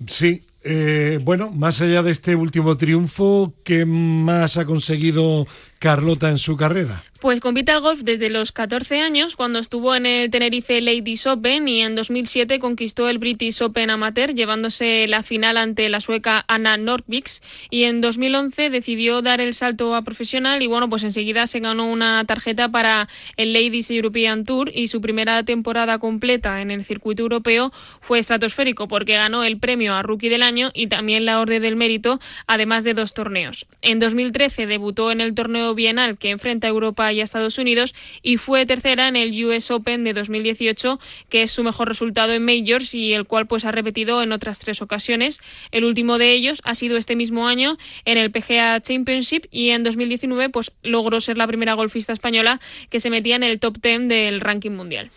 Sí, 0.08 0.44
eh, 0.64 1.20
bueno, 1.24 1.52
más 1.52 1.82
allá 1.82 2.04
de 2.04 2.12
este 2.12 2.36
último 2.36 2.78
triunfo, 2.78 3.54
¿qué 3.64 3.86
más 3.86 4.58
ha 4.58 4.66
conseguido 4.66 5.48
Carlota 5.80 6.30
en 6.30 6.38
su 6.38 6.58
carrera? 6.58 7.04
Pues 7.20 7.42
compite 7.42 7.74
al 7.74 7.82
golf 7.82 8.00
desde 8.04 8.30
los 8.30 8.54
14 8.54 9.02
años, 9.02 9.36
cuando 9.36 9.60
estuvo 9.60 9.94
en 9.94 10.06
el 10.06 10.32
Tenerife 10.32 10.80
Ladies 10.80 11.28
Open 11.28 11.68
y 11.68 11.82
en 11.82 11.94
2007 11.94 12.60
conquistó 12.60 13.10
el 13.10 13.18
British 13.18 13.62
Open 13.62 13.90
Amateur, 13.90 14.34
llevándose 14.34 15.06
la 15.06 15.22
final 15.22 15.58
ante 15.58 15.90
la 15.90 16.00
sueca 16.00 16.46
Anna 16.48 16.78
Nordviks. 16.78 17.42
Y 17.70 17.84
en 17.84 18.00
2011 18.00 18.70
decidió 18.70 19.22
dar 19.22 19.42
el 19.42 19.54
salto 19.54 19.96
a 19.96 20.04
profesional 20.04 20.62
y 20.62 20.68
bueno, 20.68 20.90
pues 20.90 21.04
enseguida 21.04 21.46
se 21.46 21.60
ganó 21.60 21.92
una 21.92 22.24
tarjeta 22.24 22.70
para 22.70 23.10
el 23.36 23.52
Ladies 23.52 23.92
European 23.92 24.46
Tour 24.46 24.72
y 24.74 24.88
su 24.88 25.02
primera 25.02 25.44
temporada 25.44 26.00
completa 26.00 26.62
en 26.62 26.72
el 26.72 26.86
circuito 26.86 27.24
europeo 27.24 27.74
fue 28.00 28.20
estratosférico 28.20 28.88
porque 28.88 29.18
ganó 29.18 29.44
el 29.44 29.60
premio 29.60 29.94
a 29.94 30.04
Rookie 30.04 30.30
del 30.30 30.42
Año 30.42 30.72
y 30.74 30.88
también 30.88 31.26
la 31.26 31.42
Orden 31.42 31.62
del 31.64 31.76
Mérito, 31.76 32.22
además 32.48 32.86
de 32.86 32.94
dos 32.94 33.14
torneos. 33.14 33.68
En 33.82 34.00
2013 34.00 34.68
debutó 34.68 35.12
en 35.12 35.20
el 35.20 35.34
torneo 35.34 35.76
bienal 35.76 36.18
que 36.18 36.30
enfrenta 36.30 36.68
a 36.68 36.70
Europa 36.70 37.09
y 37.12 37.22
a 37.22 37.24
Estados 37.24 37.58
Unidos 37.58 37.94
y 38.22 38.38
fue 38.38 38.66
tercera 38.66 39.08
en 39.08 39.16
el 39.16 39.46
US 39.46 39.72
Open 39.72 40.04
de 40.04 40.14
2018, 40.14 41.00
que 41.30 41.44
es 41.44 41.52
su 41.52 41.64
mejor 41.64 41.88
resultado 41.88 42.34
en 42.34 42.44
majors 42.44 42.94
y 42.94 43.14
el 43.14 43.26
cual 43.26 43.48
pues 43.48 43.66
ha 43.66 43.72
repetido 43.72 44.22
en 44.22 44.32
otras 44.32 44.60
tres 44.60 44.82
ocasiones. 44.82 45.40
El 45.72 45.86
último 45.86 46.18
de 46.18 46.32
ellos 46.34 46.62
ha 46.64 46.76
sido 46.76 46.98
este 46.98 47.16
mismo 47.16 47.48
año 47.48 47.78
en 48.06 48.18
el 48.18 48.32
PGA 48.32 48.80
Championship 48.82 49.46
y 49.52 49.70
en 49.70 49.84
2019 49.84 50.50
pues 50.50 50.72
logró 50.84 51.22
ser 51.22 51.38
la 51.38 51.48
primera 51.48 51.74
golfista 51.74 52.14
española 52.14 52.60
que 52.90 53.00
se 53.00 53.10
metía 53.10 53.36
en 53.36 53.44
el 53.44 53.60
top 53.60 53.78
10 53.82 54.08
del 54.08 54.42
ranking 54.42 54.72
mundial. 54.72 55.12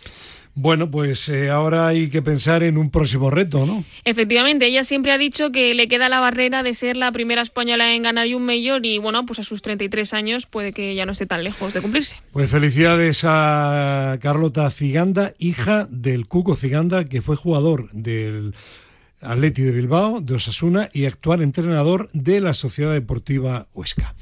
Bueno, 0.55 0.91
pues 0.91 1.29
eh, 1.29 1.49
ahora 1.49 1.87
hay 1.87 2.09
que 2.09 2.21
pensar 2.21 2.61
en 2.61 2.77
un 2.77 2.91
próximo 2.91 3.31
reto, 3.31 3.65
¿no? 3.65 3.83
Efectivamente, 4.05 4.67
ella 4.67 4.83
siempre 4.83 5.11
ha 5.11 5.17
dicho 5.17 5.51
que 5.51 5.73
le 5.73 5.87
queda 5.87 6.09
la 6.09 6.19
barrera 6.19 6.61
de 6.61 6.75
ser 6.75 6.95
la 6.95 7.11
primera 7.11 7.41
española 7.41 7.95
en 7.95 8.03
ganar 8.03 8.27
un 8.35 8.45
mayor 8.45 8.85
y 8.85 8.99
bueno, 8.99 9.25
pues 9.25 9.39
a 9.39 9.43
sus 9.43 9.61
33 9.63 10.13
años 10.13 10.45
puede 10.45 10.71
que 10.71 10.93
ya 10.93 11.05
no 11.05 11.11
esté 11.11 11.25
tan 11.25 11.43
lejos 11.43 11.73
de 11.73 11.81
cumplirse. 11.81 12.15
Pues 12.31 12.49
felicidades 12.49 13.21
a 13.23 14.17
Carlota 14.21 14.69
Ciganda, 14.69 15.33
hija 15.39 15.87
del 15.89 16.27
Cuco 16.27 16.55
Ciganda, 16.55 17.09
que 17.09 17.21
fue 17.21 17.35
jugador 17.35 17.89
del 17.91 18.53
Atleti 19.21 19.63
de 19.63 19.71
Bilbao, 19.71 20.21
de 20.21 20.35
Osasuna 20.35 20.89
y 20.93 21.05
actual 21.05 21.41
entrenador 21.41 22.09
de 22.13 22.41
la 22.41 22.53
Sociedad 22.53 22.93
Deportiva 22.93 23.67
Huesca. 23.73 24.13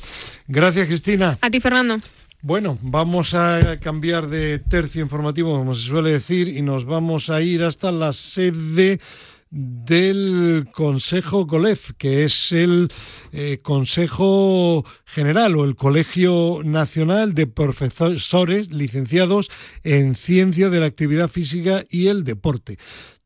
Gracias, 0.47 0.87
Cristina. 0.87 1.37
A 1.41 1.49
ti, 1.49 1.59
Fernando. 1.59 1.99
Bueno, 2.43 2.79
vamos 2.81 3.35
a 3.35 3.77
cambiar 3.79 4.27
de 4.27 4.57
tercio 4.57 5.03
informativo, 5.03 5.55
como 5.55 5.75
se 5.75 5.87
suele 5.87 6.13
decir, 6.13 6.47
y 6.47 6.63
nos 6.63 6.85
vamos 6.85 7.29
a 7.29 7.39
ir 7.43 7.61
hasta 7.63 7.91
la 7.91 8.13
sede 8.13 8.99
del 9.51 10.67
Consejo 10.73 11.45
COLEF, 11.45 11.91
que 11.99 12.23
es 12.23 12.51
el 12.51 12.91
eh, 13.31 13.59
Consejo 13.61 14.83
General 15.05 15.55
o 15.55 15.65
el 15.65 15.75
Colegio 15.75 16.61
Nacional 16.63 17.35
de 17.35 17.45
Profesores 17.45 18.71
Licenciados 18.71 19.51
en 19.83 20.15
Ciencia 20.15 20.71
de 20.71 20.79
la 20.79 20.87
Actividad 20.87 21.29
Física 21.29 21.85
y 21.91 22.07
el 22.07 22.23
Deporte. 22.23 22.79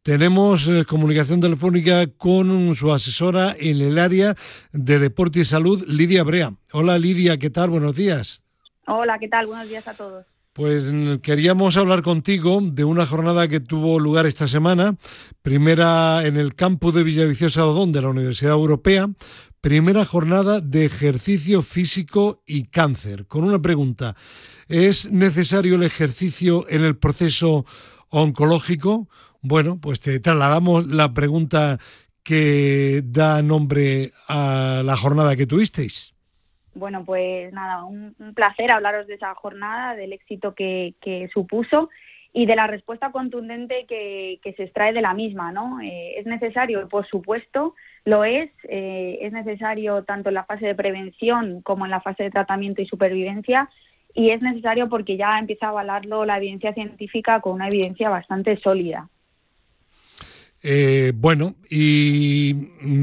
Tenemos 0.04 0.68
eh, 0.68 0.84
comunicación 0.86 1.40
telefónica 1.40 2.06
con 2.08 2.76
su 2.76 2.92
asesora 2.92 3.56
en 3.58 3.80
el 3.80 3.98
área 3.98 4.36
de 4.74 5.00
Deporte 5.00 5.40
y 5.40 5.46
Salud, 5.46 5.86
Lidia 5.88 6.24
Brea. 6.24 6.54
Hola 6.74 7.00
Lidia, 7.00 7.38
¿qué 7.38 7.50
tal? 7.50 7.70
Buenos 7.70 7.96
días. 7.96 8.45
Hola, 8.88 9.18
¿qué 9.20 9.28
tal? 9.28 9.48
Buenos 9.48 9.68
días 9.68 9.88
a 9.88 9.94
todos. 9.96 10.26
Pues 10.54 10.86
mm, 10.86 11.18
queríamos 11.18 11.76
hablar 11.76 12.02
contigo 12.02 12.60
de 12.62 12.84
una 12.84 13.06
jornada 13.06 13.48
que 13.48 13.60
tuvo 13.60 14.00
lugar 14.00 14.26
esta 14.26 14.48
semana, 14.48 14.96
primera 15.42 16.26
en 16.26 16.38
el 16.38 16.56
campus 16.56 16.94
de 16.94 17.04
Villaviciosa 17.04 17.66
Odón 17.66 17.92
de 17.92 18.02
la 18.02 18.10
Universidad 18.10 18.54
Europea, 18.54 19.10
primera 19.60 20.06
jornada 20.06 20.62
de 20.62 20.86
ejercicio 20.86 21.62
físico 21.62 22.44
y 22.46 22.68
cáncer, 22.68 23.26
con 23.26 23.44
una 23.44 23.60
pregunta. 23.60 24.16
¿Es 24.68 25.12
necesario 25.12 25.76
el 25.76 25.84
ejercicio 25.84 26.66
en 26.70 26.84
el 26.86 26.96
proceso 26.96 27.66
oncológico? 28.10 29.10
Bueno, 29.42 29.80
pues 29.82 30.00
te 30.00 30.20
trasladamos 30.20 30.88
la 30.88 31.14
pregunta 31.14 31.80
que 32.24 33.04
da 33.06 33.42
nombre 33.42 34.14
a 34.28 34.84
la 34.86 34.96
jornada 34.96 35.36
que 35.36 35.48
tuvisteis. 35.48 36.15
Bueno, 36.76 37.06
pues 37.06 37.52
nada, 37.54 37.86
un, 37.86 38.14
placer 38.36 38.72
hablaros 38.72 39.08
de 39.08 39.16
esa 39.16 39.34
jornada, 39.34 39.96
del 39.96 40.14
éxito 40.14 40.54
que, 40.54 40.94
supuso 41.34 41.90
y 42.34 42.46
de 42.46 42.56
la 42.56 42.68
respuesta 42.68 43.12
contundente 43.12 43.86
que, 43.88 44.54
se 44.58 44.64
extrae 44.64 44.94
de 44.94 45.02
la 45.02 45.14
misma, 45.14 45.52
¿no? 45.54 45.80
Eh, 45.82 46.20
es 46.20 46.26
necesario, 46.26 46.88
por 46.90 47.08
supuesto, 47.08 47.76
lo 48.04 48.26
es, 48.26 48.52
eh, 48.68 49.20
es 49.22 49.32
necesario 49.32 50.04
tanto 50.04 50.30
en 50.30 50.36
la 50.36 50.44
fase 50.44 50.68
de 50.68 50.76
prevención 50.76 51.62
como 51.62 51.86
en 51.86 51.92
la 51.92 52.02
fase 52.02 52.24
de 52.24 52.32
tratamiento 52.32 52.82
y 52.82 52.86
supervivencia 52.86 53.70
y 54.14 54.30
es 54.30 54.42
necesario 54.42 54.90
porque 54.90 55.18
ya 55.18 55.38
empieza 55.40 55.68
a 55.68 55.70
avalarlo 55.70 56.26
la 56.26 56.38
evidencia 56.38 56.74
científica 56.74 57.42
con 57.42 57.54
una 57.54 57.68
evidencia 57.68 58.10
bastante 58.10 58.58
sólida. 58.58 59.10
Eh, 60.68 61.12
bueno, 61.14 61.56
y 61.70 62.56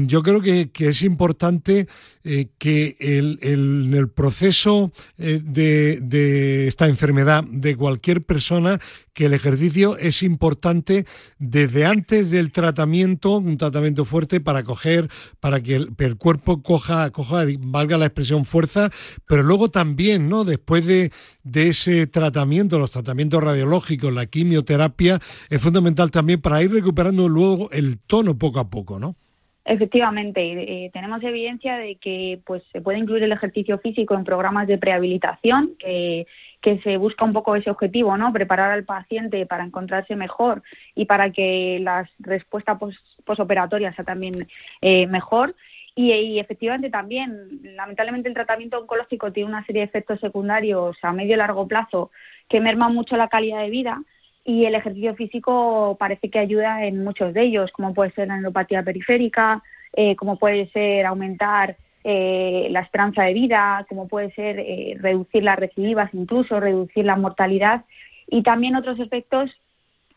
yo 0.05 0.21
creo 0.21 0.41
que, 0.41 0.69
es 0.85 1.01
importante 1.03 1.87
eh, 2.25 2.47
que 2.57 2.95
el, 3.01 3.37
el, 3.41 3.93
el 3.93 4.07
proceso 4.07 4.93
eh, 5.17 5.41
de, 5.43 5.99
de, 6.01 6.69
esta 6.69 6.87
enfermedad 6.87 7.43
de 7.43 7.75
cualquier 7.75 8.23
persona 8.25 8.79
que 9.13 9.25
el 9.25 9.33
ejercicio 9.33 9.97
es 9.97 10.23
importante 10.23 11.05
desde 11.37 11.85
antes 11.85 12.31
del 12.31 12.53
tratamiento, 12.53 13.39
un 13.39 13.57
tratamiento 13.57 14.05
fuerte 14.05 14.39
para 14.39 14.63
coger, 14.63 15.09
para 15.41 15.61
que 15.61 15.75
el, 15.75 16.17
cuerpo 16.17 16.63
coja, 16.63 17.09
coja, 17.11 17.43
valga 17.59 17.97
la 17.97 18.05
expresión 18.05 18.45
fuerza, 18.45 18.89
pero 19.27 19.43
luego 19.43 19.69
también, 19.69 20.29
¿no? 20.29 20.45
Después 20.45 20.85
de, 20.85 21.11
de 21.43 21.67
ese 21.67 22.07
tratamiento, 22.07 22.79
los 22.79 22.91
tratamientos 22.91 23.43
radiológicos, 23.43 24.13
la 24.13 24.27
quimioterapia, 24.27 25.19
es 25.49 25.61
fundamental 25.61 26.09
también 26.09 26.39
para 26.39 26.63
ir 26.63 26.71
recuperando 26.71 27.27
luego 27.27 27.69
el 27.71 27.99
tono 27.99 28.37
poco 28.37 28.61
a 28.61 28.69
poco, 28.69 28.97
¿no? 28.97 29.17
Efectivamente, 29.65 30.41
eh, 30.85 30.89
tenemos 30.91 31.23
evidencia 31.23 31.77
de 31.77 31.95
que 31.95 32.41
pues 32.45 32.61
se 32.73 32.81
puede 32.81 32.99
incluir 32.99 33.23
el 33.23 33.31
ejercicio 33.31 33.79
físico 33.79 34.13
en 34.13 34.25
programas 34.25 34.67
de 34.67 34.77
prehabilitación 34.77 35.75
que, 35.79 36.27
que 36.61 36.79
se 36.79 36.97
busca 36.97 37.23
un 37.23 37.31
poco 37.31 37.55
ese 37.55 37.69
objetivo, 37.69 38.17
¿no? 38.17 38.33
Preparar 38.33 38.71
al 38.71 38.83
paciente 38.83 39.45
para 39.45 39.63
encontrarse 39.63 40.17
mejor 40.17 40.63
y 40.95 41.05
para 41.05 41.31
que 41.31 41.79
la 41.81 42.09
respuesta 42.19 42.77
posoperatoria 43.23 43.93
sea 43.93 44.03
también 44.03 44.47
eh, 44.81 45.07
mejor. 45.07 45.55
Y, 45.95 46.11
y, 46.11 46.39
efectivamente 46.39 46.89
también, 46.89 47.61
lamentablemente 47.75 48.27
el 48.27 48.35
tratamiento 48.35 48.79
oncológico 48.79 49.31
tiene 49.31 49.49
una 49.49 49.65
serie 49.65 49.83
de 49.83 49.85
efectos 49.85 50.19
secundarios 50.19 50.97
a 51.03 51.13
medio 51.13 51.35
y 51.35 51.37
largo 51.37 51.67
plazo 51.67 52.11
que 52.49 52.59
merman 52.59 52.93
mucho 52.93 53.15
la 53.15 53.29
calidad 53.29 53.61
de 53.61 53.69
vida 53.69 54.01
y 54.45 54.65
el 54.65 54.75
ejercicio 54.75 55.15
físico 55.15 55.95
parece 55.99 56.29
que 56.29 56.39
ayuda 56.39 56.85
en 56.85 57.03
muchos 57.03 57.33
de 57.33 57.43
ellos, 57.43 57.71
como 57.71 57.93
puede 57.93 58.11
ser 58.11 58.27
la 58.27 58.35
neuropatía 58.35 58.83
periférica, 58.83 59.63
eh, 59.93 60.15
como 60.15 60.37
puede 60.37 60.69
ser 60.71 61.05
aumentar 61.05 61.77
eh, 62.03 62.67
la 62.71 62.81
esperanza 62.81 63.23
de 63.23 63.33
vida, 63.33 63.85
como 63.87 64.07
puede 64.07 64.31
ser 64.33 64.59
eh, 64.59 64.97
reducir 64.99 65.43
las 65.43 65.57
recidivas, 65.57 66.13
incluso 66.13 66.59
reducir 66.59 67.05
la 67.05 67.15
mortalidad 67.15 67.85
y 68.27 68.43
también 68.43 68.75
otros 68.75 68.99
efectos 68.99 69.51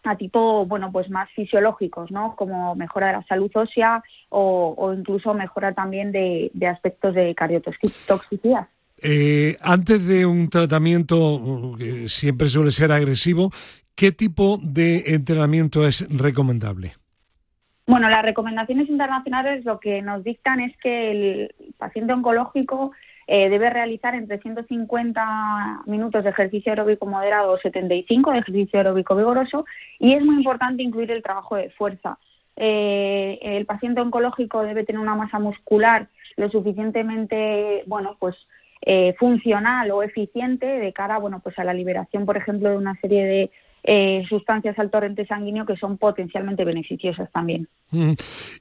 a 0.02 0.16
tipo, 0.16 0.66
bueno, 0.66 0.90
pues 0.92 1.10
más 1.10 1.28
fisiológicos, 1.32 2.12
¿no? 2.12 2.36
Como 2.36 2.76
mejora 2.76 3.08
de 3.08 3.12
la 3.14 3.24
salud 3.24 3.50
ósea 3.54 4.02
o, 4.28 4.94
incluso 4.96 5.34
mejora 5.34 5.72
también 5.72 6.12
de, 6.12 6.50
de 6.54 6.66
aspectos 6.68 7.12
de 7.14 7.34
cardiotoxicidad. 7.34 8.68
antes 9.62 10.06
de 10.06 10.26
un 10.26 10.48
tratamiento 10.48 11.74
que 11.76 12.08
siempre 12.08 12.48
suele 12.48 12.70
ser 12.70 12.92
agresivo, 12.92 13.50
¿Qué 13.96 14.12
tipo 14.12 14.58
de 14.62 15.04
entrenamiento 15.14 15.86
es 15.86 16.06
recomendable? 16.10 16.92
Bueno, 17.86 18.10
las 18.10 18.22
recomendaciones 18.22 18.90
internacionales 18.90 19.64
lo 19.64 19.80
que 19.80 20.02
nos 20.02 20.22
dictan 20.22 20.60
es 20.60 20.76
que 20.76 21.10
el 21.10 21.54
paciente 21.78 22.12
oncológico 22.12 22.92
eh, 23.26 23.48
debe 23.48 23.70
realizar 23.70 24.14
entre 24.14 24.38
150 24.38 25.84
minutos 25.86 26.24
de 26.24 26.30
ejercicio 26.30 26.72
aeróbico 26.72 27.06
moderado 27.06 27.52
o 27.52 27.58
75 27.58 28.32
de 28.32 28.38
ejercicio 28.38 28.78
aeróbico 28.78 29.16
vigoroso 29.16 29.64
y 29.98 30.12
es 30.12 30.22
muy 30.22 30.36
importante 30.36 30.82
incluir 30.82 31.10
el 31.10 31.22
trabajo 31.22 31.56
de 31.56 31.70
fuerza. 31.70 32.18
Eh, 32.54 33.38
el 33.40 33.64
paciente 33.64 34.02
oncológico 34.02 34.62
debe 34.62 34.84
tener 34.84 35.00
una 35.00 35.14
masa 35.14 35.38
muscular 35.38 36.08
lo 36.36 36.50
suficientemente, 36.50 37.82
bueno, 37.86 38.16
pues 38.18 38.36
eh, 38.82 39.14
funcional 39.18 39.90
o 39.90 40.02
eficiente 40.02 40.66
de 40.66 40.92
cara, 40.92 41.18
bueno, 41.18 41.40
pues 41.40 41.58
a 41.58 41.64
la 41.64 41.72
liberación, 41.72 42.26
por 42.26 42.36
ejemplo, 42.36 42.68
de 42.68 42.76
una 42.76 42.94
serie 43.00 43.24
de 43.24 43.50
eh, 43.88 44.24
sustancias 44.28 44.76
al 44.80 44.90
torrente 44.90 45.24
sanguíneo 45.26 45.64
que 45.64 45.76
son 45.76 45.96
potencialmente 45.96 46.64
beneficiosas 46.64 47.30
también. 47.30 47.68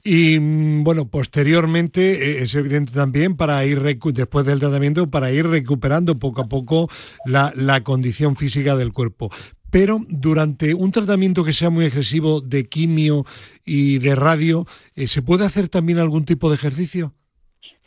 Y 0.04 0.38
mm, 0.38 0.84
bueno, 0.84 1.08
posteriormente 1.08 2.12
eh, 2.12 2.42
es 2.44 2.54
evidente 2.54 2.92
también 2.92 3.36
para 3.36 3.64
ir 3.64 3.82
después 3.82 4.46
del 4.46 4.60
tratamiento 4.60 5.10
para 5.10 5.32
ir 5.32 5.48
recuperando 5.48 6.16
poco 6.20 6.42
a 6.42 6.46
poco 6.46 6.88
la, 7.24 7.52
condición 7.82 8.36
física 8.36 8.76
del 8.76 8.92
cuerpo. 8.92 9.30
Pero 9.68 9.98
durante 10.08 10.74
un 10.74 10.92
tratamiento 10.92 11.42
que 11.42 11.52
sea 11.52 11.70
muy 11.70 11.86
agresivo 11.86 12.40
de 12.40 12.68
quimio 12.68 13.24
y 13.64 13.98
de 13.98 14.14
radio, 14.14 14.64
eh, 14.94 15.08
¿se 15.08 15.22
puede 15.22 15.44
hacer 15.44 15.68
también 15.68 15.98
algún 15.98 16.24
tipo 16.24 16.50
de 16.50 16.54
ejercicio? 16.54 17.14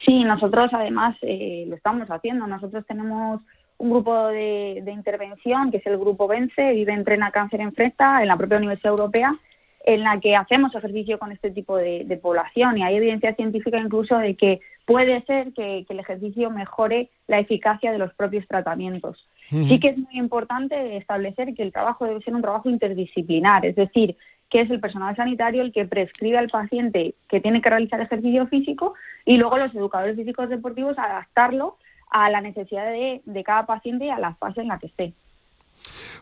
Sí, 0.06 0.26
nosotros 0.26 0.72
además 0.74 1.16
lo 1.22 1.76
estamos 1.76 2.08
haciendo. 2.10 2.48
Nosotros 2.48 2.86
tenemos 2.86 3.42
un 3.80 3.90
grupo 3.90 4.28
de, 4.28 4.84
intervención, 4.88 5.72
que 5.72 5.78
es 5.78 5.88
el 5.88 5.98
grupo 5.98 6.28
VENCE, 6.28 6.74
Vive, 6.74 6.94
Entrena, 6.94 7.32
Cáncer, 7.32 7.62
Enfrenta, 7.62 8.22
en 8.22 8.28
la 8.28 8.38
propia 8.38 8.58
Universidad 8.58 8.92
Europea, 8.92 9.36
en 9.86 10.04
la 10.04 10.20
que 10.20 10.36
hacemos 10.36 10.76
ejercicio 10.76 11.18
con 11.18 11.32
este 11.32 11.50
tipo 11.50 11.78
de, 11.78 12.20
población 12.22 12.78
y 12.78 12.84
hay 12.84 12.98
evidencia 12.98 13.34
científica 13.36 13.80
incluso 13.80 14.18
de 14.18 14.36
que 14.36 14.60
puede 14.86 15.22
ser 15.24 15.54
que, 15.54 15.86
el 15.88 16.00
ejercicio 16.00 16.50
mejore 16.50 17.10
la 17.28 17.40
eficacia 17.40 17.92
de 17.92 17.98
los 17.98 18.14
propios 18.14 18.46
tratamientos. 18.48 19.26
Sí 19.50 19.80
que 19.80 19.90
es 19.90 19.98
muy 19.98 20.16
importante 20.18 20.98
establecer 20.98 21.56
que 21.56 21.64
el 21.64 21.72
trabajo 21.72 22.06
debe 22.06 22.22
ser 22.22 22.36
un 22.36 22.42
trabajo 22.42 22.70
interdisciplinar, 22.70 23.66
es 23.66 23.76
decir, 23.76 24.16
que 24.50 24.62
es 24.62 24.70
el 24.70 24.80
personal 24.80 25.16
sanitario 25.16 25.62
el 25.62 25.72
que 25.72 25.86
prescribe 25.86 26.38
al 26.38 26.50
paciente 26.50 27.16
que 27.30 27.40
tiene 27.40 27.62
que 27.62 27.70
realizar 27.70 28.02
ejercicio 28.02 28.46
físico 28.48 28.94
y 29.26 29.38
luego 29.38 29.58
los 29.58 29.74
educadores 29.74 30.16
físicos 30.16 30.50
deportivos 30.50 30.98
adaptarlo 30.98 31.78
a 32.10 32.30
la 32.30 32.42
necesidad 32.42 32.86
de, 32.92 33.44
cada 33.44 33.66
paciente 33.66 34.06
y 34.06 34.10
a 34.10 34.20
la 34.20 34.36
fase 34.36 34.62
en 34.62 34.68
la 34.68 34.80
que 34.80 34.88
esté. 34.88 35.14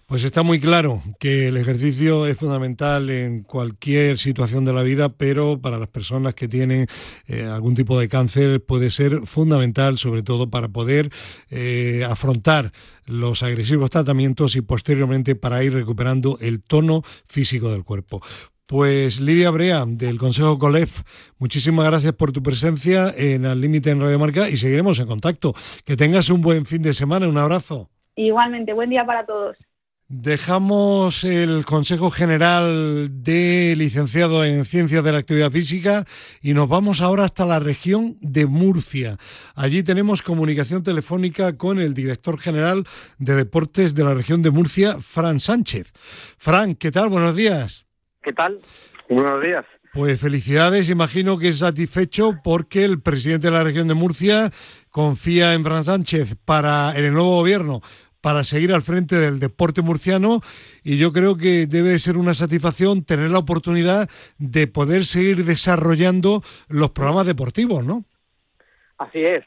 Pues 0.06 0.24
está 0.24 0.44
muy 0.44 0.60
claro 0.60 1.02
que 1.20 1.48
el 1.48 1.58
ejercicio 1.58 2.28
es 2.28 2.38
fundamental 2.38 3.10
en 3.10 3.42
cualquier 3.42 4.18
situación 4.18 4.64
de 4.64 4.72
la 4.72 4.84
vida, 4.84 5.10
pero 5.10 5.60
para 5.60 5.80
las 5.80 5.90
personas 5.90 6.36
que 6.36 6.48
tienen 6.48 6.88
eh, 7.28 7.44
algún 7.44 7.76
tipo 7.76 8.00
de 8.00 8.08
cáncer 8.08 8.64
puede 8.64 8.92
ser 8.92 9.26
fundamental, 9.26 9.98
sobre 9.98 10.24
todo 10.24 10.50
para 10.50 10.70
poder 10.70 11.10
eh, 11.50 12.06
afrontar 12.08 12.72
los 13.06 13.42
agresivos 13.44 13.90
tratamientos 13.90 14.56
y 14.56 14.62
posteriormente 14.62 15.36
para 15.36 15.64
ir 15.64 15.74
recuperando 15.74 16.38
el 16.40 16.62
tono 16.62 17.02
físico 17.28 17.72
del 17.72 17.84
cuerpo. 17.84 18.22
Pues 18.68 19.22
Lidia 19.22 19.50
Brea, 19.50 19.86
del 19.88 20.18
Consejo 20.18 20.60
COLEF, 20.60 21.04
muchísimas 21.40 21.86
gracias 21.86 22.12
por 22.12 22.34
tu 22.34 22.44
presencia 22.44 23.14
en 23.16 23.46
Al 23.46 23.62
Límite 23.62 23.92
en 23.92 24.02
Radio 24.02 24.20
Marca 24.20 24.50
y 24.50 24.58
seguiremos 24.58 25.00
en 25.00 25.08
contacto. 25.08 25.54
Que 25.86 25.96
tengas 25.96 26.30
un 26.30 26.42
buen 26.42 26.66
fin 26.66 26.82
de 26.82 26.94
semana, 26.94 27.30
un 27.30 27.38
abrazo. 27.38 27.90
Igualmente, 28.18 28.74
buen 28.74 28.90
día 28.90 29.06
para 29.06 29.26
todos. 29.26 29.56
Dejamos 30.10 31.24
el 31.24 31.64
Consejo 31.64 32.12
General 32.12 33.08
de 33.24 33.74
Licenciado 33.78 34.44
en 34.44 34.66
Ciencias 34.66 35.02
de 35.02 35.14
la 35.14 35.20
Actividad 35.20 35.52
Física 35.52 36.06
y 36.42 36.54
nos 36.54 36.68
vamos 36.68 37.00
ahora 37.00 37.24
hasta 37.24 37.46
la 37.46 37.60
región 37.60 38.18
de 38.20 38.48
Murcia. 38.48 39.18
Allí 39.56 39.82
tenemos 39.82 40.22
comunicación 40.22 40.84
telefónica 40.84 41.56
con 41.56 41.80
el 41.80 41.94
director 41.94 42.38
general 42.38 42.86
de 43.18 43.36
Deportes 43.36 43.96
de 43.96 44.04
la 44.04 44.14
región 44.14 44.42
de 44.42 44.52
Murcia, 44.52 44.98
Fran 45.00 45.40
Sánchez. 45.40 45.94
Fran, 46.38 46.76
¿qué 46.76 46.92
tal? 46.92 47.08
Buenos 47.08 47.34
días. 47.34 47.87
¿Qué 48.28 48.34
tal? 48.34 48.60
Buenos 49.08 49.42
días. 49.42 49.66
Pues 49.94 50.20
felicidades, 50.20 50.90
imagino 50.90 51.40
que 51.40 51.48
es 51.48 51.60
satisfecho 51.60 52.34
porque 52.44 52.84
el 52.84 53.02
presidente 53.02 53.48
de 53.48 53.54
la 53.54 53.64
región 53.64 53.88
de 53.88 53.94
Murcia 53.94 54.50
confía 54.90 55.54
en 55.54 55.64
Fran 55.64 55.86
Sánchez 55.86 56.36
para 56.44 56.92
en 56.98 57.06
el 57.06 57.14
nuevo 57.14 57.38
gobierno 57.38 57.80
para 58.20 58.44
seguir 58.44 58.74
al 58.74 58.82
frente 58.82 59.16
del 59.16 59.40
deporte 59.40 59.82
murciano 59.82 60.42
y 60.84 60.98
yo 60.98 61.14
creo 61.14 61.38
que 61.38 61.68
debe 61.68 61.98
ser 62.00 62.18
una 62.18 62.34
satisfacción 62.34 63.06
tener 63.06 63.30
la 63.30 63.40
oportunidad 63.40 64.10
de 64.38 64.68
poder 64.68 65.06
seguir 65.06 65.46
desarrollando 65.46 66.42
los 66.68 66.92
programas 66.92 67.28
deportivos, 67.28 67.86
¿no? 67.86 68.04
Así 68.98 69.24
es, 69.24 69.46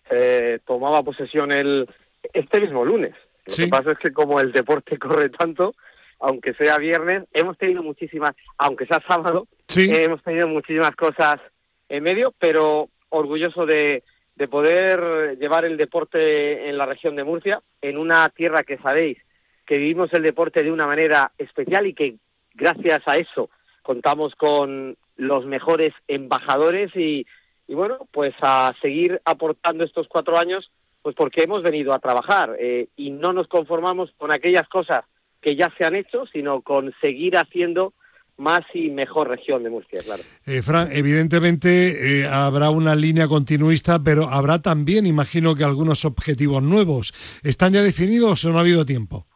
tomaba 0.64 1.02
posesión 1.02 1.52
el 1.52 1.86
este 2.32 2.60
mismo 2.60 2.82
lunes. 2.86 3.12
Lo 3.44 3.56
que 3.56 3.66
pasa 3.66 3.92
es 3.92 3.98
que 3.98 4.10
como 4.14 4.40
el 4.40 4.52
deporte 4.52 4.96
corre 4.98 5.28
tanto, 5.28 5.74
aunque 6.20 6.54
sea 6.54 6.78
viernes, 6.78 7.24
hemos 7.32 7.56
tenido 7.58 7.82
muchísimas, 7.82 8.36
aunque 8.58 8.86
sea 8.86 9.02
sábado, 9.06 9.48
hemos 9.74 10.22
tenido 10.22 10.46
muchísimas 10.48 10.94
cosas 10.94 11.40
en 11.88 12.02
medio, 12.02 12.34
pero 12.38 12.88
orgulloso 13.08 13.66
de, 13.66 14.04
de 14.36 14.48
poder 14.48 15.38
llevar 15.38 15.64
el 15.64 15.76
deporte 15.76 16.68
en 16.68 16.78
la 16.78 16.86
región 16.86 17.16
de 17.16 17.24
Murcia, 17.24 17.60
en 17.80 17.98
una 17.98 18.28
tierra 18.28 18.64
que 18.64 18.78
sabéis 18.78 19.18
que 19.66 19.78
vivimos 19.78 20.12
el 20.12 20.22
deporte 20.22 20.62
de 20.62 20.72
una 20.72 20.86
manera 20.86 21.30
especial 21.38 21.86
y 21.86 21.94
que 21.94 22.16
gracias 22.54 23.06
a 23.06 23.18
eso 23.18 23.50
contamos 23.82 24.34
con 24.34 24.96
los 25.16 25.46
mejores 25.46 25.94
embajadores 26.08 26.90
y, 26.96 27.26
y 27.68 27.74
bueno, 27.74 28.08
pues 28.10 28.34
a 28.40 28.74
seguir 28.82 29.20
aportando 29.24 29.84
estos 29.84 30.08
cuatro 30.08 30.38
años, 30.38 30.70
pues 31.02 31.14
porque 31.14 31.42
hemos 31.44 31.62
venido 31.62 31.94
a 31.94 32.00
trabajar 32.00 32.56
eh, 32.58 32.88
y 32.96 33.10
no 33.10 33.32
nos 33.32 33.46
conformamos 33.46 34.10
con 34.18 34.32
aquellas 34.32 34.68
cosas 34.68 35.04
que 35.40 35.56
ya 35.56 35.72
se 35.76 35.84
han 35.84 35.94
hecho, 35.94 36.26
sino 36.26 36.62
con 36.62 36.92
seguir 37.00 37.36
haciendo 37.36 37.94
más 38.40 38.64
y 38.72 38.90
mejor 38.90 39.28
región 39.28 39.62
de 39.62 39.70
Murcia, 39.70 40.02
claro. 40.02 40.22
Eh, 40.46 40.62
Fran, 40.62 40.88
evidentemente 40.92 42.22
eh, 42.22 42.26
habrá 42.26 42.70
una 42.70 42.94
línea 42.94 43.28
continuista, 43.28 44.02
pero 44.02 44.28
habrá 44.28 44.60
también, 44.62 45.06
imagino 45.06 45.54
que 45.54 45.62
algunos 45.62 46.04
objetivos 46.04 46.62
nuevos. 46.62 47.12
¿Están 47.42 47.74
ya 47.74 47.82
definidos 47.82 48.44
o 48.44 48.50
no 48.50 48.56
ha 48.56 48.62
habido 48.62 48.86
tiempo? 48.86 49.26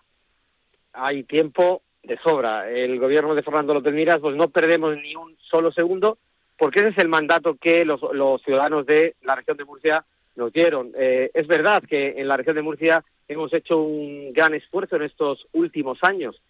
Hay 0.95 1.25
tiempo 1.25 1.83
de 2.03 2.19
sobra. 2.19 2.71
El 2.71 2.99
gobierno 2.99 3.35
de 3.35 3.43
Fernando 3.43 3.75
López 3.75 3.95
Miras, 3.95 4.21
pues 4.21 4.37
no 4.37 4.49
perdemos 4.49 4.97
ni 4.97 5.15
un 5.15 5.37
solo 5.51 5.71
segundo, 5.73 6.19
porque 6.59 6.81
ese 6.81 6.89
es 6.89 6.99
el 6.99 7.09
mandato 7.09 7.57
que 7.61 7.85
los, 7.85 8.01
ciudadanos 8.43 8.87
de 8.87 9.17
la 9.23 9.37
región 9.37 9.57
de 9.57 9.65
Murcia 9.65 10.05
nos 10.37 10.53
dieron. 10.53 10.93
Eh, 10.97 11.31
es 11.35 11.47
verdad 11.47 11.83
que 11.83 12.15
en 12.17 12.29
la 12.29 12.37
región 12.37 12.57
de 12.57 12.63
Murcia 12.63 13.05
hemos 13.29 13.53
hecho 13.53 13.79
un 13.79 14.33
gran 14.33 14.55
esfuerzo 14.55 14.97
en 14.97 15.03
estos 15.03 15.47
últimos 15.53 15.99
años 16.03 16.41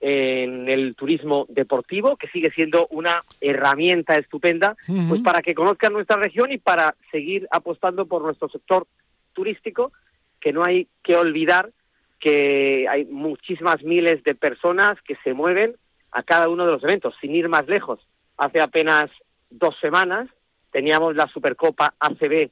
en 0.00 0.68
el 0.68 0.94
turismo 0.94 1.44
deportivo, 1.50 2.16
que 2.16 2.28
sigue 2.28 2.50
siendo 2.50 2.86
una 2.88 3.22
herramienta 3.40 4.16
estupenda, 4.16 4.74
pues 5.08 5.20
para 5.20 5.42
que 5.42 5.54
conozcan 5.54 5.92
nuestra 5.92 6.16
región 6.16 6.50
y 6.50 6.58
para 6.58 6.94
seguir 7.10 7.46
apostando 7.50 8.06
por 8.06 8.22
nuestro 8.22 8.48
sector 8.48 8.86
turístico, 9.34 9.92
que 10.40 10.54
no 10.54 10.64
hay 10.64 10.88
que 11.02 11.16
olvidar 11.16 11.70
que 12.18 12.86
hay 12.88 13.04
muchísimas 13.06 13.82
miles 13.82 14.22
de 14.24 14.34
personas 14.34 15.00
que 15.02 15.16
se 15.24 15.34
mueven 15.34 15.76
a 16.12 16.22
cada 16.22 16.48
uno 16.48 16.66
de 16.66 16.72
los 16.72 16.84
eventos, 16.84 17.14
sin 17.20 17.34
ir 17.34 17.48
más 17.48 17.66
lejos. 17.66 18.00
Hace 18.36 18.60
apenas 18.60 19.10
dos 19.50 19.74
semanas 19.80 20.28
teníamos 20.70 21.16
la 21.16 21.28
Supercopa 21.28 21.94
ACB 21.98 22.50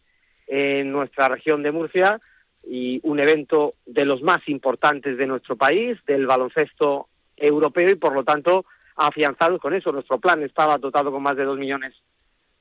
en 0.49 0.91
nuestra 0.91 1.29
región 1.29 1.63
de 1.63 1.73
Murcia, 1.73 2.21
y 2.65 3.01
un 3.03 3.21
evento 3.21 3.75
de 3.87 4.05
los 4.05 4.23
más 4.23 4.47
importantes 4.49 5.17
de 5.17 5.27
nuestro 5.27 5.57
país, 5.57 5.99
del 6.07 6.27
baloncesto 6.27 7.09
europeo 7.37 7.91
y 7.91 7.95
por 7.95 8.13
lo 8.13 8.25
tanto 8.25 8.67
afianzados 8.97 9.61
con 9.61 9.75
eso. 9.75 9.93
Nuestro 9.93 10.19
plan 10.19 10.43
estaba 10.43 10.77
dotado 10.79 11.11
con 11.11 11.23
más 11.23 11.37
de 11.37 11.45
dos 11.45 11.59
millones 11.59 11.95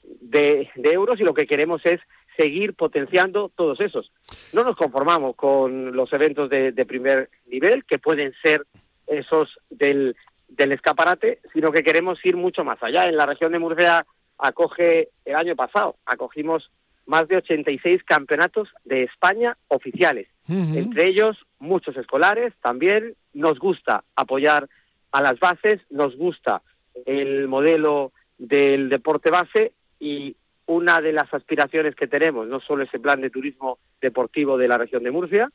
de, 0.03 0.69
euros 0.75 1.19
y 1.19 1.23
lo 1.23 1.33
que 1.33 1.47
queremos 1.47 1.85
es 1.85 1.99
seguir 2.35 2.73
potenciando 2.73 3.51
todos 3.55 3.81
esos. 3.81 4.11
No 4.53 4.63
nos 4.63 4.75
conformamos 4.75 5.35
con 5.35 5.95
los 5.95 6.13
eventos 6.13 6.49
de, 6.49 6.85
primer 6.85 7.29
nivel, 7.47 7.83
que 7.83 7.97
pueden 7.97 8.33
ser 8.41 8.63
esos 9.07 9.59
del, 9.69 10.15
del 10.47 10.71
escaparate, 10.71 11.39
sino 11.51 11.71
que 11.71 11.83
queremos 11.83 12.23
ir 12.23 12.37
mucho 12.37 12.63
más 12.63 12.81
allá. 12.83 13.09
En 13.09 13.17
la 13.17 13.25
región 13.25 13.51
de 13.51 13.59
Murcia 13.59 14.05
acoge 14.37 15.09
el 15.25 15.35
año 15.35 15.55
pasado, 15.55 15.95
acogimos 16.05 16.71
más 17.07 17.27
de 17.27 17.37
86 17.37 18.03
campeonatos 18.03 18.69
de 18.85 19.03
España 19.03 19.57
oficiales, 19.69 20.27
entre 20.47 21.07
ellos 21.07 21.37
muchos 21.59 21.97
escolares 21.97 22.53
también. 22.61 23.15
Nos 23.33 23.59
gusta 23.59 24.03
apoyar 24.15 24.69
a 25.11 25.21
las 25.21 25.39
bases, 25.39 25.81
nos 25.89 26.15
gusta 26.15 26.61
el 27.05 27.47
modelo 27.47 28.11
del 28.37 28.89
deporte 28.89 29.29
base 29.29 29.73
y 29.99 30.35
una 30.67 31.01
de 31.01 31.13
las 31.13 31.33
aspiraciones 31.33 31.95
que 31.95 32.07
tenemos, 32.07 32.47
no 32.47 32.59
solo 32.59 32.83
ese 32.83 32.99
plan 32.99 33.21
de 33.21 33.29
turismo 33.29 33.79
deportivo 34.01 34.57
de 34.57 34.67
la 34.67 34.77
región 34.77 35.03
de 35.03 35.11
Murcia, 35.11 35.49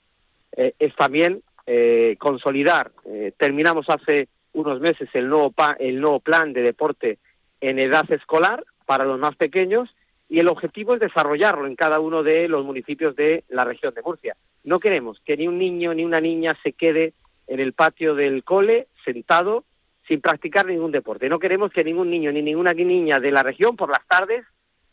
eh, 0.57 0.75
es 0.79 0.95
también 0.97 1.43
eh, 1.67 2.17
consolidar. 2.19 2.93
Eh, 3.05 3.33
terminamos 3.37 3.89
hace 3.89 4.29
unos 4.55 4.81
meses 4.81 5.09
el 5.13 5.29
nuevo, 5.29 5.55
el 5.79 6.01
nuevo 6.01 6.21
plan 6.21 6.53
de 6.53 6.63
deporte 6.63 7.19
en 7.61 7.79
edad 7.79 8.11
escolar 8.11 8.65
para 8.87 9.05
los 9.05 9.19
más 9.19 9.37
pequeños 9.37 9.95
y 10.33 10.39
el 10.39 10.49
objetivo 10.49 10.95
es 10.95 11.01
desarrollarlo 11.01 11.67
en 11.67 11.77
cada 11.77 12.01
uno 12.01 12.23
de 12.23 12.49
los 12.49 12.65
municipios 12.65 13.15
de 13.15 13.45
la 13.51 13.65
región 13.65 13.93
de 13.93 14.01
Murcia. 14.01 14.35
No 14.65 14.81
queremos 14.81 15.21
que 15.27 15.37
ni 15.37 15.47
un 15.47 15.59
niño 15.59 15.93
ni 15.93 16.07
una 16.07 16.23
niña 16.23 16.57
se 16.63 16.73
quede 16.73 17.13
en 17.47 17.61
el 17.61 17.75
patio 17.75 18.15
del 18.15 18.43
cole 18.43 18.87
sentado 19.05 19.65
sin 20.09 20.23
practicar 20.23 20.65
ningún 20.65 20.91
deporte. 20.91 21.29
No 21.29 21.39
queremos 21.39 21.71
que 21.71 21.85
ningún 21.85 22.09
niño 22.09 22.33
ni 22.33 22.41
ninguna 22.41 22.73
niña 22.73 23.21
de 23.21 23.31
la 23.31 23.43
región 23.43 23.77
por 23.77 23.91
las 23.91 24.09
tardes 24.09 24.47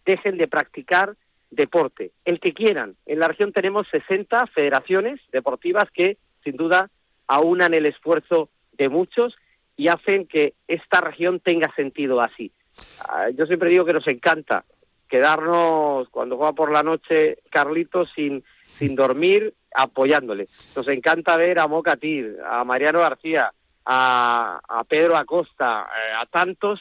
dejen 0.05 0.37
de 0.37 0.49
practicar 0.49 1.15
deporte, 1.51 2.11
el 2.25 2.41
que 2.41 2.53
quieran. 2.53 2.95
En 3.05 3.19
la 3.19 3.29
región 3.29 3.53
tenemos 3.53 3.87
60 3.91 4.45
federaciones 4.47 5.21
deportivas 5.31 5.89
que, 5.91 6.17
sin 6.43 6.57
duda, 6.57 6.89
aunan 7.27 7.73
el 7.73 7.85
esfuerzo 7.85 8.49
de 8.73 8.89
muchos 8.89 9.37
y 9.77 9.87
hacen 9.87 10.27
que 10.27 10.55
esta 10.67 10.99
región 10.99 11.39
tenga 11.39 11.73
sentido 11.75 12.19
así. 12.19 12.51
Ah, 13.07 13.29
yo 13.29 13.45
siempre 13.45 13.69
digo 13.69 13.85
que 13.85 13.93
nos 13.93 14.07
encanta 14.07 14.65
quedarnos 15.10 16.07
cuando 16.10 16.38
juega 16.38 16.53
por 16.53 16.72
la 16.72 16.84
noche 16.84 17.39
Carlitos 17.49 18.10
sin, 18.16 18.43
sin 18.78 18.95
dormir 18.95 19.53
apoyándole. 19.76 20.47
Nos 20.76 20.88
encanta 20.88 21.36
ver 21.36 21.60
a 21.60 21.68
Mocatir, 21.68 22.38
a 22.49 22.64
Mariano 22.64 22.99
García, 22.99 23.51
a, 23.86 24.60
a 24.68 24.84
Pedro 24.86 25.18
Acosta, 25.18 25.88
eh, 25.88 26.14
a 26.22 26.26
tantos 26.26 26.80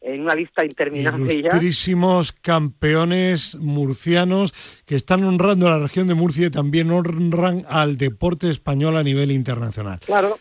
en 0.00 0.20
una 0.20 0.34
lista 0.34 0.64
interminable 0.64 1.32
Ilustrísimos 1.32 2.32
campeones 2.32 3.54
murcianos 3.54 4.52
que 4.84 4.96
están 4.96 5.24
honrando 5.24 5.66
a 5.66 5.70
la 5.70 5.78
región 5.78 6.08
de 6.08 6.14
Murcia 6.14 6.46
y 6.46 6.50
también 6.50 6.90
honran 6.90 7.64
al 7.68 7.96
deporte 7.96 8.50
español 8.50 8.96
a 8.98 9.02
nivel 9.02 9.30
internacional. 9.30 10.00
Claro, 10.00 10.38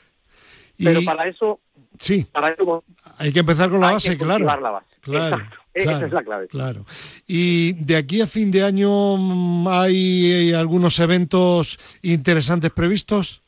pero 0.78 1.04
para 1.06 1.28
eso... 1.28 1.60
Sí, 2.00 2.26
para 2.32 2.50
eso, 2.50 2.84
hay 3.18 3.32
que 3.32 3.40
empezar 3.40 3.70
con 3.70 3.80
la 3.80 3.94
base, 3.94 4.18
claro. 4.18 4.46
La 4.46 4.72
base. 4.72 4.88
Claro. 5.02 5.38
Esa 5.74 6.06
es 6.06 6.12
la 6.12 6.24
clave. 6.24 6.48
Claro. 6.48 6.86
Y 7.28 7.74
de 7.74 7.96
aquí 7.96 8.22
a 8.22 8.28
fin 8.28 8.52
de 8.52 8.64
año 8.64 9.18
mm, 9.18 9.68
hay 9.68 10.54
algunos 10.54 11.00
eventos 11.00 11.80
interesantes 12.02 12.72
previstos. 12.72 13.42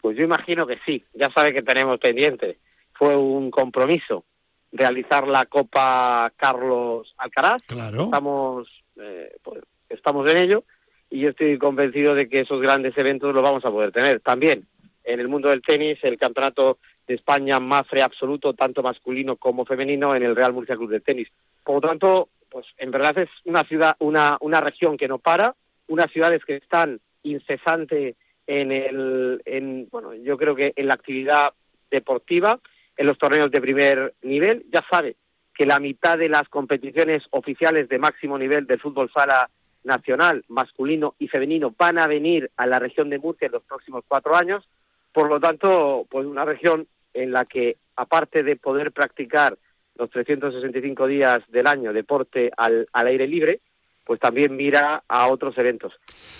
Pues 0.00 0.16
yo 0.16 0.24
imagino 0.24 0.66
que 0.66 0.78
sí. 0.84 1.04
Ya 1.14 1.30
sabe 1.30 1.52
que 1.52 1.62
tenemos 1.62 1.98
pendiente. 1.98 2.58
Fue 2.92 3.16
un 3.16 3.50
compromiso 3.50 4.24
realizar 4.72 5.26
la 5.26 5.46
Copa 5.46 6.32
Carlos 6.36 7.14
Alcaraz. 7.18 7.62
Claro. 7.66 8.04
Estamos, 8.04 8.68
eh, 9.00 9.36
pues, 9.42 9.62
estamos 9.88 10.30
en 10.30 10.36
ello 10.38 10.64
y 11.10 11.20
yo 11.20 11.30
estoy 11.30 11.58
convencido 11.58 12.14
de 12.14 12.28
que 12.28 12.40
esos 12.40 12.60
grandes 12.60 12.96
eventos 12.98 13.34
los 13.34 13.42
vamos 13.42 13.64
a 13.64 13.70
poder 13.70 13.92
tener. 13.92 14.20
También 14.20 14.66
en 15.06 15.20
el 15.20 15.28
mundo 15.28 15.48
del 15.48 15.62
tenis, 15.62 15.98
el 16.02 16.18
campeonato 16.18 16.78
de 17.06 17.14
España 17.14 17.58
Mafre 17.60 18.02
absoluto, 18.02 18.52
tanto 18.52 18.82
masculino 18.82 19.36
como 19.36 19.64
femenino, 19.64 20.14
en 20.14 20.22
el 20.22 20.36
Real 20.36 20.52
Murcia 20.52 20.76
Club 20.76 20.90
de 20.90 21.00
Tenis. 21.00 21.28
Por 21.64 21.76
lo 21.76 21.88
tanto, 21.88 22.28
pues 22.50 22.66
en 22.76 22.90
verdad 22.90 23.16
es 23.18 23.30
una 23.44 23.64
ciudad, 23.64 23.96
una, 24.00 24.36
una 24.40 24.60
región 24.60 24.96
que 24.96 25.08
no 25.08 25.18
para, 25.18 25.54
unas 25.88 26.10
ciudades 26.10 26.44
que 26.44 26.56
están 26.56 27.00
incesante 27.22 28.16
en 28.46 28.72
el, 28.72 29.42
en, 29.44 29.88
bueno, 29.90 30.14
yo 30.14 30.36
creo 30.36 30.54
que 30.54 30.72
en 30.76 30.88
la 30.88 30.94
actividad 30.94 31.52
deportiva, 31.90 32.60
en 32.96 33.06
los 33.06 33.18
torneos 33.18 33.50
de 33.50 33.60
primer 33.60 34.14
nivel. 34.22 34.64
Ya 34.72 34.84
sabe 34.88 35.16
que 35.54 35.66
la 35.66 35.80
mitad 35.80 36.18
de 36.18 36.28
las 36.28 36.48
competiciones 36.48 37.24
oficiales 37.30 37.88
de 37.88 37.98
máximo 37.98 38.38
nivel 38.38 38.66
del 38.66 38.80
fútbol 38.80 39.10
sala 39.12 39.48
nacional, 39.84 40.44
masculino 40.48 41.14
y 41.18 41.28
femenino, 41.28 41.74
van 41.78 41.98
a 41.98 42.06
venir 42.06 42.50
a 42.56 42.66
la 42.66 42.78
región 42.78 43.08
de 43.08 43.18
Murcia 43.18 43.46
en 43.46 43.52
los 43.52 43.62
próximos 43.62 44.04
cuatro 44.06 44.36
años. 44.36 44.68
Por 45.16 45.30
lo 45.30 45.40
tanto, 45.40 46.06
pues 46.10 46.26
una 46.26 46.44
región 46.44 46.86
en 47.14 47.32
la 47.32 47.46
que, 47.46 47.78
aparte 47.96 48.42
de 48.42 48.56
poder 48.56 48.92
practicar 48.92 49.56
los 49.94 50.10
365 50.10 51.06
días 51.06 51.42
del 51.48 51.66
año 51.66 51.94
deporte 51.94 52.50
al, 52.54 52.86
al 52.92 53.06
aire 53.06 53.26
libre, 53.26 53.60
pues 54.04 54.20
también 54.20 54.54
mira 54.54 55.04
a 55.08 55.28
otros 55.28 55.56
eventos. 55.56 55.94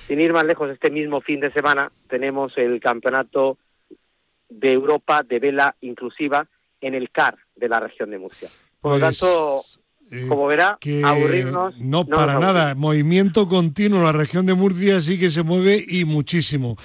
Sin 0.07 0.21
ir 0.21 0.35
más 0.35 0.45
lejos, 0.45 0.69
este 0.69 0.91
mismo 0.91 1.23
fin 1.23 1.41
de 1.41 1.51
semana 1.53 1.91
tenemos 2.07 2.53
el 2.59 2.79
campeonato 2.79 3.57
de 4.51 4.75
Europa 4.75 5.23
de 5.23 5.39
vela 5.39 5.75
inclusiva 5.81 6.47
en 6.83 6.95
el 6.95 7.11
CAR 7.11 7.39
de 7.55 7.71
la 7.71 7.81
región 7.81 8.11
de 8.11 8.19
Murcia. 8.19 8.51
Por 8.83 8.93
lo 8.93 9.01
Pues, 9.01 9.19
tanto, 9.19 9.63
eh, 10.11 10.27
como 10.29 10.49
verá, 10.49 10.77
que 10.79 11.03
aburrirnos. 11.03 11.79
No, 11.79 12.05
para 12.05 12.39
nada. 12.39 12.75
Movimiento 12.75 13.49
continuo. 13.49 14.03
La 14.03 14.13
región 14.13 14.45
de 14.45 14.53
Murcia 14.53 15.01
sí 15.01 15.19
que 15.19 15.31
se 15.31 15.43
mueve 15.43 15.83
y 15.89 16.05
muchísimo. 16.05 16.77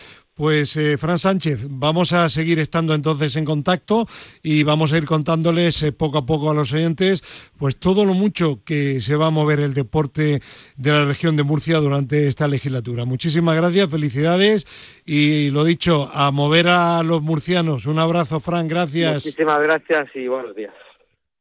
Pues, 0.41 0.75
eh, 0.75 0.97
Fran 0.97 1.19
Sánchez, 1.19 1.59
vamos 1.69 2.13
a 2.13 2.27
seguir 2.27 2.57
estando 2.57 2.95
entonces 2.95 3.35
en 3.35 3.45
contacto 3.45 4.07
y 4.41 4.63
vamos 4.63 4.91
a 4.91 4.97
ir 4.97 5.05
contándoles 5.05 5.83
eh, 5.83 5.91
poco 5.91 6.17
a 6.17 6.25
poco 6.25 6.49
a 6.49 6.55
los 6.55 6.73
oyentes, 6.73 7.21
pues 7.59 7.77
todo 7.77 8.05
lo 8.05 8.15
mucho 8.15 8.61
que 8.65 9.01
se 9.01 9.15
va 9.15 9.27
a 9.27 9.29
mover 9.29 9.59
el 9.59 9.75
deporte 9.75 10.41
de 10.77 10.91
la 10.91 11.05
región 11.05 11.35
de 11.37 11.43
Murcia 11.43 11.77
durante 11.77 12.27
esta 12.27 12.47
legislatura. 12.47 13.05
Muchísimas 13.05 13.55
gracias, 13.55 13.91
felicidades 13.91 14.65
y 15.05 15.51
lo 15.51 15.63
dicho, 15.63 16.09
a 16.11 16.31
mover 16.31 16.69
a 16.69 17.03
los 17.03 17.21
murcianos. 17.21 17.85
Un 17.85 17.99
abrazo, 17.99 18.39
Fran, 18.39 18.67
gracias. 18.67 19.23
Muchísimas 19.23 19.61
gracias 19.61 20.09
y 20.15 20.27
buenos 20.27 20.55
días. 20.55 20.73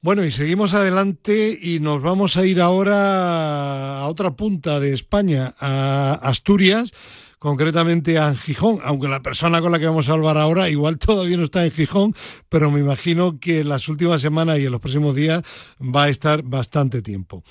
Bueno, 0.03 0.25
y 0.25 0.31
seguimos 0.31 0.75
adelante 0.75 1.59
y 1.59 1.81
nos 1.81 2.03
vamos 2.03 2.37
a 2.37 2.45
ir 2.45 2.61
ahora 2.61 4.01
a 4.01 4.09
otra 4.09 4.33
punta 4.33 4.79
de 4.79 4.93
España, 4.93 5.55
a 5.59 6.19
Asturias, 6.23 6.93
concretamente 7.41 8.19
a 8.19 8.35
Gijón, 8.35 8.81
aunque 8.85 9.09
la 9.09 9.23
persona 9.23 9.63
con 9.63 9.73
la 9.73 9.79
que 9.79 9.87
vamos 9.87 10.09
a 10.09 10.13
hablar 10.13 10.37
ahora 10.37 10.69
igual 10.69 10.99
todavía 11.01 11.39
no 11.39 11.45
está 11.45 11.65
en 11.65 11.73
Gijón, 11.73 12.15
pero 12.51 12.71
me 12.71 12.81
imagino 12.81 13.41
que 13.41 13.61
en 13.61 13.71
las 13.71 13.89
últimas 13.89 14.21
semanas 14.21 14.59
y 14.59 14.67
en 14.67 14.73
los 14.73 14.81
próximos 14.81 15.17
días 15.17 15.43
va 15.81 16.05
a 16.05 16.09
estar 16.11 16.43
bastante 16.43 17.01
tiempo. 17.01 17.43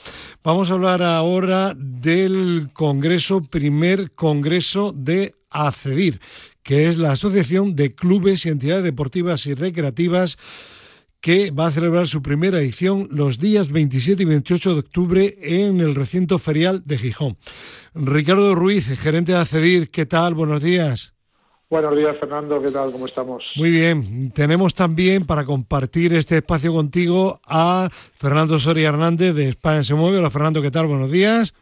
Vamos 0.43 0.69
a 0.69 0.73
hablar 0.73 1.01
ahora 1.01 1.73
del 1.75 2.69
Congreso, 2.71 3.41
primer 3.41 4.11
Congreso 4.11 4.93
de 4.95 5.33
ACEDIR, 5.49 6.21
que 6.61 6.87
es 6.87 6.99
la 6.99 7.13
Asociación 7.13 7.75
de 7.75 7.95
Clubes 7.95 8.45
y 8.45 8.49
Entidades 8.49 8.83
Deportivas 8.83 9.47
y 9.47 9.55
Recreativas 9.55 10.37
que 11.21 11.51
va 11.51 11.67
a 11.67 11.71
celebrar 11.71 12.07
su 12.07 12.21
primera 12.21 12.59
edición 12.59 13.07
los 13.11 13.39
días 13.39 13.71
27 13.71 14.23
y 14.23 14.25
28 14.25 14.73
de 14.73 14.79
octubre 14.79 15.35
en 15.41 15.81
el 15.81 15.95
recinto 15.95 16.39
ferial 16.39 16.83
de 16.85 16.97
Gijón. 16.97 17.37
Ricardo 17.93 18.55
Ruiz, 18.55 18.87
gerente 18.99 19.33
de 19.33 19.39
ACEDIR, 19.39 19.89
¿qué 19.89 20.05
tal? 20.05 20.33
Buenos 20.33 20.61
días. 20.61 21.13
Buenos 21.69 21.95
días, 21.95 22.17
Fernando. 22.19 22.59
¿Qué 22.61 22.71
tal? 22.71 22.91
¿Cómo 22.91 23.05
estamos? 23.05 23.43
Muy 23.55 23.69
bien. 23.69 24.31
Tenemos 24.31 24.73
también 24.73 25.27
para 25.27 25.45
compartir 25.45 26.13
este 26.13 26.37
espacio 26.37 26.73
contigo 26.73 27.39
a 27.45 27.89
Fernando 28.17 28.57
Soria 28.57 28.89
Hernández 28.89 29.35
de 29.35 29.49
España 29.49 29.83
se 29.83 29.93
mueve. 29.93 30.17
Hola, 30.17 30.31
Fernando, 30.31 30.63
¿qué 30.63 30.71
tal? 30.71 30.87
Buenos 30.87 31.11
días. 31.11 31.53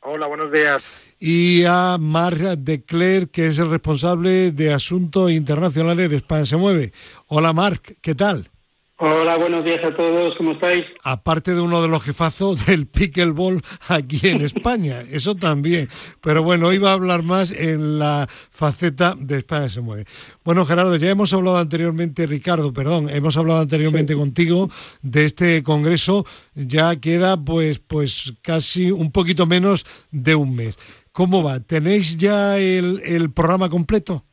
Hola, 0.00 0.26
buenos 0.28 0.50
días. 0.50 0.82
Y 1.18 1.64
a 1.66 1.98
Marc 1.98 2.38
de 2.38 2.84
Cler, 2.84 3.28
que 3.28 3.46
es 3.46 3.58
el 3.58 3.68
responsable 3.68 4.50
de 4.52 4.72
Asuntos 4.72 5.30
Internacionales 5.30 6.08
de 6.08 6.16
España 6.16 6.46
se 6.46 6.56
mueve. 6.56 6.92
Hola, 7.26 7.52
Marc, 7.52 7.96
¿qué 8.00 8.14
tal? 8.14 8.50
Hola, 8.96 9.36
buenos 9.38 9.64
días 9.64 9.84
a 9.84 9.96
todos, 9.96 10.36
¿cómo 10.36 10.52
estáis? 10.52 10.84
aparte 11.02 11.52
de 11.52 11.60
uno 11.60 11.82
de 11.82 11.88
los 11.88 12.00
jefazos 12.00 12.64
del 12.64 12.86
pickleball 12.86 13.60
aquí 13.88 14.20
en 14.22 14.40
España, 14.44 15.02
eso 15.10 15.34
también. 15.34 15.88
Pero 16.20 16.44
bueno, 16.44 16.68
hoy 16.68 16.78
va 16.78 16.90
a 16.90 16.92
hablar 16.92 17.24
más 17.24 17.50
en 17.50 17.98
la 17.98 18.28
faceta 18.52 19.16
de 19.18 19.38
España 19.38 19.68
se 19.68 19.80
mueve. 19.80 20.04
Bueno, 20.44 20.64
Gerardo, 20.64 20.94
ya 20.94 21.10
hemos 21.10 21.32
hablado 21.32 21.56
anteriormente, 21.56 22.24
Ricardo, 22.24 22.72
perdón, 22.72 23.10
hemos 23.10 23.36
hablado 23.36 23.58
anteriormente 23.58 24.14
contigo 24.14 24.70
de 25.02 25.24
este 25.24 25.64
congreso, 25.64 26.24
ya 26.54 26.94
queda 27.00 27.36
pues, 27.36 27.80
pues 27.80 28.34
casi 28.42 28.92
un 28.92 29.10
poquito 29.10 29.44
menos 29.44 29.84
de 30.12 30.36
un 30.36 30.54
mes. 30.54 30.78
¿Cómo 31.10 31.42
va? 31.42 31.58
¿Tenéis 31.58 32.16
ya 32.16 32.58
el, 32.58 33.02
el 33.04 33.32
programa 33.32 33.68
completo? 33.68 34.24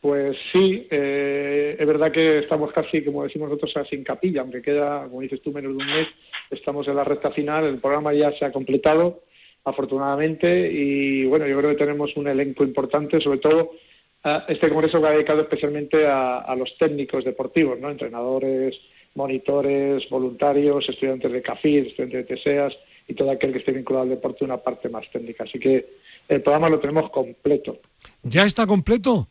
Pues 0.00 0.36
sí, 0.52 0.86
eh, 0.90 1.76
es 1.78 1.86
verdad 1.86 2.12
que 2.12 2.38
estamos 2.38 2.72
casi, 2.72 3.04
como 3.04 3.24
decimos 3.24 3.48
nosotros, 3.48 3.72
casi 3.74 3.96
en 3.96 4.04
capilla, 4.04 4.42
aunque 4.42 4.62
queda, 4.62 5.04
como 5.04 5.22
dices 5.22 5.42
tú, 5.42 5.50
menos 5.50 5.76
de 5.76 5.82
un 5.82 5.86
mes. 5.86 6.08
Estamos 6.50 6.86
en 6.86 6.96
la 6.96 7.04
recta 7.04 7.32
final, 7.32 7.64
el 7.64 7.78
programa 7.78 8.14
ya 8.14 8.30
se 8.38 8.44
ha 8.44 8.52
completado, 8.52 9.22
afortunadamente, 9.64 10.70
y 10.72 11.24
bueno, 11.26 11.46
yo 11.46 11.58
creo 11.58 11.70
que 11.70 11.84
tenemos 11.84 12.16
un 12.16 12.28
elenco 12.28 12.62
importante, 12.62 13.20
sobre 13.20 13.38
todo 13.38 13.72
este 14.48 14.68
congreso 14.68 15.00
que 15.00 15.06
ha 15.06 15.12
dedicado 15.12 15.42
especialmente 15.42 16.06
a, 16.06 16.38
a 16.38 16.54
los 16.56 16.76
técnicos 16.78 17.24
deportivos, 17.24 17.78
¿no? 17.78 17.90
Entrenadores, 17.90 18.76
monitores, 19.14 20.08
voluntarios, 20.08 20.88
estudiantes 20.88 21.32
de 21.32 21.42
CAFID, 21.42 21.86
estudiantes 21.86 22.26
de 22.26 22.36
TESEAS 22.36 22.72
y 23.08 23.14
todo 23.14 23.30
aquel 23.30 23.52
que 23.52 23.58
esté 23.58 23.72
vinculado 23.72 24.04
al 24.04 24.10
deporte, 24.10 24.44
una 24.44 24.58
parte 24.58 24.88
más 24.88 25.08
técnica. 25.10 25.44
Así 25.44 25.58
que 25.58 25.86
el 26.28 26.42
programa 26.42 26.68
lo 26.68 26.78
tenemos 26.78 27.10
completo. 27.10 27.78
¿Ya 28.22 28.44
está 28.44 28.66
completo? 28.66 29.28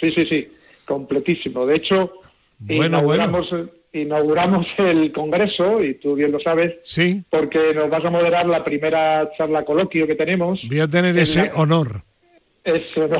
Sí, 0.00 0.10
sí, 0.12 0.26
sí, 0.26 0.48
completísimo. 0.86 1.66
De 1.66 1.76
hecho, 1.76 2.12
Bueno, 2.58 2.86
inauguramos, 2.86 3.54
inauguramos 3.92 4.66
el 4.78 5.12
congreso, 5.12 5.82
y 5.82 5.94
tú 5.94 6.14
bien 6.14 6.32
lo 6.32 6.40
sabes, 6.40 6.76
Sí, 6.84 7.22
porque 7.30 7.72
nos 7.74 7.88
vas 7.90 8.04
a 8.04 8.10
moderar 8.10 8.46
la 8.46 8.64
primera 8.64 9.30
charla 9.36 9.64
coloquio 9.64 10.06
que 10.06 10.14
tenemos. 10.14 10.60
voy 10.68 10.80
a 10.80 10.88
tener 10.88 11.16
En 11.16 11.22
ese 11.22 11.46
la- 11.46 11.54
honor. 11.54 12.02
Eso, 12.64 13.08
¿no? 13.08 13.18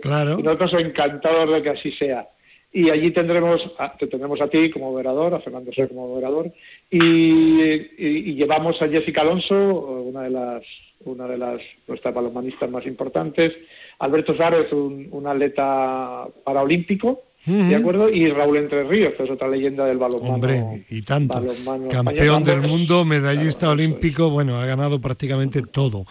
Claro. 0.00 0.38
Y 0.40 0.42
nosotros 0.42 0.74
encantados 0.74 1.50
de 1.52 1.62
que 1.62 1.70
así 1.70 1.90
sea. 1.92 2.28
y 2.72 2.90
allí 2.90 3.10
tendremos 3.12 3.60
a, 3.78 3.96
te 3.96 4.06
tendremos 4.06 4.40
a 4.40 4.48
ti 4.48 4.70
como 4.70 4.92
moderador, 4.92 5.34
a 5.34 5.40
Fernando 5.40 5.72
Ser 5.72 5.88
como 5.88 6.06
moderador, 6.08 6.52
y, 6.90 8.34
llevamos 8.34 8.80
a 8.82 8.88
Jessica 8.88 9.22
Alonso, 9.22 9.54
una 9.56 10.22
de 10.22 10.30
las 10.30 10.62
una 11.04 11.26
de 11.26 11.38
las 11.38 11.60
nuestras 11.88 12.14
balonmanistas 12.14 12.70
más 12.70 12.86
importantes, 12.86 13.54
Alberto 14.00 14.34
Suárez, 14.34 14.72
un, 14.72 15.08
un 15.10 15.26
atleta 15.26 16.26
paraolímpico, 16.44 17.22
¿De 17.46 17.74
acuerdo? 17.74 18.10
Y 18.10 18.28
Raúl 18.30 18.58
Entre 18.58 18.84
Ríos, 18.84 19.14
que 19.16 19.22
es 19.22 19.30
otra 19.30 19.48
leyenda 19.48 19.86
del 19.86 19.96
balonmano. 19.96 20.34
Hombre, 20.34 20.84
y 20.90 21.00
tanto. 21.00 21.42
Campeón 21.90 22.44
del 22.44 22.60
mundo, 22.60 23.04
medallista 23.06 23.70
olímpico, 23.70 24.28
bueno, 24.28 24.58
ha 24.58 24.66
ganado 24.66 25.00
prácticamente 25.00 25.62
todo. 25.62 26.04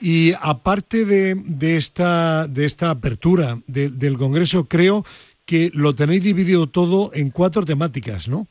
Y 0.00 0.32
aparte 0.40 1.04
de, 1.04 1.34
de, 1.34 1.76
esta, 1.76 2.46
de 2.48 2.64
esta 2.64 2.90
apertura 2.90 3.58
del 3.66 4.16
Congreso, 4.16 4.64
creo 4.64 5.04
que 5.44 5.70
lo 5.74 5.94
tenéis 5.94 6.24
dividido 6.24 6.66
todo 6.66 7.10
en 7.12 7.30
cuatro 7.30 7.64
temáticas, 7.64 8.26
¿no? 8.26 8.46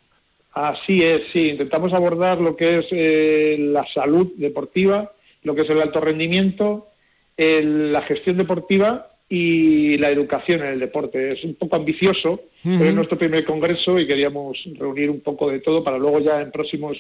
Así 0.54 1.02
es, 1.02 1.24
sí. 1.34 1.50
Intentamos 1.50 1.94
abordar 1.94 2.40
lo 2.40 2.56
que 2.56 2.80
es 2.80 2.86
eh, 2.92 3.58
la 3.60 3.86
salud 3.92 4.32
deportiva, 4.38 5.12
lo 5.42 5.56
que 5.56 5.62
es 5.62 5.70
el 5.72 5.82
alto 5.82 6.00
rendimiento, 6.00 6.90
la 7.38 8.02
gestión 8.04 8.38
deportiva 8.38 9.08
y 9.30 9.98
la 9.98 10.12
educación 10.12 10.62
en 10.62 10.74
el 10.74 10.80
deporte. 10.80 11.34
Es 11.34 11.44
un 11.44 11.56
poco 11.56 11.76
ambicioso, 11.76 12.42
pero 12.64 12.86
es 12.86 12.96
nuestro 12.96 13.18
primer 13.18 13.46
congreso 13.46 14.00
y 14.00 14.08
queríamos 14.08 14.58
reunir 14.78 15.10
un 15.10 15.22
poco 15.22 15.50
de 15.50 15.60
todo 15.60 15.84
para 15.84 15.98
luego 15.98 16.20
ya 16.20 16.42
en 16.42 16.52
próximos, 16.52 16.98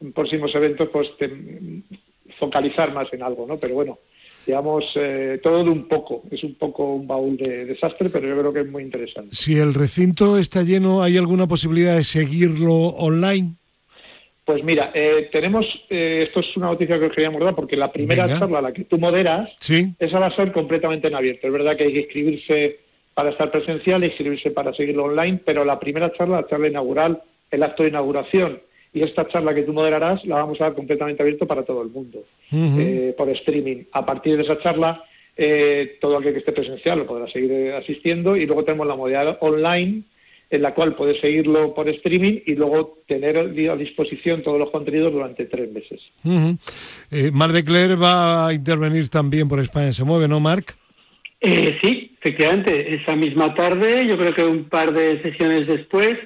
en 0.00 0.12
próximos 0.12 0.54
eventos 0.54 0.88
pues 0.88 1.08
focalizar 2.38 2.92
más 2.92 3.12
en 3.12 3.22
algo, 3.22 3.46
¿no? 3.46 3.58
Pero 3.58 3.74
bueno, 3.74 3.98
digamos, 4.46 4.84
eh, 4.94 5.40
todo 5.42 5.62
de 5.62 5.70
un 5.70 5.86
poco. 5.86 6.22
Es 6.30 6.42
un 6.42 6.54
poco 6.54 6.94
un 6.94 7.06
baúl 7.06 7.36
de 7.36 7.66
desastre, 7.66 8.08
pero 8.08 8.26
yo 8.28 8.38
creo 8.38 8.52
que 8.52 8.60
es 8.60 8.68
muy 8.70 8.82
interesante. 8.82 9.36
Si 9.36 9.54
el 9.56 9.74
recinto 9.74 10.38
está 10.38 10.62
lleno, 10.62 11.02
¿hay 11.02 11.16
alguna 11.16 11.46
posibilidad 11.46 11.96
de 11.96 12.04
seguirlo 12.04 12.74
online? 12.74 13.56
Pues 14.48 14.64
mira, 14.64 14.92
eh, 14.94 15.28
tenemos, 15.30 15.66
eh, 15.90 16.24
esto 16.26 16.40
es 16.40 16.56
una 16.56 16.68
noticia 16.68 16.98
que 16.98 17.04
os 17.04 17.12
queríamos 17.12 17.38
dar, 17.42 17.54
porque 17.54 17.76
la 17.76 17.92
primera 17.92 18.26
charla, 18.38 18.62
la 18.62 18.72
que 18.72 18.84
tú 18.84 18.96
moderas, 18.96 19.50
esa 19.98 20.18
va 20.18 20.28
a 20.28 20.34
ser 20.34 20.52
completamente 20.52 21.06
en 21.06 21.14
abierto. 21.14 21.46
Es 21.46 21.52
verdad 21.52 21.76
que 21.76 21.84
hay 21.84 21.92
que 21.92 21.98
inscribirse 21.98 22.78
para 23.12 23.28
estar 23.28 23.50
presencial, 23.50 24.02
inscribirse 24.02 24.50
para 24.52 24.72
seguirlo 24.72 25.04
online, 25.04 25.40
pero 25.44 25.66
la 25.66 25.78
primera 25.78 26.10
charla, 26.14 26.40
la 26.40 26.46
charla 26.46 26.68
inaugural, 26.68 27.20
el 27.50 27.62
acto 27.62 27.82
de 27.82 27.90
inauguración 27.90 28.58
y 28.94 29.02
esta 29.02 29.28
charla 29.28 29.54
que 29.54 29.64
tú 29.64 29.74
moderarás 29.74 30.24
la 30.24 30.36
vamos 30.36 30.58
a 30.62 30.64
dar 30.64 30.74
completamente 30.74 31.22
abierto 31.22 31.46
para 31.46 31.64
todo 31.64 31.82
el 31.82 31.90
mundo, 31.90 32.24
eh, 32.50 33.14
por 33.18 33.28
streaming. 33.28 33.84
A 33.92 34.06
partir 34.06 34.38
de 34.38 34.44
esa 34.44 34.58
charla, 34.60 35.04
eh, 35.36 35.98
todo 36.00 36.16
aquel 36.16 36.32
que 36.32 36.38
esté 36.38 36.52
presencial 36.52 37.00
lo 37.00 37.06
podrá 37.06 37.28
seguir 37.28 37.52
eh, 37.52 37.76
asistiendo 37.76 38.34
y 38.34 38.46
luego 38.46 38.64
tenemos 38.64 38.86
la 38.86 38.96
modalidad 38.96 39.36
online 39.42 40.04
en 40.50 40.62
la 40.62 40.74
cual 40.74 40.94
puedes 40.94 41.20
seguirlo 41.20 41.74
por 41.74 41.88
streaming 41.88 42.40
y 42.46 42.54
luego 42.54 42.98
tener 43.06 43.36
a 43.36 43.76
disposición 43.76 44.42
todos 44.42 44.58
los 44.58 44.70
contenidos 44.70 45.12
durante 45.12 45.44
tres 45.46 45.70
meses. 45.70 46.00
Mar 47.32 47.52
de 47.52 47.64
Cler 47.64 48.00
va 48.00 48.48
a 48.48 48.54
intervenir 48.54 49.08
también 49.08 49.48
por 49.48 49.60
España. 49.60 49.92
Se 49.92 50.04
mueve, 50.04 50.26
¿no, 50.26 50.40
Marc? 50.40 50.74
sí, 51.40 52.16
efectivamente, 52.18 52.94
esa 52.94 53.14
misma 53.14 53.54
tarde, 53.54 54.06
yo 54.06 54.16
creo 54.16 54.34
que 54.34 54.42
un 54.42 54.64
par 54.64 54.92
de 54.92 55.22
sesiones 55.22 55.66
después, 55.66 56.18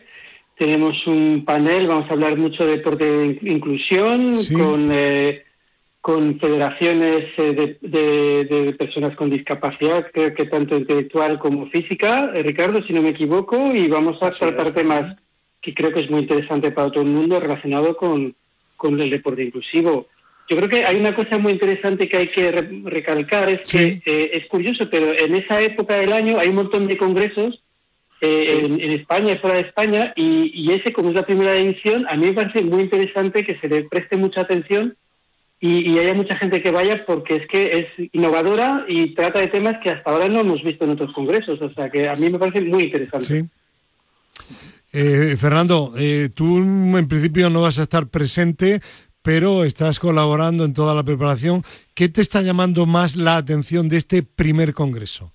tenemos 0.56 1.06
un 1.06 1.44
panel, 1.44 1.86
vamos 1.86 2.08
a 2.08 2.12
hablar 2.12 2.36
mucho 2.36 2.64
de 2.64 2.76
deporte 2.78 3.04
de 3.04 3.38
inclusión, 3.42 4.38
con, 4.52 4.90
eh, 4.92 5.42
con 6.02 6.40
federaciones 6.40 7.26
eh, 7.38 7.78
de, 7.80 8.74
personas 8.76 9.14
con 9.14 9.30
discapacidad, 9.30 10.10
creo 10.12 10.34
que 10.34 10.46
tanto 10.46 10.76
intelectual 10.76 11.38
como 11.38 11.66
física, 11.70 12.32
eh, 12.34 12.42
Ricardo, 12.42 12.82
si 12.82 12.92
no 12.92 13.02
me 13.02 13.10
equivoco, 13.10 13.72
y 13.72 13.86
vamos 13.86 14.20
a 14.20 14.32
tratar 14.32 14.74
temas 14.74 15.16
que 15.62 15.72
creo 15.72 15.92
que 15.92 16.00
es 16.00 16.10
muy 16.10 16.22
interesante 16.22 16.72
para 16.72 16.90
todo 16.90 17.04
el 17.04 17.08
mundo 17.08 17.38
relacionado 17.38 17.96
con, 17.96 18.34
con 18.76 19.00
el 19.00 19.10
deporte 19.10 19.44
inclusivo. 19.44 20.08
Yo 20.50 20.56
creo 20.56 20.68
que 20.68 20.84
hay 20.84 20.96
una 20.96 21.14
cosa 21.14 21.38
muy 21.38 21.52
interesante 21.52 22.08
que 22.08 22.16
hay 22.16 22.28
que 22.28 22.50
recalcar, 22.50 23.48
es 23.48 23.60
que 23.70 24.02
es 24.04 24.46
curioso, 24.48 24.90
pero 24.90 25.12
en 25.12 25.36
esa 25.36 25.62
época 25.62 25.96
del 25.96 26.12
año 26.12 26.36
hay 26.40 26.48
un 26.48 26.56
montón 26.56 26.88
de 26.88 26.96
congresos 26.96 27.62
eh, 28.20 28.60
en, 28.64 28.90
España 28.90 29.34
y 29.34 29.38
fuera 29.38 29.56
de 29.56 29.68
España, 29.68 30.12
y, 30.16 30.72
ese, 30.72 30.92
como 30.92 31.10
es 31.10 31.14
la 31.14 31.26
primera 31.26 31.54
edición, 31.54 32.06
a 32.08 32.16
mí 32.16 32.26
me 32.26 32.32
parece 32.32 32.62
muy 32.62 32.82
interesante 32.82 33.44
que 33.44 33.56
se 33.60 33.68
le 33.68 33.84
preste 33.84 34.16
mucha 34.16 34.40
atención 34.40 34.96
y, 35.64 35.96
haya 35.96 36.12
mucha 36.12 36.34
gente 36.36 36.60
que 36.60 36.72
vaya 36.72 37.04
porque 37.06 37.36
es 37.36 37.46
que 37.46 37.72
es 37.72 38.10
innovadora 38.12 38.84
y 38.88 39.14
trata 39.14 39.38
de 39.38 39.46
temas 39.46 39.80
que 39.80 39.90
hasta 39.90 40.10
ahora 40.10 40.28
no 40.28 40.40
hemos 40.40 40.60
visto 40.64 40.84
en 40.84 40.90
otros 40.90 41.12
congresos, 41.12 41.62
o 41.62 41.72
sea 41.72 41.88
que 41.88 42.08
a 42.08 42.16
mí 42.16 42.28
me 42.30 42.38
parece 42.38 42.62
muy 42.62 42.84
interesante. 42.84 43.46
Eh, 44.92 45.36
Fernando, 45.38 45.94
eh, 45.96 46.30
tú 46.34 46.58
en 46.58 47.06
principio 47.06 47.48
no 47.48 47.62
vas 47.62 47.78
a 47.78 47.84
estar 47.84 48.08
presente, 48.08 48.80
pero 49.22 49.62
estás 49.62 50.00
colaborando 50.00 50.64
en 50.64 50.74
toda 50.74 50.96
la 50.96 51.04
preparación. 51.04 51.62
¿Qué 51.94 52.08
te 52.08 52.22
está 52.22 52.42
llamando 52.42 52.84
más 52.84 53.14
la 53.14 53.36
atención 53.36 53.88
de 53.88 53.98
este 53.98 54.24
primer 54.24 54.74
congreso? 54.74 55.30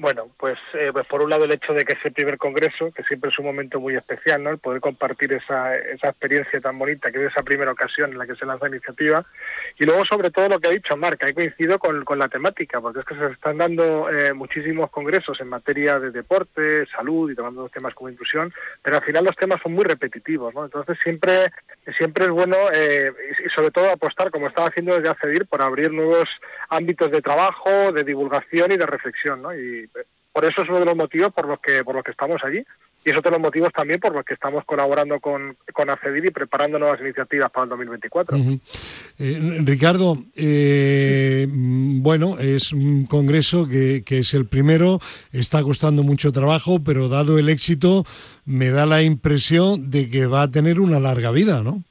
Bueno, 0.00 0.30
pues, 0.38 0.56
eh, 0.74 0.90
pues 0.92 1.08
por 1.08 1.22
un 1.22 1.30
lado 1.30 1.42
el 1.42 1.50
hecho 1.50 1.74
de 1.74 1.84
que 1.84 1.94
es 1.94 1.98
el 2.04 2.12
primer 2.12 2.38
congreso, 2.38 2.92
que 2.92 3.02
siempre 3.02 3.30
es 3.30 3.38
un 3.40 3.46
momento 3.46 3.80
muy 3.80 3.96
especial, 3.96 4.44
¿no? 4.44 4.50
El 4.50 4.58
poder 4.58 4.80
compartir 4.80 5.32
esa, 5.32 5.76
esa 5.76 6.10
experiencia 6.10 6.60
tan 6.60 6.78
bonita 6.78 7.10
que 7.10 7.24
es 7.24 7.32
esa 7.32 7.42
primera 7.42 7.72
ocasión 7.72 8.12
en 8.12 8.18
la 8.18 8.24
que 8.24 8.36
se 8.36 8.46
lanza 8.46 8.68
la 8.68 8.76
iniciativa. 8.76 9.26
Y 9.76 9.84
luego, 9.84 10.04
sobre 10.04 10.30
todo, 10.30 10.48
lo 10.48 10.60
que 10.60 10.68
ha 10.68 10.70
dicho 10.70 10.96
Marc, 10.96 11.18
que 11.18 11.34
coincido 11.34 11.80
con, 11.80 12.04
con 12.04 12.20
la 12.20 12.28
temática, 12.28 12.80
porque 12.80 13.00
es 13.00 13.06
que 13.06 13.16
se 13.16 13.26
están 13.26 13.58
dando 13.58 14.08
eh, 14.08 14.32
muchísimos 14.34 14.88
congresos 14.92 15.40
en 15.40 15.48
materia 15.48 15.98
de 15.98 16.12
deporte, 16.12 16.86
salud 16.86 17.32
y 17.32 17.34
tomando 17.34 17.68
temas 17.68 17.92
como 17.94 18.08
inclusión, 18.08 18.52
pero 18.82 18.98
al 18.98 19.02
final 19.02 19.24
los 19.24 19.34
temas 19.34 19.60
son 19.62 19.72
muy 19.72 19.84
repetitivos, 19.84 20.54
¿no? 20.54 20.64
Entonces 20.64 20.96
siempre, 21.02 21.50
siempre 21.96 22.26
es 22.26 22.30
bueno, 22.30 22.56
eh, 22.72 23.12
y 23.44 23.50
sobre 23.50 23.72
todo 23.72 23.90
apostar, 23.90 24.30
como 24.30 24.46
estaba 24.46 24.68
haciendo 24.68 24.94
desde 24.94 25.08
ACEDIR, 25.08 25.46
por 25.46 25.60
abrir 25.60 25.90
nuevos 25.90 26.28
ámbitos 26.68 27.10
de 27.10 27.20
trabajo, 27.20 27.90
de 27.90 28.04
divulgación 28.04 28.70
y 28.70 28.76
de 28.76 28.86
reflexión, 28.86 29.42
¿no? 29.42 29.52
Y 29.52 29.87
por 30.32 30.44
eso 30.44 30.62
es 30.62 30.68
uno 30.68 30.80
de 30.80 30.84
los 30.84 30.96
motivos 30.96 31.32
por 31.32 31.46
los 31.46 31.60
que 31.60 31.82
por 31.84 31.94
los 31.94 32.04
que 32.04 32.12
estamos 32.12 32.42
allí 32.44 32.64
y 33.04 33.10
es 33.10 33.16
otro 33.16 33.30
de 33.30 33.36
los 33.36 33.42
motivos 33.42 33.72
también 33.72 34.00
por 34.00 34.12
los 34.12 34.24
que 34.24 34.34
estamos 34.34 34.64
colaborando 34.64 35.20
con, 35.20 35.56
con 35.72 35.88
ACEDIR 35.88 36.26
y 36.26 36.30
preparando 36.30 36.78
nuevas 36.78 37.00
iniciativas 37.00 37.50
para 37.50 37.64
el 37.64 37.70
2024. 37.70 38.36
Eh, 39.18 39.58
Ricardo, 39.64 40.18
eh, 40.34 41.46
bueno, 41.48 42.38
es 42.38 42.72
un 42.72 43.06
congreso 43.06 43.68
que, 43.68 44.02
que 44.04 44.18
es 44.18 44.34
el 44.34 44.46
primero, 44.46 45.00
está 45.32 45.62
costando 45.62 46.02
mucho 46.02 46.32
trabajo, 46.32 46.80
pero 46.84 47.08
dado 47.08 47.38
el 47.38 47.48
éxito, 47.48 48.04
me 48.44 48.70
da 48.70 48.84
la 48.84 49.02
impresión 49.02 49.90
de 49.90 50.10
que 50.10 50.26
va 50.26 50.42
a 50.42 50.50
tener 50.50 50.80
una 50.80 51.00
larga 51.00 51.30
vida, 51.30 51.62
¿no? 51.62 51.84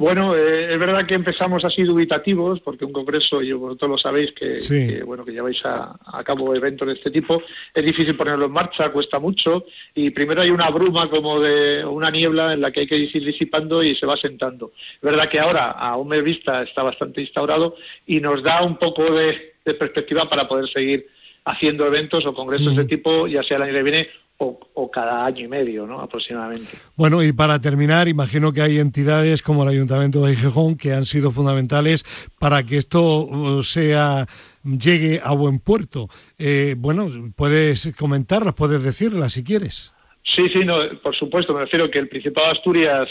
Bueno, 0.00 0.34
eh, 0.34 0.72
es 0.72 0.78
verdad 0.80 1.04
que 1.06 1.12
empezamos 1.12 1.62
así 1.62 1.82
dubitativos, 1.82 2.58
porque 2.60 2.86
un 2.86 2.92
congreso, 2.92 3.42
y 3.42 3.52
vosotros 3.52 3.90
lo 3.90 3.98
sabéis, 3.98 4.32
que, 4.32 5.02
bueno 5.04 5.26
que 5.26 5.32
lleváis 5.32 5.60
a, 5.62 5.94
cabo 6.24 6.54
eventos 6.54 6.88
de 6.88 6.94
este 6.94 7.10
tipo, 7.10 7.42
es 7.74 7.84
difícil 7.84 8.16
ponerlo 8.16 8.46
en 8.46 8.52
marcha, 8.52 8.90
cuesta 8.92 9.18
mucho, 9.18 9.66
y 9.94 10.08
primero 10.08 10.40
hay 10.40 10.48
una 10.48 10.70
bruma 10.70 11.10
como 11.10 11.38
de 11.38 11.84
una 11.84 12.10
niebla 12.10 12.54
en 12.54 12.62
la 12.62 12.70
que 12.70 12.80
hay 12.80 12.86
que 12.86 12.96
ir 12.96 13.24
disipando 13.26 13.82
y 13.82 13.94
se 13.94 14.06
va 14.06 14.16
sentando. 14.16 14.72
Es 14.94 15.02
verdad 15.02 15.28
que 15.28 15.38
ahora, 15.38 15.72
a 15.72 15.98
un 15.98 16.08
mes 16.08 16.24
vista, 16.24 16.62
está 16.62 16.82
bastante 16.82 17.20
instaurado 17.20 17.76
y 18.06 18.20
nos 18.20 18.42
da 18.42 18.62
un 18.62 18.78
poco 18.78 19.04
de, 19.04 19.52
perspectiva 19.78 20.30
para 20.30 20.48
poder 20.48 20.66
seguir 20.70 21.08
haciendo 21.44 21.86
eventos 21.86 22.26
o 22.26 22.34
congresos 22.34 22.76
de 22.76 22.84
tipo, 22.84 23.26
ya 23.26 23.42
sea 23.42 23.56
el 23.56 23.64
año 23.64 23.72
que 23.72 23.82
viene 23.82 24.08
o, 24.42 24.90
cada 24.90 25.26
año 25.26 25.44
y 25.44 25.48
medio, 25.48 25.86
¿no? 25.86 26.00
Aproximadamente. 26.00 26.70
Bueno, 26.96 27.22
y 27.22 27.32
para 27.32 27.60
terminar, 27.60 28.08
imagino 28.08 28.52
que 28.52 28.62
hay 28.62 28.78
entidades 28.78 29.42
como 29.42 29.62
el 29.62 29.68
Ayuntamiento 29.68 30.24
de 30.24 30.34
Gijón 30.34 30.76
que 30.76 30.94
han 30.94 31.04
sido 31.04 31.30
fundamentales 31.30 32.04
para 32.38 32.62
que 32.62 32.78
esto 32.78 33.26
uh, 33.26 33.62
sea 33.62 34.26
llegue 34.64 35.20
a 35.22 35.34
buen 35.34 35.58
puerto. 35.58 36.08
Eh, 36.38 36.74
bueno, 36.78 37.08
puedes 37.36 37.94
comentarlas, 37.98 38.54
puedes 38.54 38.82
decirlas 38.82 39.34
si 39.34 39.44
quieres. 39.44 39.92
Sí, 40.22 40.48
sí, 40.48 40.64
no, 40.64 40.76
por 41.02 41.14
supuesto. 41.14 41.52
Me 41.52 41.60
refiero 41.60 41.90
que 41.90 41.98
el 41.98 42.08
Principado 42.08 42.46
de 42.46 42.52
Asturias 42.52 43.08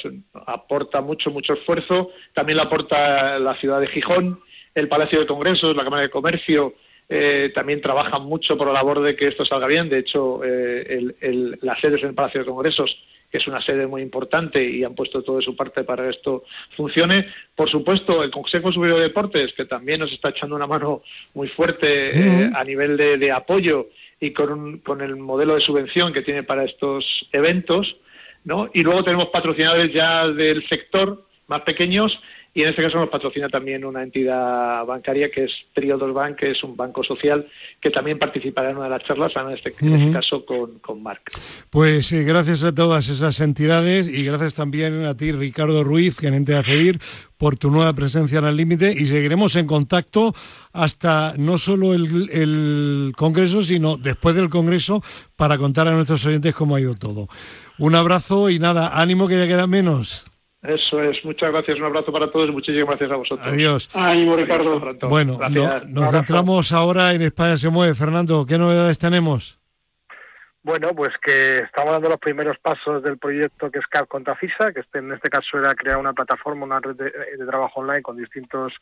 aporta 0.47 1.01
mucho, 1.01 1.31
mucho 1.31 1.53
esfuerzo. 1.53 2.09
También 2.33 2.57
lo 2.57 2.63
aporta 2.63 3.37
la 3.39 3.55
ciudad 3.57 3.79
de 3.79 3.87
Gijón, 3.87 4.39
el 4.73 4.87
Palacio 4.87 5.19
de 5.19 5.27
Congresos, 5.27 5.75
la 5.75 5.83
Cámara 5.83 6.03
de 6.03 6.09
Comercio, 6.09 6.73
eh, 7.11 7.51
también 7.55 7.81
trabajan 7.81 8.21
mucho 8.23 8.55
por 8.55 8.67
la 8.67 8.73
labor 8.73 9.01
de 9.01 9.15
que 9.15 9.27
esto 9.27 9.43
salga 9.43 9.65
bien. 9.65 9.89
De 9.89 9.97
hecho, 9.97 10.43
eh, 10.43 11.15
el, 11.19 11.57
las 11.61 11.81
sedes 11.81 12.03
en 12.03 12.09
el 12.09 12.15
Palacio 12.15 12.41
de 12.41 12.45
Congresos, 12.45 12.95
que 13.31 13.39
es 13.39 13.47
una 13.47 13.61
sede 13.61 13.87
muy 13.87 14.03
importante 14.03 14.63
y 14.63 14.83
han 14.83 14.93
puesto 14.93 15.23
todo 15.23 15.37
de 15.37 15.43
su 15.43 15.55
parte 15.55 15.83
para 15.83 16.03
que 16.03 16.11
esto 16.11 16.43
funcione. 16.77 17.25
Por 17.55 17.67
supuesto, 17.67 18.23
el 18.23 18.29
Consejo 18.29 18.71
Superior 18.71 18.99
de 18.99 19.05
Deportes, 19.05 19.53
que 19.53 19.65
también 19.65 20.01
nos 20.01 20.11
está 20.11 20.29
echando 20.29 20.55
una 20.55 20.67
mano 20.67 21.01
muy 21.33 21.47
fuerte 21.47 22.11
eh, 22.15 22.51
a 22.53 22.63
nivel 22.63 22.95
de, 22.95 23.31
apoyo 23.31 23.87
y 24.19 24.31
con, 24.31 24.77
con 24.79 25.01
el 25.01 25.15
modelo 25.15 25.55
de 25.55 25.61
subvención 25.61 26.13
que 26.13 26.21
tiene 26.21 26.43
para 26.43 26.63
estos 26.63 27.05
eventos. 27.31 27.95
¿no? 28.43 28.69
Y 28.71 28.83
luego 28.83 29.03
tenemos 29.03 29.29
patrocinadores 29.29 29.91
ya 29.91 30.27
del 30.27 30.67
sector 30.67 31.25
más 31.47 31.63
pequeños 31.63 32.15
y 32.53 32.63
en 32.63 32.69
este 32.69 32.81
caso 32.81 32.97
nos 32.97 33.09
patrocina 33.09 33.47
también 33.47 33.85
una 33.85 34.01
entidad 34.01 34.83
bancaria 34.85 35.29
que 35.29 35.45
es 35.45 35.51
Triodos 35.73 36.13
Bank, 36.13 36.37
que 36.37 36.51
es 36.51 36.63
un 36.63 36.75
banco 36.75 37.03
social 37.03 37.47
que 37.79 37.91
también 37.91 38.17
participará 38.17 38.71
en 38.71 38.77
una 38.77 38.85
de 38.85 38.91
las 38.91 39.03
charlas, 39.03 39.31
en 39.35 39.51
este, 39.51 39.69
este 39.69 40.11
caso 40.11 40.45
con, 40.45 40.79
con 40.79 41.03
Marc. 41.03 41.31
Pues 41.69 42.11
eh, 42.11 42.23
gracias 42.23 42.63
a 42.63 42.73
todas 42.73 43.07
esas 43.09 43.39
entidades 43.39 44.07
y 44.07 44.23
gracias 44.23 44.55
también 44.55 45.05
a 45.05 45.15
ti, 45.15 45.31
Ricardo 45.31 45.83
Ruiz, 45.83 46.17
gerente 46.17 46.53
de 46.53 46.57
ACEDIR, 46.57 46.99
por 47.37 47.57
tu 47.57 47.71
nueva 47.71 47.93
presencia 47.93 48.39
en 48.39 48.45
el 48.45 48.57
límite 48.57 48.93
y 48.97 49.05
seguiremos 49.05 49.55
en 49.55 49.67
contacto 49.67 50.33
hasta 50.73 51.35
no 51.37 51.57
solo 51.57 51.93
el, 51.93 52.29
el, 52.31 53.13
Congreso, 53.15 53.63
sino 53.63 53.95
después 53.95 54.35
del 54.35 54.49
Congreso 54.49 55.01
para 55.35 55.57
contar 55.57 55.87
a 55.87 55.93
nuestros 55.93 56.25
oyentes 56.25 56.53
cómo 56.53 56.75
ha 56.75 56.81
ido 56.81 56.95
todo. 56.95 57.29
Un 57.77 57.95
abrazo 57.95 58.49
y 58.49 58.59
nada, 58.59 58.99
ánimo 58.99 59.27
que 59.27 59.37
ya 59.37 59.47
queda 59.47 59.67
menos. 59.67 60.25
Eso 60.61 61.01
es, 61.01 61.23
muchas 61.23 61.51
gracias, 61.51 61.77
un 61.77 61.85
abrazo 61.85 62.11
para 62.11 62.29
todos 62.29 62.49
y 62.49 62.51
muchísimas 62.51 62.89
gracias 62.89 63.11
a 63.11 63.15
vosotros. 63.15 63.47
Adiós. 63.47 63.89
Ánimo, 63.93 64.35
Ricardo. 64.35 64.79
Bueno, 65.07 65.39
nos 65.87 66.11
centramos 66.11 66.71
ahora 66.73 67.13
en 67.13 67.21
España 67.21 67.55
se 67.55 67.69
mueve. 67.69 67.95
Fernando, 67.95 68.45
¿qué 68.45 68.57
novedades 68.57 68.99
tenemos? 68.99 69.57
Bueno, 70.61 70.93
pues 70.93 71.13
que 71.23 71.59
estamos 71.61 71.93
dando 71.93 72.09
los 72.09 72.19
primeros 72.19 72.59
pasos 72.59 73.01
del 73.01 73.17
proyecto 73.17 73.71
que 73.71 73.79
es 73.79 73.87
CAP 73.87 74.09
contra 74.09 74.35
FISA, 74.35 74.73
que 74.73 74.81
este, 74.81 74.99
en 74.99 75.13
este 75.13 75.29
caso 75.29 75.57
era 75.57 75.73
crear 75.73 75.97
una 75.97 76.11
plataforma, 76.11 76.65
una 76.65 76.81
red 76.81 76.95
de, 76.95 77.11
trabajo 77.47 77.79
online 77.79 78.01
con 78.01 78.17
distintos 78.17 78.73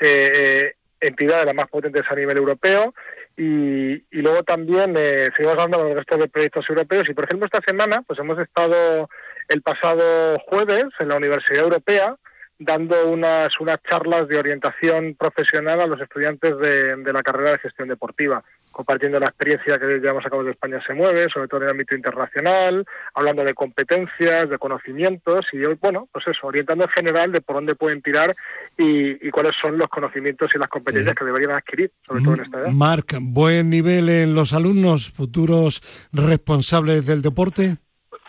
eh, 0.00 0.32
eh, 0.34 0.74
entidades, 1.00 1.46
las 1.46 1.54
más 1.54 1.68
potentes 1.70 2.04
a 2.10 2.14
nivel 2.16 2.36
europeo. 2.36 2.92
Y, 3.36 3.92
y 3.92 4.22
luego 4.22 4.42
también 4.42 4.96
eh, 4.98 5.30
seguimos 5.36 5.52
hablando 5.52 5.78
con 5.78 5.86
el 5.86 5.96
resto 5.96 6.18
de 6.18 6.28
proyectos 6.28 6.68
europeos. 6.68 7.08
Y 7.08 7.14
por 7.14 7.24
ejemplo, 7.24 7.46
esta 7.46 7.60
semana 7.60 8.02
pues 8.04 8.18
hemos 8.18 8.38
estado 8.40 9.08
el 9.50 9.62
pasado 9.62 10.38
jueves 10.46 10.86
en 11.00 11.08
la 11.08 11.16
Universidad 11.16 11.64
Europea 11.64 12.16
dando 12.60 13.08
unas, 13.08 13.58
unas 13.58 13.80
charlas 13.82 14.28
de 14.28 14.38
orientación 14.38 15.16
profesional 15.18 15.80
a 15.80 15.86
los 15.86 16.00
estudiantes 16.00 16.58
de, 16.58 16.96
de, 16.96 17.12
la 17.12 17.22
carrera 17.22 17.52
de 17.52 17.58
gestión 17.58 17.88
deportiva, 17.88 18.44
compartiendo 18.70 19.18
la 19.18 19.28
experiencia 19.28 19.78
que 19.78 19.86
llevamos 19.98 20.26
a 20.26 20.30
cabo 20.30 20.44
de 20.44 20.50
España 20.50 20.78
se 20.86 20.92
mueve, 20.92 21.30
sobre 21.30 21.48
todo 21.48 21.60
en 21.60 21.64
el 21.64 21.70
ámbito 21.70 21.94
internacional, 21.94 22.84
hablando 23.14 23.44
de 23.44 23.54
competencias, 23.54 24.50
de 24.50 24.58
conocimientos 24.58 25.46
y, 25.52 25.64
bueno, 25.80 26.06
pues 26.12 26.28
eso, 26.28 26.46
orientando 26.46 26.84
en 26.84 26.90
general 26.90 27.32
de 27.32 27.40
por 27.40 27.56
dónde 27.56 27.74
pueden 27.74 28.02
tirar 28.02 28.36
y, 28.76 29.26
y 29.26 29.30
cuáles 29.30 29.54
son 29.60 29.78
los 29.78 29.88
conocimientos 29.88 30.50
y 30.54 30.58
las 30.58 30.68
competencias 30.68 31.16
que 31.16 31.24
deberían 31.24 31.52
adquirir, 31.52 31.90
sobre 32.06 32.22
todo 32.22 32.34
en 32.34 32.40
esta 32.42 32.58
edad. 32.58 32.68
Marc, 32.68 33.16
¿buen 33.22 33.70
nivel 33.70 34.10
en 34.10 34.34
los 34.34 34.52
alumnos, 34.52 35.10
futuros 35.10 35.82
responsables 36.12 37.06
del 37.06 37.22
deporte? 37.22 37.78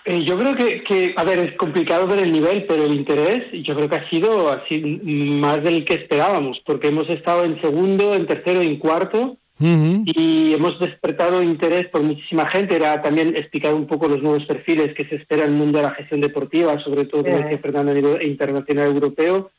Eh, 0.05 0.23
yo 0.23 0.37
creo 0.37 0.55
que, 0.55 0.83
que, 0.83 1.13
a 1.15 1.23
ver, 1.23 1.39
es 1.39 1.55
complicado 1.57 2.07
ver 2.07 2.19
el 2.19 2.31
nivel, 2.31 2.65
pero 2.67 2.85
el 2.85 2.93
interés 2.93 3.51
yo 3.63 3.75
creo 3.75 3.87
que 3.87 3.97
ha 3.97 4.09
sido 4.09 4.51
así 4.51 4.79
más 5.03 5.63
del 5.63 5.85
que 5.85 5.95
esperábamos, 5.95 6.59
porque 6.65 6.87
hemos 6.87 7.07
estado 7.09 7.45
en 7.45 7.61
segundo, 7.61 8.15
en 8.15 8.25
tercero 8.25 8.63
y 8.63 8.67
en 8.67 8.77
cuarto, 8.77 9.37
y 9.63 10.53
hemos 10.55 10.79
despertado 10.79 11.43
interés 11.43 11.87
por 11.89 12.01
muchísima 12.01 12.47
gente. 12.47 12.75
Era 12.75 12.99
también 13.03 13.35
explicar 13.35 13.75
un 13.75 13.85
poco 13.85 14.07
los 14.07 14.23
nuevos 14.23 14.43
perfiles 14.45 14.95
que 14.95 15.05
se 15.05 15.17
espera 15.17 15.45
en 15.45 15.51
el 15.51 15.57
mundo 15.57 15.77
de 15.77 15.83
la 15.83 15.91
gestión 15.91 16.19
deportiva, 16.19 16.79
sobre 16.83 17.05
todo, 17.05 17.23
como 17.23 17.37
decía 17.37 17.59
Fernando, 17.59 17.91
a 17.91 17.95
nivel 17.95 18.23
internacional 18.23 18.87
europeo, 18.87 19.51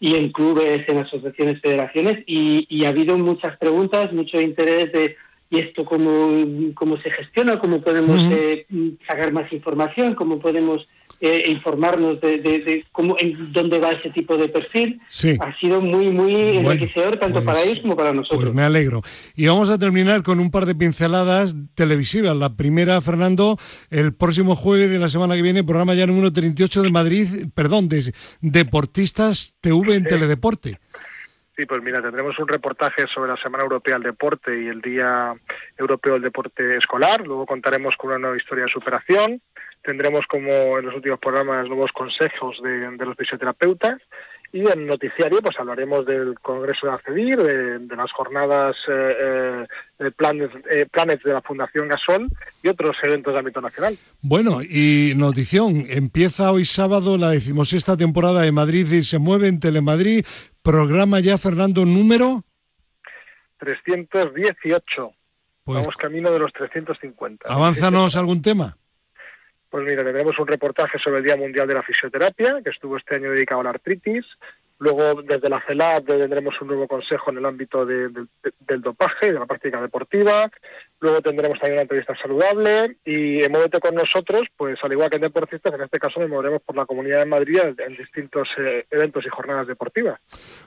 y 0.00 0.16
en 0.16 0.32
clubes, 0.32 0.88
en 0.88 0.98
asociaciones, 0.98 1.60
federaciones, 1.60 2.24
y, 2.26 2.66
y 2.68 2.84
ha 2.84 2.88
habido 2.88 3.16
muchas 3.16 3.56
preguntas, 3.58 4.12
mucho 4.12 4.40
interés 4.40 4.92
de 4.92 5.14
y 5.54 5.60
esto 5.60 5.84
cómo, 5.84 6.44
cómo 6.74 6.96
se 6.98 7.10
gestiona, 7.10 7.58
cómo 7.58 7.80
podemos 7.80 8.20
eh, 8.32 8.66
sacar 9.06 9.32
más 9.32 9.52
información, 9.52 10.14
cómo 10.14 10.38
podemos 10.38 10.86
eh, 11.20 11.50
informarnos 11.50 12.20
de, 12.20 12.38
de, 12.38 12.84
cómo, 12.92 13.16
en 13.18 13.52
dónde 13.52 13.78
va 13.78 13.92
ese 13.92 14.10
tipo 14.10 14.36
de 14.36 14.48
perfil. 14.48 15.00
Ha 15.40 15.58
sido 15.58 15.80
muy, 15.80 16.10
muy 16.10 16.34
enriquecedor 16.58 17.18
tanto 17.18 17.42
pues, 17.42 17.46
para 17.46 17.62
ellos 17.62 17.80
como 17.82 17.96
para 17.96 18.12
nosotros. 18.12 18.42
Pues 18.42 18.54
me 18.54 18.62
alegro. 18.62 19.02
Y 19.34 19.46
vamos 19.46 19.70
a 19.70 19.78
terminar 19.78 20.22
con 20.22 20.40
un 20.40 20.50
par 20.50 20.66
de 20.66 20.74
pinceladas 20.74 21.54
televisivas. 21.74 22.36
La 22.36 22.56
primera, 22.56 23.00
Fernando, 23.00 23.58
el 23.90 24.12
próximo 24.12 24.56
jueves 24.56 24.90
de 24.90 24.98
la 24.98 25.08
semana 25.08 25.36
que 25.36 25.42
viene, 25.42 25.62
programa 25.62 25.94
ya 25.94 26.06
número 26.06 26.32
38 26.32 26.82
de 26.82 26.90
Madrid, 26.90 27.28
perdón, 27.54 27.88
de 27.88 28.12
Deportistas 28.40 29.54
TV 29.60 29.94
en 29.94 30.04
Teledeporte. 30.04 30.78
Sí, 31.56 31.66
pues 31.66 31.82
mira, 31.82 32.02
tendremos 32.02 32.36
un 32.40 32.48
reportaje 32.48 33.06
sobre 33.06 33.30
la 33.30 33.36
Semana 33.36 33.62
Europea 33.62 33.94
del 33.94 34.02
Deporte 34.02 34.50
y 34.60 34.66
el 34.66 34.80
Día 34.80 35.34
Europeo 35.78 36.14
del 36.14 36.22
Deporte 36.22 36.76
Escolar. 36.76 37.24
Luego 37.24 37.46
contaremos 37.46 37.94
con 37.96 38.10
una 38.10 38.18
nueva 38.18 38.36
historia 38.36 38.64
de 38.64 38.72
superación. 38.72 39.40
Tendremos, 39.82 40.26
como 40.26 40.78
en 40.78 40.86
los 40.86 40.96
últimos 40.96 41.20
programas, 41.20 41.68
nuevos 41.68 41.92
consejos 41.92 42.60
de, 42.62 42.90
los 42.96 43.16
fisioterapeutas 43.16 44.00
y 44.52 44.66
en 44.66 44.86
noticiario 44.86 45.42
pues 45.42 45.58
hablaremos 45.58 46.06
del 46.06 46.38
Congreso 46.40 46.86
de 46.86 46.92
ACEDIR, 46.92 47.38
de, 47.88 47.96
las 47.96 48.10
jornadas 48.12 48.76
eh, 48.88 49.66
eh, 49.98 50.10
planes, 50.16 50.50
eh, 50.70 50.86
planes 50.90 51.22
de 51.22 51.32
la 51.32 51.42
Fundación 51.42 51.88
Gasol 51.88 52.28
y 52.62 52.68
otros 52.68 52.96
eventos 53.02 53.32
de 53.32 53.38
ámbito 53.40 53.60
nacional. 53.60 53.98
Bueno, 54.22 54.60
y 54.62 55.12
notición, 55.16 55.86
empieza 55.88 56.52
hoy 56.52 56.64
sábado 56.64 57.18
la 57.18 57.30
decimosexta 57.30 57.96
temporada 57.96 58.42
de 58.42 58.52
Madrid 58.52 58.90
y 58.92 59.02
se 59.02 59.18
mueve 59.18 59.48
en 59.48 59.60
Telemadrid, 59.60 60.24
programa 60.64 61.20
ya 61.20 61.36
Fernando 61.36 61.84
número 61.84 62.42
318. 63.58 65.12
Pues 65.64 65.78
Vamos 65.78 65.96
camino 65.96 66.32
de 66.32 66.38
los 66.38 66.52
350. 66.52 67.46
Avánzanos 67.48 68.16
algún 68.16 68.42
tema. 68.42 68.76
Pues 69.70 69.84
mira, 69.84 70.04
tendremos 70.04 70.38
un 70.38 70.46
reportaje 70.46 70.98
sobre 70.98 71.18
el 71.18 71.24
Día 71.24 71.36
Mundial 71.36 71.68
de 71.68 71.74
la 71.74 71.82
Fisioterapia, 71.82 72.60
que 72.62 72.70
estuvo 72.70 72.96
este 72.96 73.16
año 73.16 73.30
dedicado 73.30 73.60
a 73.60 73.64
la 73.64 73.70
artritis. 73.70 74.24
Luego, 74.78 75.22
desde 75.22 75.48
la 75.48 75.62
CELAD 75.66 76.04
tendremos 76.04 76.60
un 76.60 76.68
nuevo 76.68 76.88
consejo 76.88 77.30
en 77.30 77.38
el 77.38 77.46
ámbito 77.46 77.84
de, 77.84 78.08
de, 78.08 78.26
del 78.60 78.80
dopaje, 78.80 79.32
de 79.32 79.38
la 79.38 79.46
práctica 79.46 79.80
deportiva. 79.80 80.50
Luego 81.04 81.20
tendremos 81.20 81.58
también 81.58 81.74
una 81.74 81.82
entrevista 81.82 82.16
saludable. 82.16 82.96
Y 83.04 83.42
en 83.42 83.52
Móvete 83.52 83.78
con 83.78 83.94
nosotros, 83.94 84.46
pues 84.56 84.78
al 84.82 84.92
igual 84.92 85.10
que 85.10 85.16
en 85.16 85.22
deportistas, 85.22 85.74
en 85.74 85.82
este 85.82 85.98
caso 85.98 86.18
nos 86.18 86.30
moveremos 86.30 86.62
por 86.62 86.74
la 86.74 86.86
Comunidad 86.86 87.18
de 87.18 87.26
Madrid 87.26 87.58
en 87.76 87.94
distintos 87.94 88.48
eh, 88.56 88.86
eventos 88.90 89.22
y 89.26 89.28
jornadas 89.28 89.66
deportivas. 89.66 90.18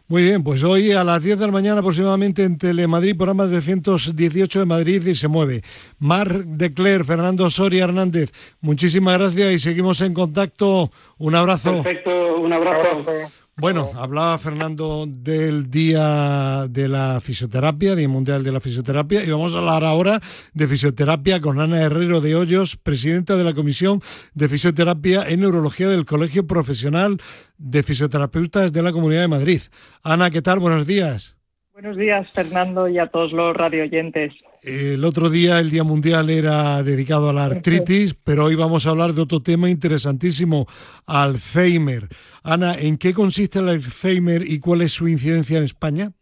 Muy 0.08 0.22
bien, 0.22 0.44
pues 0.44 0.64
hoy 0.64 0.92
a 0.92 1.04
las 1.04 1.24
10 1.24 1.40
de 1.40 1.46
la 1.48 1.52
mañana 1.52 1.80
aproximadamente 1.80 2.44
en 2.44 2.60
Telemadrid, 2.60 3.18
programa 3.18 3.48
de 3.48 3.60
118 3.64 4.60
de 4.60 4.66
Madrid 4.68 5.08
y 5.08 5.16
se 5.16 5.28
mueve. 5.28 5.64
Mar 5.98 6.46
de 6.46 6.72
Cler, 6.72 7.04
Fernando 7.04 7.50
Soria 7.50 7.86
Hernández, 7.86 8.32
muchísimas 8.62 9.18
gracias 9.18 9.54
y 9.54 9.60
seguimos 9.60 10.02
en 10.02 10.14
contacto. 10.14 10.92
Un 11.18 11.34
abrazo. 11.34 11.82
Perfecto, 11.82 12.38
un 12.38 12.54
abrazo. 12.54 12.78
Un 12.80 13.10
abrazo. 13.10 13.32
Bueno, 13.60 13.90
hablaba 13.96 14.38
Fernando 14.38 15.06
del 15.08 15.72
Día 15.72 16.68
de 16.70 16.88
la 16.88 17.20
Fisioterapia, 17.22 17.96
Día 17.96 18.08
Mundial 18.08 18.44
de 18.44 18.52
la 18.52 18.60
Fisioterapia, 18.60 19.24
y 19.24 19.32
vamos 19.32 19.56
a 19.56 19.58
hablar 19.58 19.84
ahora 19.84 20.22
de 20.54 20.68
fisioterapia 20.68 21.42
con 21.42 21.60
Ana 21.60 21.82
Herrero 21.82 22.22
de 22.22 22.36
Hoyos, 22.36 22.76
presidenta 22.76 23.36
de 23.36 23.44
la 23.44 23.56
Comisión 23.56 24.04
de 24.36 24.48
Fisioterapia 24.48 25.28
en 25.28 25.40
Neurología 25.40 25.88
del 25.88 26.06
Colegio 26.06 26.46
Profesional 26.46 27.20
de 27.58 27.82
Fisioterapeutas 27.82 28.72
de 28.72 28.84
la 28.84 28.92
Comunidad 28.92 29.22
de 29.22 29.28
Madrid. 29.28 29.62
Ana, 30.04 30.30
¿qué 30.30 30.44
tal? 30.44 30.60
Buenos 30.60 30.86
días. 30.86 31.37
Buenos 31.80 31.96
días, 31.96 32.28
Fernando, 32.32 32.88
y 32.88 32.98
a 32.98 33.06
todos 33.06 33.32
los 33.32 33.56
radioyentes. 33.56 34.34
El 34.64 35.06
otro 35.06 35.30
día, 35.30 35.60
el 35.60 35.70
Día 35.70 35.84
Mundial 35.84 36.32
era 36.32 36.82
dedicado 36.82 37.30
a 37.30 37.34
la 37.34 37.46
artritis, 37.46 38.16
pero 38.16 38.46
hoy 38.46 38.56
vamos 38.56 38.88
a 38.88 38.90
hablar 38.90 39.14
de 39.14 39.22
otro 39.22 39.44
tema 39.44 39.70
interesantísimo, 39.70 40.66
Alzheimer. 41.06 42.08
Ana, 42.42 42.74
¿en 42.74 42.98
qué 42.98 43.14
consiste 43.14 43.60
el 43.60 43.70
Alzheimer 43.70 44.42
y 44.42 44.60
cuál 44.60 44.82
es 44.82 44.94
su 44.94 45.08
incidencia 45.08 45.60
en 45.60 45.66
España? 45.66 46.14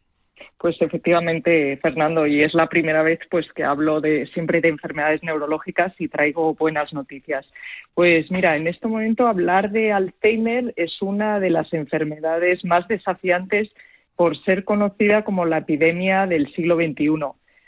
Pues 0.58 0.76
efectivamente, 0.82 1.80
Fernando, 1.82 2.28
y 2.28 2.43
es 2.43 2.53
la 2.53 2.68
primera 2.68 3.01
vez 3.01 3.20
pues 3.32 3.47
que 3.53 3.64
hablo 3.64 4.01
de 4.01 4.28
siempre 4.34 4.60
de 4.60 4.68
enfermedades 4.68 5.24
neurológicas 5.24 5.93
y 5.99 6.10
traigo 6.10 6.53
buenas 6.56 6.91
noticias. 6.91 7.49
Pues 7.93 8.30
mira, 8.30 8.58
en 8.58 8.68
este 8.68 8.89
momento 8.89 9.26
hablar 9.26 9.72
de 9.72 9.93
Alzheimer 9.93 10.74
es 10.76 11.01
una 11.01 11.39
de 11.39 11.49
las 11.49 11.72
enfermedades 11.72 12.66
más 12.66 12.86
desafiantes 12.89 13.70
por 14.16 14.38
ser 14.43 14.63
conocida 14.63 15.24
como 15.24 15.45
la 15.45 15.59
epidemia 15.59 16.26
del 16.28 16.51
siglo 16.53 16.76
XXI. 16.76 17.09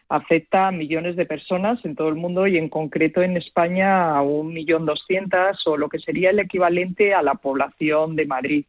Afecta 0.09 0.67
a 0.67 0.71
millones 0.71 1.17
de 1.17 1.25
personas 1.25 1.83
en 1.83 1.95
todo 1.95 2.07
el 2.07 2.15
mundo 2.15 2.47
y 2.47 2.57
en 2.57 2.69
concreto 2.69 3.21
en 3.21 3.35
España 3.35 4.15
a 4.15 4.21
un 4.21 4.53
millón 4.53 4.85
doscientas 4.85 5.65
o 5.67 5.75
lo 5.75 5.89
que 5.89 5.99
sería 5.99 6.29
el 6.29 6.39
equivalente 6.39 7.13
a 7.13 7.21
la 7.21 7.35
población 7.35 8.15
de 8.15 8.25
Madrid. 8.25 8.65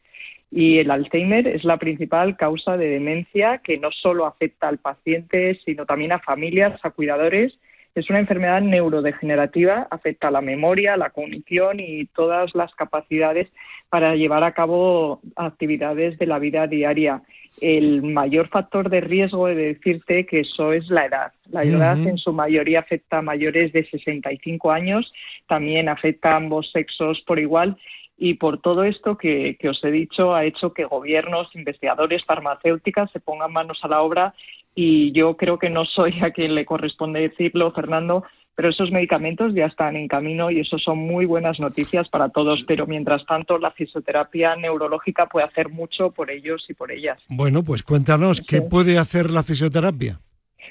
Y 0.51 0.79
el 0.79 0.91
Alzheimer 0.91 1.47
es 1.47 1.63
la 1.63 1.77
principal 1.77 2.37
causa 2.37 2.77
de 2.77 2.89
demencia 2.89 3.59
que 3.59 3.79
no 3.79 3.93
solo 3.93 4.27
afecta 4.27 4.67
al 4.67 4.79
paciente, 4.79 5.61
sino 5.65 5.87
también 5.87 6.11
a 6.11 6.19
familias, 6.19 6.81
a 6.83 6.91
cuidadores. 6.91 7.57
Es 7.95 8.11
una 8.11 8.19
enfermedad 8.19 8.61
neurodegenerativa, 8.61 9.87
afecta 9.91 10.29
a 10.29 10.31
la 10.31 10.41
memoria, 10.41 10.97
la 10.97 11.11
cognición 11.11 11.81
y 11.81 12.07
todas 12.07 12.55
las 12.55 12.75
capacidades 12.75 13.49
para 13.91 14.17
llevar 14.17 14.43
a 14.43 14.53
cabo 14.53 15.21
actividades 15.37 16.19
de 16.19 16.27
la 16.27 16.39
vida 16.39 16.67
diaria 16.67 17.23
el 17.61 18.03
mayor 18.03 18.49
factor 18.49 18.91
de 18.91 19.01
riesgo 19.01 19.47
de 19.47 19.55
decirte 19.55 20.27
que 20.27 20.41
eso 20.41 20.73
es 20.73 20.89
la 20.89 21.07
edad. 21.07 21.33
La 21.51 21.65
edad 21.65 21.99
en 21.99 22.19
su 22.19 22.33
mayoría 22.33 22.81
afecta 22.81 23.19
a 23.19 23.23
mayores 23.23 23.73
de 23.73 23.85
65 23.85 24.71
años, 24.71 25.13
también 25.47 25.89
afecta 25.89 26.33
a 26.33 26.37
ambos 26.37 26.71
sexos 26.71 27.21
por 27.27 27.39
igual 27.39 27.77
y 28.19 28.35
por 28.35 28.61
todo 28.61 28.83
esto 28.83 29.17
que, 29.17 29.57
os 29.69 29.83
he 29.85 29.91
dicho 29.91 30.35
ha 30.35 30.45
hecho 30.45 30.73
que 30.73 30.85
gobiernos, 30.85 31.55
investigadores, 31.55 32.25
farmacéuticas 32.25 33.11
se 33.13 33.21
pongan 33.21 33.53
manos 33.53 33.79
a 33.83 33.89
la 33.89 34.03
obra 34.03 34.35
y 34.75 35.13
yo 35.13 35.37
creo 35.37 35.59
que 35.59 35.71
no 35.71 35.85
soy 35.85 36.21
a 36.21 36.31
quien 36.31 36.55
le 36.55 36.67
corresponde 36.67 37.21
decirlo, 37.21 37.73
Fernando, 37.73 38.25
pero 38.59 38.71
esos 38.71 38.91
medicamentos 38.91 39.55
ya 39.55 39.67
están 39.67 39.95
en 39.95 40.09
camino 40.09 40.51
y 40.51 40.59
eso 40.59 40.81
son 40.81 40.99
muy 40.99 41.27
buenas 41.27 41.61
noticias 41.61 42.09
para 42.09 42.31
todos. 42.31 42.65
Pero 42.67 42.89
mientras 42.89 43.25
tanto, 43.25 43.57
la 43.57 43.71
fisioterapia 43.71 44.57
neurológica 44.57 45.27
puede 45.27 45.47
hacer 45.47 45.69
mucho 45.69 46.11
por 46.11 46.29
ellos 46.29 46.67
y 46.69 46.75
por 46.75 46.91
ellas. 46.91 47.21
Bueno, 47.29 47.63
pues 47.63 47.85
cuéntanos, 47.85 48.41
¿qué 48.41 48.61
puede 48.61 48.99
hacer 48.99 49.31
la 49.31 49.45
fisioterapia? 49.45 50.19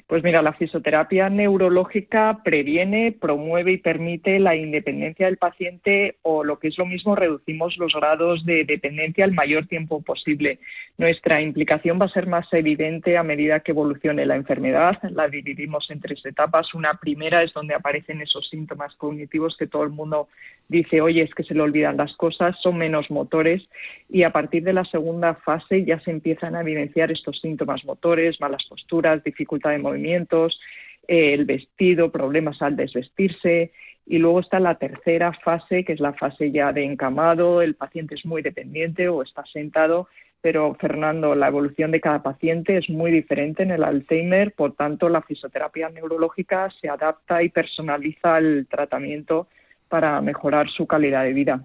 Pues 0.08 0.24
mira, 0.24 0.42
la 0.42 0.54
fisioterapia 0.54 1.30
neurológica 1.30 2.42
previene, 2.44 3.12
promueve 3.12 3.74
y 3.74 3.78
permite 3.78 4.40
la 4.40 4.56
independencia 4.56 5.26
del 5.26 5.38
paciente 5.38 6.18
o 6.22 6.44
lo 6.44 6.60
que 6.60 6.70
es 6.70 6.78
lo 6.78 6.86
mismo, 6.86 7.16
reducimos 7.16 7.78
los 7.78 7.94
grados 7.94 8.46
de 8.46 8.64
dependencia 8.64 9.26
el 9.26 9.34
mayor 9.34 9.68
tiempo 9.68 10.02
posible. 10.02 10.60
Nuestra 10.98 11.42
implicación 11.42 12.00
va 12.00 12.06
a 12.06 12.10
ser 12.10 12.28
más 12.28 12.52
evidente 12.54 13.18
a 13.18 13.24
medida 13.24 13.60
que 13.62 13.72
evolucione 13.72 14.26
la 14.26 14.36
enfermedad. 14.36 14.98
La 15.12 15.28
dividimos 15.28 15.90
en 15.90 16.00
tres 16.00 16.26
etapas. 16.26 16.74
Una 16.74 16.94
primera 16.96 17.44
es 17.44 17.54
donde 17.54 17.76
aparecen 17.76 18.22
esos 18.22 18.50
síntomas 18.50 18.96
cognitivos 18.96 19.58
que 19.58 19.68
todo 19.68 19.84
el 19.84 19.90
mundo 19.90 20.28
dice, 20.70 21.02
oye, 21.02 21.22
es 21.22 21.34
que 21.34 21.44
se 21.44 21.54
le 21.54 21.62
olvidan 21.62 21.98
las 21.98 22.16
cosas, 22.16 22.60
son 22.62 22.78
menos 22.78 23.10
motores 23.10 23.68
y 24.10 24.24
a 24.24 24.32
partir 24.32 24.64
de 24.64 24.74
la 24.74 24.86
segunda 24.86 25.36
fase 25.36 25.84
ya 25.84 26.00
se 26.00 26.12
empiezan 26.12 26.56
a 26.56 26.62
evidenciar 26.62 27.12
estos 27.12 27.40
síntomas 27.40 27.84
motores, 27.86 28.40
malas 28.40 28.66
posturas, 28.66 29.24
dificultad 29.24 29.72
de 29.72 29.80
movimientos, 29.88 30.60
el 31.08 31.46
vestido, 31.46 32.12
problemas 32.12 32.62
al 32.62 32.76
desvestirse. 32.76 33.72
Y 34.06 34.20
luego 34.20 34.40
está 34.40 34.60
la 34.60 34.76
tercera 34.76 35.34
fase, 35.34 35.84
que 35.84 35.94
es 35.94 36.00
la 36.00 36.14
fase 36.14 36.52
ya 36.52 36.72
de 36.72 36.84
encamado, 36.86 37.62
el 37.62 37.76
paciente 37.76 38.16
es 38.16 38.26
muy 38.26 38.42
dependiente 38.42 39.10
o 39.10 39.22
está 39.22 39.44
sentado, 39.46 40.08
pero 40.42 40.76
Fernando, 40.80 41.36
la 41.36 41.48
evolución 41.48 41.92
de 41.92 42.00
cada 42.00 42.24
paciente 42.24 42.78
es 42.78 42.90
muy 42.90 43.12
diferente 43.12 43.64
en 43.64 43.72
el 43.72 43.84
Alzheimer, 43.84 44.54
por 44.54 44.76
tanto 44.76 45.10
la 45.10 45.22
fisioterapia 45.22 45.90
neurológica 45.90 46.70
se 46.80 46.88
adapta 46.88 47.44
y 47.44 47.50
personaliza 47.50 48.38
el 48.38 48.68
tratamiento 48.70 49.48
para 49.90 50.22
mejorar 50.22 50.70
su 50.70 50.86
calidad 50.86 51.24
de 51.24 51.34
vida. 51.34 51.64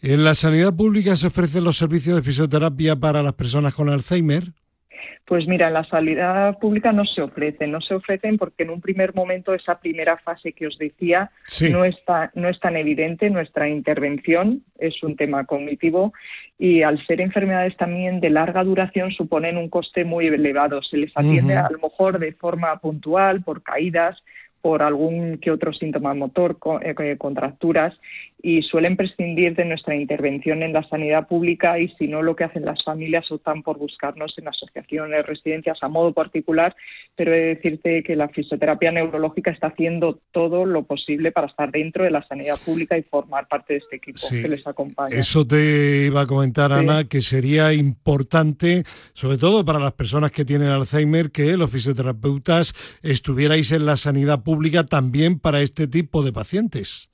¿En 0.00 0.24
la 0.24 0.34
sanidad 0.34 0.74
pública 0.74 1.16
se 1.16 1.26
ofrecen 1.26 1.64
los 1.64 1.76
servicios 1.76 2.16
de 2.16 2.22
fisioterapia 2.22 2.96
para 2.96 3.22
las 3.22 3.34
personas 3.34 3.74
con 3.74 3.88
Alzheimer? 3.88 4.52
Pues 5.24 5.46
mira, 5.46 5.68
en 5.68 5.74
la 5.74 5.84
sanidad 5.84 6.58
pública 6.58 6.92
no 6.92 7.04
se 7.04 7.22
ofrecen, 7.22 7.70
no 7.70 7.80
se 7.80 7.94
ofrecen 7.94 8.38
porque 8.38 8.62
en 8.62 8.70
un 8.70 8.80
primer 8.80 9.14
momento 9.14 9.54
esa 9.54 9.78
primera 9.78 10.16
fase 10.16 10.52
que 10.52 10.66
os 10.66 10.78
decía 10.78 11.30
no, 11.70 11.84
está, 11.84 12.30
no 12.34 12.48
es 12.48 12.58
tan 12.60 12.76
evidente. 12.76 13.28
Nuestra 13.30 13.68
intervención, 13.68 14.62
es 14.78 15.02
un 15.02 15.16
tema 15.16 15.44
cognitivo 15.44 16.12
y 16.58 16.82
al 16.82 17.04
ser 17.06 17.20
enfermedades 17.20 17.76
también 17.76 18.20
de 18.20 18.30
larga 18.30 18.64
duración 18.64 19.12
suponen 19.12 19.56
un 19.56 19.68
coste 19.68 20.04
muy 20.04 20.26
elevado. 20.26 20.82
Se 20.82 20.96
les 20.96 21.12
atiende 21.14 21.56
a 21.56 21.68
lo 21.70 21.78
mejor 21.78 22.18
de 22.18 22.32
forma 22.32 22.78
puntual 22.78 23.42
por 23.42 23.62
caídas, 23.62 24.22
por 24.60 24.82
algún 24.82 25.38
que 25.38 25.50
otro 25.50 25.72
síntoma 25.72 26.14
motor, 26.14 26.58
eh, 26.82 26.94
eh, 26.98 27.16
contracturas, 27.16 27.94
y 28.40 28.62
suelen 28.62 28.96
prescindir 28.96 29.56
de 29.56 29.64
nuestra 29.64 29.96
intervención 29.96 30.62
en 30.62 30.72
la 30.72 30.84
sanidad 30.84 31.26
pública 31.26 31.78
y 31.78 31.88
si 31.98 32.06
no 32.06 32.22
lo 32.22 32.36
que 32.36 32.44
hacen 32.44 32.64
las 32.64 32.84
familias 32.84 33.30
optan 33.32 33.62
por 33.62 33.78
buscarnos 33.78 34.36
en 34.38 34.48
asociaciones, 34.48 35.26
residencias 35.26 35.82
a 35.82 35.88
modo 35.88 36.12
particular, 36.12 36.76
pero 37.16 37.34
he 37.34 37.38
de 37.38 37.54
decirte 37.56 38.02
que 38.04 38.14
la 38.14 38.28
fisioterapia 38.28 38.92
neurológica 38.92 39.50
está 39.50 39.68
haciendo 39.68 40.20
todo 40.30 40.66
lo 40.66 40.84
posible 40.84 41.32
para 41.32 41.48
estar 41.48 41.72
dentro 41.72 42.04
de 42.04 42.10
la 42.10 42.22
sanidad 42.22 42.58
pública 42.64 42.96
y 42.96 43.02
formar 43.02 43.48
parte 43.48 43.74
de 43.74 43.78
este 43.80 43.96
equipo 43.96 44.28
que 44.30 44.48
les 44.48 44.66
acompaña. 44.66 45.16
Eso 45.16 45.46
te 45.46 46.06
iba 46.06 46.22
a 46.22 46.26
comentar, 46.26 46.72
Ana, 46.72 47.04
que 47.04 47.20
sería 47.20 47.72
importante, 47.72 48.84
sobre 49.14 49.38
todo 49.38 49.64
para 49.64 49.80
las 49.80 49.94
personas 49.94 50.30
que 50.30 50.44
tienen 50.44 50.68
Alzheimer, 50.68 51.32
que 51.32 51.56
los 51.56 51.70
fisioterapeutas 51.70 52.74
estuvierais 53.02 53.72
en 53.72 53.84
la 53.84 53.96
sanidad 53.96 54.44
pública 54.44 54.86
también 54.86 55.40
para 55.40 55.60
este 55.60 55.88
tipo 55.88 56.22
de 56.22 56.32
pacientes. 56.32 57.07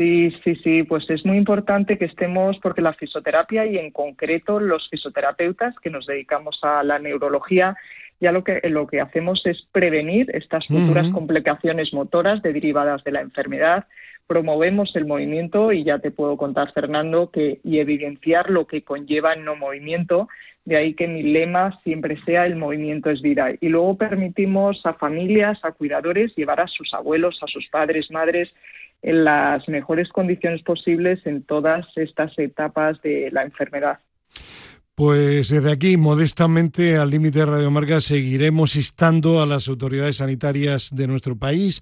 Sí, 0.00 0.34
sí, 0.42 0.56
sí, 0.64 0.82
pues 0.82 1.10
es 1.10 1.26
muy 1.26 1.36
importante 1.36 1.98
que 1.98 2.06
estemos, 2.06 2.58
porque 2.60 2.80
la 2.80 2.94
fisioterapia 2.94 3.66
y 3.66 3.76
en 3.76 3.90
concreto 3.90 4.58
los 4.58 4.88
fisioterapeutas 4.88 5.74
que 5.78 5.90
nos 5.90 6.06
dedicamos 6.06 6.58
a 6.62 6.82
la 6.82 6.98
neurología, 6.98 7.76
ya 8.18 8.32
lo 8.32 8.42
que, 8.42 8.62
lo 8.70 8.86
que 8.86 9.02
hacemos 9.02 9.44
es 9.44 9.68
prevenir 9.72 10.34
estas 10.34 10.66
futuras 10.68 11.06
complicaciones 11.10 11.92
motoras 11.92 12.40
derivadas 12.40 13.04
de 13.04 13.12
la 13.12 13.20
enfermedad, 13.20 13.88
promovemos 14.26 14.96
el 14.96 15.04
movimiento 15.04 15.70
y 15.70 15.84
ya 15.84 15.98
te 15.98 16.10
puedo 16.10 16.38
contar, 16.38 16.72
Fernando, 16.72 17.30
que 17.30 17.60
y 17.62 17.80
evidenciar 17.80 18.48
lo 18.48 18.66
que 18.66 18.82
conlleva 18.82 19.34
el 19.34 19.44
no 19.44 19.54
movimiento. 19.54 20.30
De 20.64 20.76
ahí 20.76 20.94
que 20.94 21.08
mi 21.08 21.22
lema 21.22 21.80
siempre 21.82 22.22
sea 22.24 22.46
el 22.46 22.56
movimiento 22.56 23.10
es 23.10 23.22
vida. 23.22 23.50
Y 23.60 23.68
luego 23.68 23.96
permitimos 23.96 24.84
a 24.84 24.94
familias, 24.94 25.58
a 25.64 25.72
cuidadores, 25.72 26.34
llevar 26.36 26.60
a 26.60 26.68
sus 26.68 26.92
abuelos, 26.92 27.42
a 27.42 27.46
sus 27.46 27.66
padres, 27.68 28.10
madres 28.10 28.50
en 29.02 29.24
las 29.24 29.66
mejores 29.68 30.08
condiciones 30.10 30.62
posibles 30.62 31.24
en 31.26 31.42
todas 31.42 31.86
estas 31.96 32.38
etapas 32.38 33.00
de 33.02 33.30
la 33.32 33.42
enfermedad. 33.42 33.98
Pues 34.94 35.48
desde 35.48 35.72
aquí, 35.72 35.96
modestamente, 35.96 36.98
al 36.98 37.08
límite 37.08 37.38
de 37.38 37.46
Radiomarca, 37.46 38.02
seguiremos 38.02 38.76
instando 38.76 39.40
a 39.40 39.46
las 39.46 39.66
autoridades 39.66 40.16
sanitarias 40.18 40.90
de 40.92 41.06
nuestro 41.06 41.36
país 41.36 41.80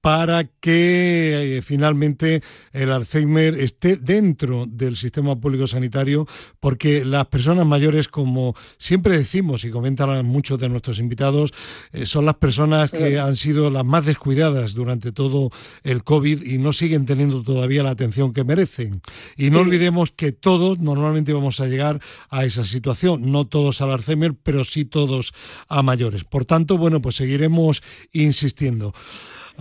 para 0.00 0.44
que 0.44 1.58
eh, 1.58 1.62
finalmente 1.62 2.42
el 2.72 2.90
Alzheimer 2.90 3.58
esté 3.58 3.96
dentro 3.96 4.66
del 4.66 4.96
sistema 4.96 5.36
público 5.36 5.66
sanitario, 5.66 6.26
porque 6.58 7.04
las 7.04 7.26
personas 7.26 7.66
mayores, 7.66 8.08
como 8.08 8.54
siempre 8.78 9.18
decimos 9.18 9.64
y 9.64 9.70
comentan 9.70 10.24
muchos 10.24 10.58
de 10.58 10.68
nuestros 10.68 10.98
invitados, 10.98 11.52
eh, 11.92 12.06
son 12.06 12.24
las 12.24 12.36
personas 12.36 12.90
que 12.90 13.18
han 13.18 13.36
sido 13.36 13.70
las 13.70 13.84
más 13.84 14.06
descuidadas 14.06 14.72
durante 14.72 15.12
todo 15.12 15.50
el 15.82 16.02
COVID 16.02 16.42
y 16.42 16.58
no 16.58 16.72
siguen 16.72 17.04
teniendo 17.04 17.42
todavía 17.42 17.82
la 17.82 17.90
atención 17.90 18.32
que 18.32 18.44
merecen. 18.44 19.02
Y 19.36 19.50
no 19.50 19.60
olvidemos 19.60 20.10
que 20.10 20.32
todos 20.32 20.78
normalmente 20.78 21.32
vamos 21.32 21.60
a 21.60 21.66
llegar 21.66 22.00
a 22.30 22.44
esa 22.44 22.64
situación, 22.64 23.30
no 23.30 23.46
todos 23.46 23.80
al 23.82 23.90
Alzheimer, 23.90 24.34
pero 24.34 24.64
sí 24.64 24.84
todos 24.84 25.34
a 25.68 25.82
mayores. 25.82 26.24
Por 26.24 26.46
tanto, 26.46 26.78
bueno, 26.78 27.02
pues 27.02 27.16
seguiremos 27.16 27.82
insistiendo. 28.12 28.94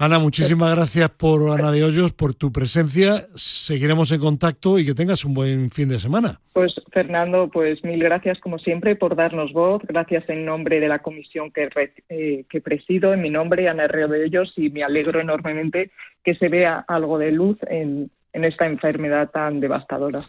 Ana, 0.02 0.18
muchísimas 0.18 0.74
gracias 0.74 1.10
por 1.10 1.52
Ana 1.52 1.74
de 1.74 1.84
Hoyos, 1.84 2.14
por 2.14 2.34
tu 2.34 2.54
presencia. 2.54 3.26
Seguiremos 3.36 4.10
en 4.14 4.22
contacto 4.22 4.80
y 4.80 4.86
que 4.86 4.94
tengas 4.94 5.26
un 5.26 5.34
buen 5.34 5.72
fin 5.72 5.90
de 5.90 6.00
semana. 6.00 6.40
Pues 6.54 6.74
Fernando, 6.94 7.50
pues 7.52 7.84
mil 7.84 8.02
gracias 8.02 8.40
como 8.40 8.60
siempre 8.60 8.96
por 8.96 9.18
darnos 9.18 9.52
voz. 9.52 9.82
Gracias 9.86 10.24
en 10.30 10.46
nombre 10.46 10.80
de 10.80 10.88
la 10.88 11.00
comisión 11.00 11.52
que, 11.52 11.68
eh, 12.08 12.46
que 12.50 12.62
presido, 12.62 13.14
en 13.14 13.22
mi 13.22 13.30
nombre, 13.30 13.68
Ana 13.68 13.90
de 13.90 14.06
Hoyos, 14.06 14.54
y 14.56 14.70
me 14.70 14.84
alegro 14.84 15.20
enormemente 15.20 15.92
que 16.24 16.34
se 16.36 16.48
vea 16.48 16.86
algo 16.88 17.18
de 17.18 17.34
luz 17.34 17.58
en, 17.68 18.10
en 18.32 18.46
esta 18.46 18.68
enfermedad 18.68 19.30
tan 19.32 19.60
devastadora. 19.60 20.22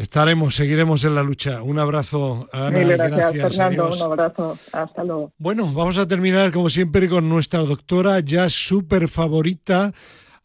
Estaremos, 0.00 0.54
seguiremos 0.54 1.04
en 1.04 1.14
la 1.14 1.22
lucha. 1.22 1.62
Un 1.62 1.78
abrazo, 1.78 2.48
Ana. 2.54 2.78
gracias, 2.78 3.54
Fernando. 3.54 3.92
Un 3.92 4.00
abrazo. 4.00 4.58
Hasta 4.72 5.04
luego. 5.04 5.30
Bueno, 5.36 5.70
vamos 5.74 5.98
a 5.98 6.08
terminar, 6.08 6.52
como 6.52 6.70
siempre, 6.70 7.06
con 7.06 7.28
nuestra 7.28 7.60
doctora 7.60 8.20
ya 8.20 8.48
súper 8.48 9.10
favorita, 9.10 9.92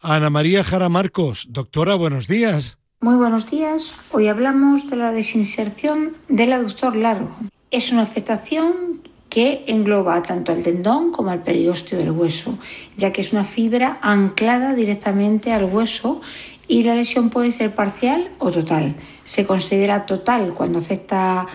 Ana 0.02 0.30
María 0.30 0.62
Jara 0.62 0.90
Marcos. 0.90 1.48
Doctora, 1.50 1.96
buenos 1.96 2.28
días. 2.28 2.78
Muy 3.00 3.16
buenos 3.16 3.50
días. 3.50 3.98
Hoy 4.12 4.28
hablamos 4.28 4.90
de 4.90 4.98
la 4.98 5.14
desinserción 5.14 6.18
del 6.28 6.52
aductor 6.52 6.94
largo. 6.94 7.30
Es 7.72 7.94
una 7.94 8.02
afectación 8.02 9.00
que 9.30 9.64
engloba 9.68 10.22
tanto 10.22 10.52
al 10.52 10.64
tendón 10.64 11.12
como 11.12 11.30
al 11.30 11.44
periósteo 11.44 11.98
del 11.98 12.12
hueso, 12.12 12.58
ya 12.98 13.14
que 13.14 13.22
es 13.22 13.32
una 13.32 13.46
fibra 13.46 14.00
anclada 14.02 14.74
directamente 14.74 15.54
al 15.54 15.64
hueso 15.64 16.22
y 16.68 16.84
la 16.84 16.96
lesión 16.96 17.30
puede 17.30 17.52
ser 17.52 17.76
parcial 17.76 18.32
o 18.40 18.52
total. 18.52 18.96
Se 19.24 19.46
considera 19.46 20.06
total 20.06 20.54
cuando 20.54 20.80
afecta 20.80 21.46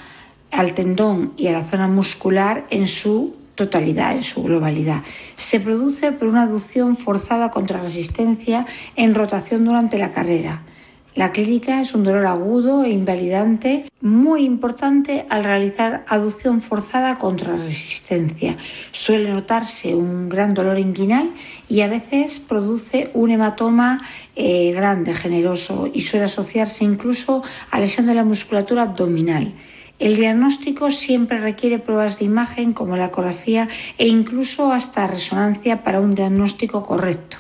al 0.51 0.75
tendón 0.75 1.33
y 1.37 1.49
a 1.49 1.53
la 1.53 1.65
zona 1.65 1.89
muscular 1.89 2.67
en 2.71 2.87
su 2.87 3.37
totalidad, 3.55 4.15
en 4.15 4.23
su 4.23 4.43
globalidad. 4.43 5.03
Se 5.37 5.61
produce 5.61 6.13
por 6.13 6.29
una 6.29 6.43
aducción 6.43 6.97
forzada 6.97 7.51
contra 7.51 7.83
resistencia 7.83 8.67
en 8.97 9.15
rotación 9.15 9.65
durante 9.65 9.99
la 9.99 10.11
carrera. 10.11 10.63
La 11.17 11.33
clínica 11.33 11.81
es 11.81 11.93
un 11.93 12.05
dolor 12.05 12.25
agudo 12.27 12.85
e 12.85 12.91
invalidante 12.91 13.91
muy 14.01 14.45
importante 14.45 15.27
al 15.29 15.43
realizar 15.43 16.05
aducción 16.07 16.61
forzada 16.61 17.19
contra 17.19 17.57
resistencia. 17.57 18.57
Suele 18.93 19.29
notarse 19.29 19.93
un 19.97 20.29
gran 20.29 20.55
dolor 20.55 20.79
inguinal 20.79 21.33
y 21.69 21.81
a 21.81 21.89
veces 21.89 22.39
produce 22.39 23.11
un 23.13 23.33
hematoma 23.33 24.01
eh, 24.37 24.71
grande, 24.73 25.13
generoso 25.13 25.91
y 25.93 26.03
suele 26.03 26.27
asociarse 26.27 26.85
incluso 26.85 27.43
a 27.73 27.81
lesión 27.81 28.07
de 28.07 28.15
la 28.15 28.25
musculatura 28.25 28.83
abdominal. 28.83 29.53
El 29.99 30.17
diagnóstico 30.17 30.93
siempre 30.93 31.39
requiere 31.39 31.81
pruebas 31.81 32.21
de 32.21 32.25
imagen 32.25 32.73
como 32.73 32.97
la 32.97 33.07
ecografía 33.07 33.69
e 33.99 34.07
incluso 34.07 34.73
hasta 34.73 35.09
resonancia 35.09 35.83
para 35.83 35.99
un 35.99 36.15
diagnóstico 36.15 36.85
correcto. 36.85 37.37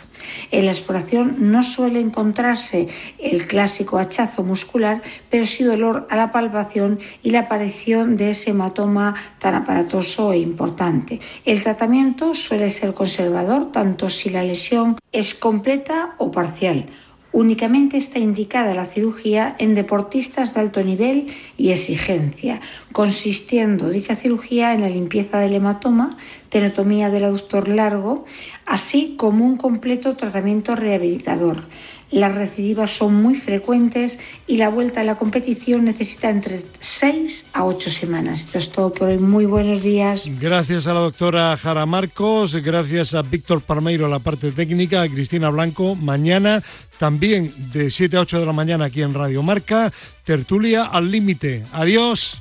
En 0.50 0.66
la 0.66 0.72
exploración 0.72 1.36
no 1.38 1.62
suele 1.62 2.00
encontrarse 2.00 2.88
el 3.18 3.46
clásico 3.46 3.98
hachazo 3.98 4.42
muscular, 4.42 5.02
pero 5.30 5.46
sí 5.46 5.64
dolor 5.64 6.06
a 6.10 6.16
la 6.16 6.32
palpación 6.32 6.98
y 7.22 7.30
la 7.30 7.40
aparición 7.40 8.16
de 8.16 8.30
ese 8.30 8.50
hematoma 8.50 9.14
tan 9.38 9.54
aparatoso 9.54 10.32
e 10.32 10.38
importante. 10.38 11.20
El 11.44 11.62
tratamiento 11.62 12.34
suele 12.34 12.70
ser 12.70 12.94
conservador 12.94 13.72
tanto 13.72 14.10
si 14.10 14.30
la 14.30 14.42
lesión 14.42 14.96
es 15.12 15.34
completa 15.34 16.14
o 16.18 16.30
parcial. 16.30 16.86
Únicamente 17.32 17.96
está 17.96 18.18
indicada 18.18 18.74
la 18.74 18.86
cirugía 18.86 19.54
en 19.58 19.74
deportistas 19.76 20.52
de 20.54 20.60
alto 20.60 20.82
nivel 20.82 21.28
y 21.56 21.70
exigencia, 21.70 22.60
consistiendo 22.92 23.88
dicha 23.88 24.16
cirugía 24.16 24.74
en 24.74 24.80
la 24.80 24.88
limpieza 24.88 25.38
del 25.38 25.54
hematoma, 25.54 26.16
tenotomía 26.48 27.08
del 27.08 27.24
aductor 27.24 27.68
largo, 27.68 28.24
así 28.66 29.14
como 29.16 29.46
un 29.46 29.56
completo 29.56 30.16
tratamiento 30.16 30.74
rehabilitador. 30.74 31.64
Las 32.10 32.34
recidivas 32.34 32.96
son 32.96 33.14
muy 33.14 33.36
frecuentes 33.36 34.18
y 34.46 34.56
la 34.56 34.68
vuelta 34.68 35.02
a 35.02 35.04
la 35.04 35.14
competición 35.14 35.84
necesita 35.84 36.28
entre 36.28 36.60
6 36.80 37.46
a 37.52 37.64
8 37.64 37.90
semanas. 37.90 38.40
Esto 38.40 38.58
es 38.58 38.72
todo 38.72 38.92
por 38.92 39.08
hoy. 39.08 39.18
Muy 39.18 39.46
buenos 39.46 39.82
días. 39.82 40.24
Gracias 40.40 40.86
a 40.86 40.94
la 40.94 41.00
doctora 41.00 41.56
Jara 41.56 41.86
Marcos, 41.86 42.56
gracias 42.56 43.14
a 43.14 43.22
Víctor 43.22 43.60
Palmeiro, 43.60 44.08
la 44.08 44.18
parte 44.18 44.50
técnica, 44.50 45.02
a 45.02 45.08
Cristina 45.08 45.50
Blanco. 45.50 45.94
Mañana 45.94 46.62
también 46.98 47.52
de 47.72 47.90
7 47.90 48.16
a 48.16 48.20
8 48.20 48.40
de 48.40 48.46
la 48.46 48.52
mañana 48.52 48.86
aquí 48.86 49.02
en 49.02 49.14
Radio 49.14 49.42
Marca, 49.42 49.92
tertulia 50.24 50.84
al 50.84 51.10
límite. 51.10 51.62
Adiós. 51.72 52.38